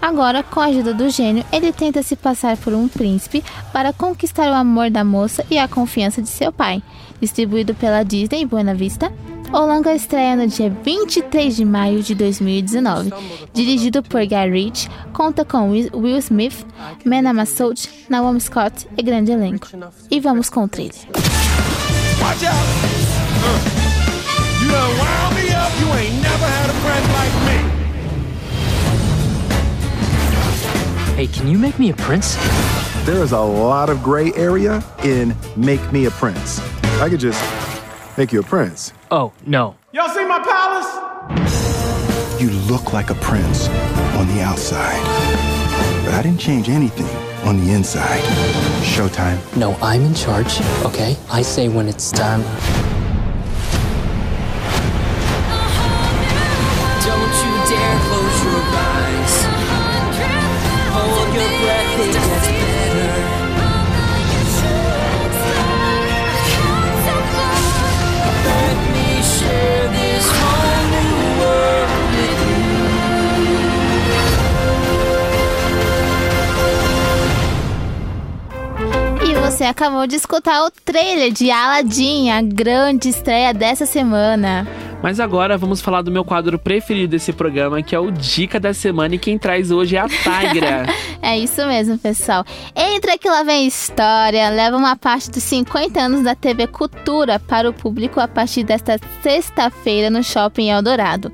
Agora, 0.00 0.44
com 0.44 0.60
a 0.60 0.66
ajuda 0.66 0.94
do 0.94 1.10
gênio, 1.10 1.44
ele 1.52 1.72
tenta 1.72 2.02
se 2.02 2.14
passar 2.14 2.56
por 2.56 2.72
um 2.72 2.86
príncipe 2.86 3.42
para 3.72 3.92
conquistar 3.92 4.48
o 4.48 4.54
amor 4.54 4.90
da 4.90 5.02
moça 5.02 5.44
e 5.50 5.58
a 5.58 5.66
confiança 5.66 6.22
de 6.22 6.28
seu 6.28 6.52
pai. 6.52 6.82
Distribuído 7.20 7.74
pela 7.74 8.04
Disney 8.04 8.46
Buena 8.46 8.74
Vista, 8.74 9.12
o 9.52 9.58
longa 9.66 9.94
estreia 9.94 10.36
no 10.36 10.46
dia 10.46 10.70
23 10.70 11.56
de 11.56 11.64
maio 11.64 12.02
de 12.02 12.14
2019. 12.14 13.12
Dirigido 13.52 14.02
por 14.02 14.20
Guy 14.26 14.50
Ritchie, 14.50 14.90
conta 15.12 15.44
com 15.44 15.70
Will 15.70 16.18
Smith, 16.18 16.66
Mena 17.04 17.32
Massoud, 17.32 17.88
Naomi 18.08 18.40
Scott 18.40 18.86
e 18.96 19.02
grande 19.02 19.32
elenco. 19.32 19.68
E 20.10 20.20
vamos 20.20 20.48
com 20.50 20.64
o 20.64 20.68
trailer. 20.68 20.94
Watch 22.20 22.44
out! 22.44 22.54
You 24.60 24.70
done 24.70 24.98
wound 24.98 25.34
me 25.36 25.50
up, 25.54 25.72
you 25.80 25.86
ain't 25.94 26.20
never 26.22 26.46
had 26.46 26.68
a 26.68 26.74
friend 26.82 27.06
like 27.12 27.32
me. 27.46 27.58
Hey, 31.16 31.26
can 31.26 31.48
you 31.48 31.58
make 31.58 31.78
me 31.78 31.90
a 31.90 31.94
prince? 31.94 32.36
There 33.04 33.22
is 33.24 33.32
a 33.32 33.40
lot 33.40 33.88
of 33.88 34.02
gray 34.02 34.32
area 34.34 34.82
in 35.02 35.34
Make 35.56 35.80
Me 35.92 36.06
a 36.06 36.10
Prince. 36.10 36.60
I 37.00 37.08
could 37.08 37.20
just 37.20 37.42
make 38.16 38.32
you 38.32 38.40
a 38.40 38.42
prince. 38.42 38.92
Oh, 39.10 39.32
no. 39.46 39.74
Y'all 39.92 40.10
see 40.10 40.22
my 40.26 40.38
palace? 40.38 40.86
You 42.38 42.50
look 42.70 42.92
like 42.92 43.08
a 43.08 43.14
prince 43.14 43.66
on 44.18 44.26
the 44.28 44.42
outside. 44.42 45.02
But 46.04 46.12
I 46.12 46.20
didn't 46.22 46.40
change 46.40 46.68
anything 46.68 47.06
on 47.48 47.56
the 47.64 47.72
inside. 47.72 48.20
Showtime. 48.84 49.38
No, 49.56 49.78
I'm 49.80 50.02
in 50.02 50.12
charge, 50.14 50.60
okay? 50.84 51.16
I 51.30 51.40
say 51.40 51.70
when 51.70 51.88
it's 51.88 52.10
time. 52.10 52.42
Don't 57.08 57.34
you 57.42 57.52
dare 57.64 57.98
close 58.04 58.44
your 58.44 58.60
eyes. 58.76 59.34
Hold 60.92 61.32
your 61.34 61.48
breath, 61.62 62.00
it 62.00 62.12
você 79.58 79.64
acabou 79.64 80.06
de 80.06 80.14
escutar 80.14 80.64
o 80.64 80.70
trailer 80.70 81.32
de 81.32 81.50
Aladdin, 81.50 82.30
a 82.30 82.40
grande 82.40 83.08
estreia 83.08 83.52
dessa 83.52 83.86
semana. 83.86 84.64
Mas 85.02 85.18
agora 85.18 85.58
vamos 85.58 85.80
falar 85.80 86.00
do 86.00 86.12
meu 86.12 86.24
quadro 86.24 86.56
preferido 86.60 87.10
desse 87.10 87.32
programa, 87.32 87.82
que 87.82 87.92
é 87.92 87.98
o 87.98 88.12
Dica 88.12 88.60
da 88.60 88.72
Semana. 88.72 89.16
E 89.16 89.18
quem 89.18 89.36
traz 89.36 89.72
hoje 89.72 89.96
é 89.96 90.00
a 90.00 90.08
Tigra. 90.08 90.86
É 91.20 91.36
isso 91.36 91.66
mesmo, 91.66 91.98
pessoal. 91.98 92.44
Entra 92.74 93.18
que 93.18 93.28
lá 93.28 93.42
vem 93.42 93.66
história. 93.66 94.48
Leva 94.48 94.76
uma 94.76 94.94
parte 94.94 95.28
dos 95.28 95.42
50 95.42 96.00
anos 96.00 96.22
da 96.22 96.36
TV 96.36 96.68
Cultura 96.68 97.40
para 97.40 97.68
o 97.68 97.72
público 97.72 98.20
a 98.20 98.28
partir 98.28 98.62
desta 98.62 98.98
sexta-feira 99.20 100.08
no 100.08 100.22
Shopping 100.22 100.70
Eldorado. 100.70 101.32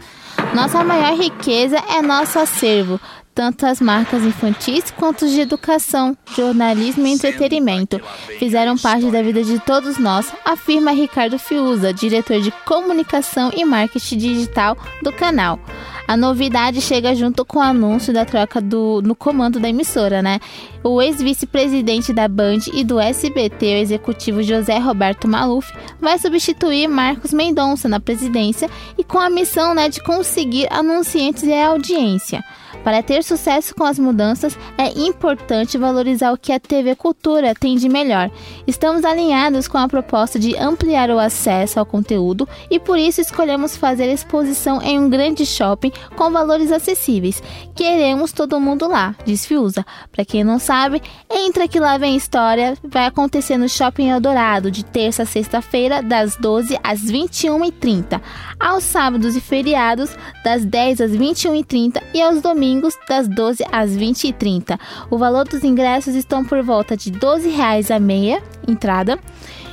Nossa 0.55 0.83
maior 0.83 1.17
riqueza 1.17 1.77
é 1.91 2.01
nosso 2.01 2.39
acervo, 2.39 2.99
tanto 3.35 3.67
as 3.67 3.81
marcas 3.81 4.23
infantis 4.23 4.91
quanto 4.93 5.25
os 5.25 5.33
de 5.33 5.41
educação, 5.41 6.17
jornalismo 6.37 7.07
e 7.07 7.13
entretenimento 7.13 8.01
fizeram 8.39 8.79
parte 8.79 9.11
da 9.11 9.23
vida 9.23 9.43
de 9.43 9.59
todos 9.59 9.99
nós, 9.99 10.33
afirma 10.45 10.93
Ricardo 10.93 11.39
Fiuza, 11.39 11.93
diretor 11.93 12.41
de 12.41 12.53
comunicação 12.65 13.51
e 13.55 13.65
marketing 13.65 14.19
digital 14.19 14.77
do 15.03 15.13
canal. 15.13 15.59
A 16.07 16.19
novidade 16.19 16.83
chega 16.83 17.15
junto 17.15 17.47
com 17.47 17.59
o 17.59 17.63
anúncio 17.63 18.13
da 18.13 18.27
troca 18.27 18.61
do, 18.61 19.01
no 19.03 19.15
comando 19.15 19.59
da 19.59 19.71
emissora, 19.71 20.21
né? 20.21 20.39
O 20.83 21.01
ex-vice-presidente 21.01 22.13
da 22.13 22.29
Band 22.29 22.59
e 22.75 22.85
do 22.85 23.01
SBT, 23.01 23.67
o 23.67 23.79
executivo 23.79 24.43
José 24.43 24.79
Roberto 24.79 25.27
Maluf, 25.27 25.73
vai 25.99 26.19
substituir 26.19 26.89
Marcos 26.89 27.33
Mendonça 27.33 27.89
na 27.89 27.99
presidência 27.99 28.69
e 28.99 29.03
com 29.03 29.19
a 29.19 29.31
missão 29.31 29.75
né, 29.75 29.89
de 29.89 30.03
conseguir 30.03 30.69
anunciantes 30.71 31.43
e 31.43 31.55
audiência. 31.55 32.45
Para 32.83 33.03
ter 33.03 33.23
sucesso 33.23 33.75
com 33.75 33.85
as 33.85 33.99
mudanças, 33.99 34.59
é 34.77 34.89
importante 34.99 35.79
valorizar 35.79 36.33
o 36.33 36.39
que 36.39 36.53
a 36.53 36.61
TV 36.61 36.95
Cultura 36.95 37.55
tem 37.55 37.77
de 37.77 37.89
melhor. 37.89 38.31
Estamos 38.67 39.05
alinhados 39.05 39.69
com 39.69 39.79
a 39.79 39.89
proposta 39.89 40.39
de 40.39 40.57
ampliar 40.57 41.11
o 41.11 41.19
acesso 41.19 41.79
ao 41.79 41.87
conteúdo 41.87 42.49
e 42.71 42.79
por 42.79 42.99
isso 42.99 43.21
escolhemos 43.21 43.77
fazer 43.77 44.11
exposição 44.13 44.81
em 44.83 44.99
um 44.99 45.09
grande 45.09 45.47
shopping 45.47 45.93
com 46.17 46.31
valores 46.31 46.73
acessíveis. 46.73 47.43
Queremos 47.75 48.33
todo 48.33 48.61
mundo 48.61 48.89
lá, 48.89 49.15
diz 49.25 49.45
Fiuza. 49.45 49.85
Para 50.13 50.25
quem 50.25 50.45
não 50.45 50.59
sabe, 50.59 51.03
entra 51.31 51.69
que 51.69 51.81
lá 51.81 51.99
vem 51.99 52.17
história. 52.17 52.77
Vai 52.83 53.07
acontecer 53.07 53.57
no 53.57 53.69
Shopping 53.69 54.09
Eldorado 54.09 54.71
de 54.71 54.85
terça 54.85 55.25
a 55.25 55.27
sexta-feira, 55.27 56.03
das 56.03 56.37
12 56.37 56.79
às 56.83 57.01
21h30. 57.01 58.21
Aos 58.59 58.85
sábados 58.85 59.37
e 59.37 59.41
feriados, 59.41 60.17
das 60.45 60.65
10 60.65 61.01
às 61.01 61.11
21h30 61.13 62.03
e 62.15 62.23
aos 62.23 62.41
domingos, 62.41 62.64
das 63.09 63.29
12 63.29 63.65
às 63.71 63.91
20h30. 63.91 64.79
O 65.11 65.19
valor 65.19 65.47
dos 65.47 65.63
ingressos 65.63 66.15
estão 66.15 66.45
por 66.45 66.63
volta 66.63 66.97
de 66.97 67.11
12 67.11 67.49
reais 67.51 67.91
a 67.91 67.99
meia 67.99 68.43
entrada 68.67 69.19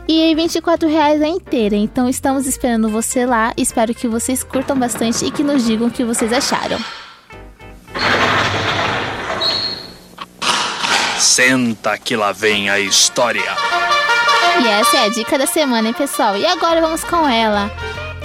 e 0.08 0.34
24 0.36 0.89
reais 0.89 1.22
a 1.22 1.28
inteira. 1.28 1.76
Então 1.76 2.10
estamos 2.10 2.46
esperando 2.46 2.89
você 2.89 3.26
lá. 3.26 3.54
Espero 3.56 3.94
que 3.94 4.08
vocês 4.08 4.44
curtam 4.44 4.78
bastante 4.78 5.26
e 5.26 5.32
que 5.32 5.44
nos 5.44 5.66
digam 5.66 5.88
o 5.88 5.92
que 5.92 6.04
vocês 6.04 6.32
acharam. 6.34 6.80
Senta 11.18 11.98
que 11.98 12.16
lá 12.16 12.32
vem 12.32 12.70
a 12.70 12.80
história. 12.80 13.56
E 14.62 14.68
essa 14.68 14.98
é 14.98 15.06
a 15.06 15.10
dica 15.10 15.38
da 15.38 15.48
semana, 15.48 15.88
hein, 15.88 15.94
pessoal? 15.94 16.36
E 16.36 16.46
agora 16.46 16.82
vamos 16.82 17.04
com 17.04 17.28
ela. 17.28 17.72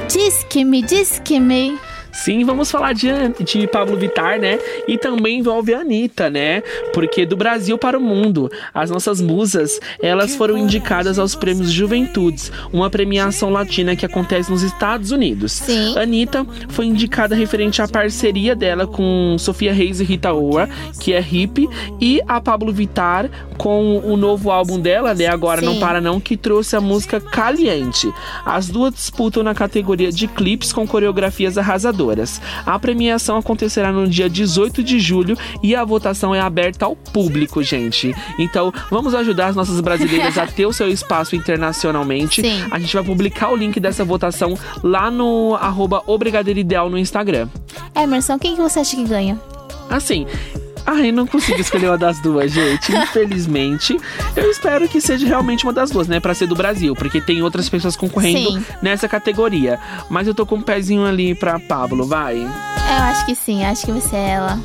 Diz 0.09 0.45
que 0.45 0.64
me, 0.64 0.83
diz 0.83 1.21
que 1.25 1.39
me. 1.39 1.79
Sim, 2.17 2.45
vamos 2.45 2.71
falar 2.71 2.93
de, 2.93 3.09
de 3.45 3.67
Pablo 3.67 3.97
Vittar, 3.97 4.41
né? 4.41 4.59
E 4.89 4.97
também 4.97 5.39
envolve 5.39 5.75
a 5.75 5.81
Anitta, 5.81 6.31
né? 6.31 6.62
Porque 6.93 7.27
do 7.27 7.37
Brasil 7.37 7.77
para 7.77 7.99
o 7.99 8.01
mundo, 8.01 8.51
as 8.73 8.91
nossas 8.91 9.21
musas, 9.21 9.79
elas 10.01 10.35
foram 10.35 10.57
indicadas 10.57 11.19
aos 11.19 11.35
prêmios 11.35 11.71
Juventudes, 11.71 12.51
uma 12.73 12.89
premiação 12.89 13.51
latina 13.51 13.95
que 13.95 14.07
acontece 14.07 14.51
nos 14.51 14.62
Estados 14.62 15.11
Unidos. 15.11 15.53
Sim. 15.53 15.97
Anitta 15.99 16.47
foi 16.71 16.87
indicada 16.87 17.35
referente 17.35 17.83
à 17.83 17.89
parceria 17.89 18.55
dela 18.55 18.87
com 18.87 19.37
Sofia 19.39 19.73
Reis 19.73 20.01
e 20.01 20.05
Rita 20.05 20.33
Ora, 20.33 20.69
que 21.01 21.12
é 21.12 21.21
hip, 21.21 21.69
e 22.01 22.21
a 22.27 22.41
Pablo 22.41 22.73
Vittar 22.73 23.31
com 23.59 23.99
o 23.99 24.17
novo 24.17 24.51
álbum 24.51 24.81
dela, 24.81 25.14
né? 25.14 25.27
Agora 25.27 25.61
Não 25.61 25.75
Sim. 25.75 25.81
Para 25.81 26.01
Não, 26.01 26.21
que 26.21 26.37
trouxe 26.37 26.77
a 26.77 26.81
música 26.81 27.21
Caliente. 27.21 28.11
As 28.45 28.69
duas 28.69 28.95
disputam 28.95 29.43
na 29.43 29.55
categoria 29.55 30.11
de 30.11 30.27
clipes 30.27 30.73
com 30.73 30.87
coreografias 30.87 31.59
arrasadoras. 31.59 32.05
A 32.64 32.78
premiação 32.78 33.36
acontecerá 33.36 33.92
no 33.92 34.09
dia 34.09 34.28
18 34.28 34.82
de 34.82 34.98
julho 34.98 35.36
e 35.62 35.74
a 35.74 35.84
votação 35.84 36.34
é 36.34 36.40
aberta 36.40 36.84
ao 36.84 36.96
público, 36.96 37.62
gente. 37.62 38.14
Então, 38.38 38.72
vamos 38.90 39.14
ajudar 39.14 39.48
as 39.48 39.57
nossas 39.57 39.80
brasileiras 39.80 40.38
a 40.38 40.46
ter 40.48 40.66
o 40.66 40.72
seu 40.72 40.88
espaço 40.88 41.36
internacionalmente. 41.36 42.42
Sim. 42.42 42.66
A 42.70 42.78
gente 42.78 42.94
vai 42.94 43.04
publicar 43.04 43.50
o 43.50 43.57
link 43.57 43.78
dessa 43.80 44.04
votação 44.04 44.57
lá 44.82 45.11
no 45.11 45.57
arroba 45.61 46.02
no 46.90 46.98
Instagram. 46.98 47.48
Emerson, 47.94 48.38
quem 48.38 48.54
que 48.54 48.62
você 48.62 48.80
acha 48.80 48.96
que 48.96 49.04
ganha? 49.04 49.40
Assim. 49.90 50.26
Ai, 50.87 51.11
não 51.11 51.26
consigo 51.26 51.61
escolher 51.61 51.89
uma 51.89 51.99
das 51.99 52.20
duas, 52.20 52.53
gente. 52.53 52.95
Infelizmente. 52.95 53.97
Eu 54.37 54.51
espero 54.51 54.89
que 54.89 55.01
seja 55.01 55.26
realmente 55.26 55.64
uma 55.64 55.72
das 55.72 55.91
duas, 55.91 56.07
né? 56.07 56.20
Pra 56.20 56.34
ser 56.34 56.47
do 56.47 56.55
Brasil, 56.55 56.95
porque 56.95 57.20
tem 57.20 57.43
outras 57.43 57.68
pessoas 57.68 57.97
concorrendo 57.97 58.53
Sim. 58.53 58.64
nessa 58.80 59.09
categoria. 59.09 59.80
Mas 60.09 60.26
eu 60.26 60.34
tô 60.34 60.47
com 60.47 60.57
um 60.57 60.62
pezinho 60.62 61.05
ali 61.05 61.34
pra 61.34 61.59
Pablo, 61.59 62.07
vai. 62.07 62.37
Eu 62.37 63.03
acho 63.03 63.26
que 63.26 63.34
sim, 63.34 63.64
acho 63.64 63.84
que 63.84 63.93
vai 63.93 64.01
ser 64.01 64.16
ela. 64.16 64.61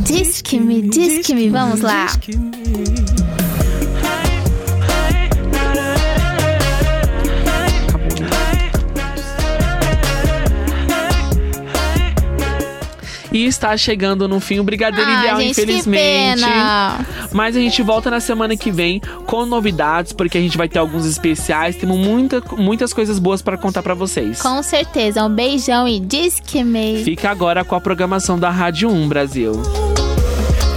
Diz 0.00 0.42
que 0.42 0.60
me, 0.60 0.82
diz 0.82 1.26
que 1.26 1.34
me, 1.34 1.48
vamos 1.48 1.80
lá. 1.80 2.06
E 13.30 13.44
está 13.44 13.76
chegando 13.76 14.26
no 14.26 14.40
fim 14.40 14.58
o 14.58 14.64
Brigadeiro 14.64 15.08
Ah, 15.10 15.20
Ideal, 15.20 15.40
gente, 15.40 15.50
infelizmente. 15.50 16.42
Mas 17.32 17.56
a 17.56 17.60
gente 17.60 17.82
volta 17.82 18.10
na 18.10 18.20
semana 18.20 18.56
que 18.56 18.70
vem 18.70 19.00
com 19.26 19.44
novidades, 19.44 20.12
porque 20.12 20.38
a 20.38 20.40
gente 20.40 20.56
vai 20.56 20.68
ter 20.68 20.78
alguns 20.78 21.04
especiais. 21.04 21.76
Temos 21.76 21.98
muita, 21.98 22.42
muitas 22.56 22.92
coisas 22.92 23.18
boas 23.18 23.42
para 23.42 23.56
contar 23.58 23.82
para 23.82 23.94
vocês. 23.94 24.40
Com 24.40 24.62
certeza, 24.62 25.24
um 25.24 25.28
beijão 25.30 25.86
e 25.86 26.00
diz 26.00 26.40
que 26.40 26.64
me. 26.64 27.02
Fica 27.04 27.30
agora 27.30 27.64
com 27.64 27.74
a 27.74 27.80
programação 27.80 28.38
da 28.38 28.50
Rádio 28.50 28.88
1 28.90 29.08
Brasil. 29.08 29.52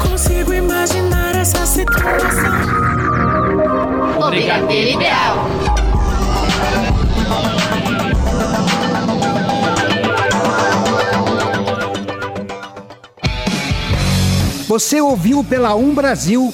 Consigo 0.01 0.53
imaginar 0.53 1.35
essa 1.35 1.65
situação. 1.65 2.51
O 4.19 4.29
Brigadeiro 4.29 4.97
Ideal. 4.99 5.50
Você 14.71 15.01
ouviu 15.01 15.43
pela 15.43 15.75
Um 15.75 15.93
Brasil 15.93 16.53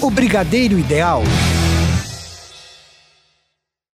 o 0.00 0.08
Brigadeiro 0.08 0.78
Ideal. 0.78 1.24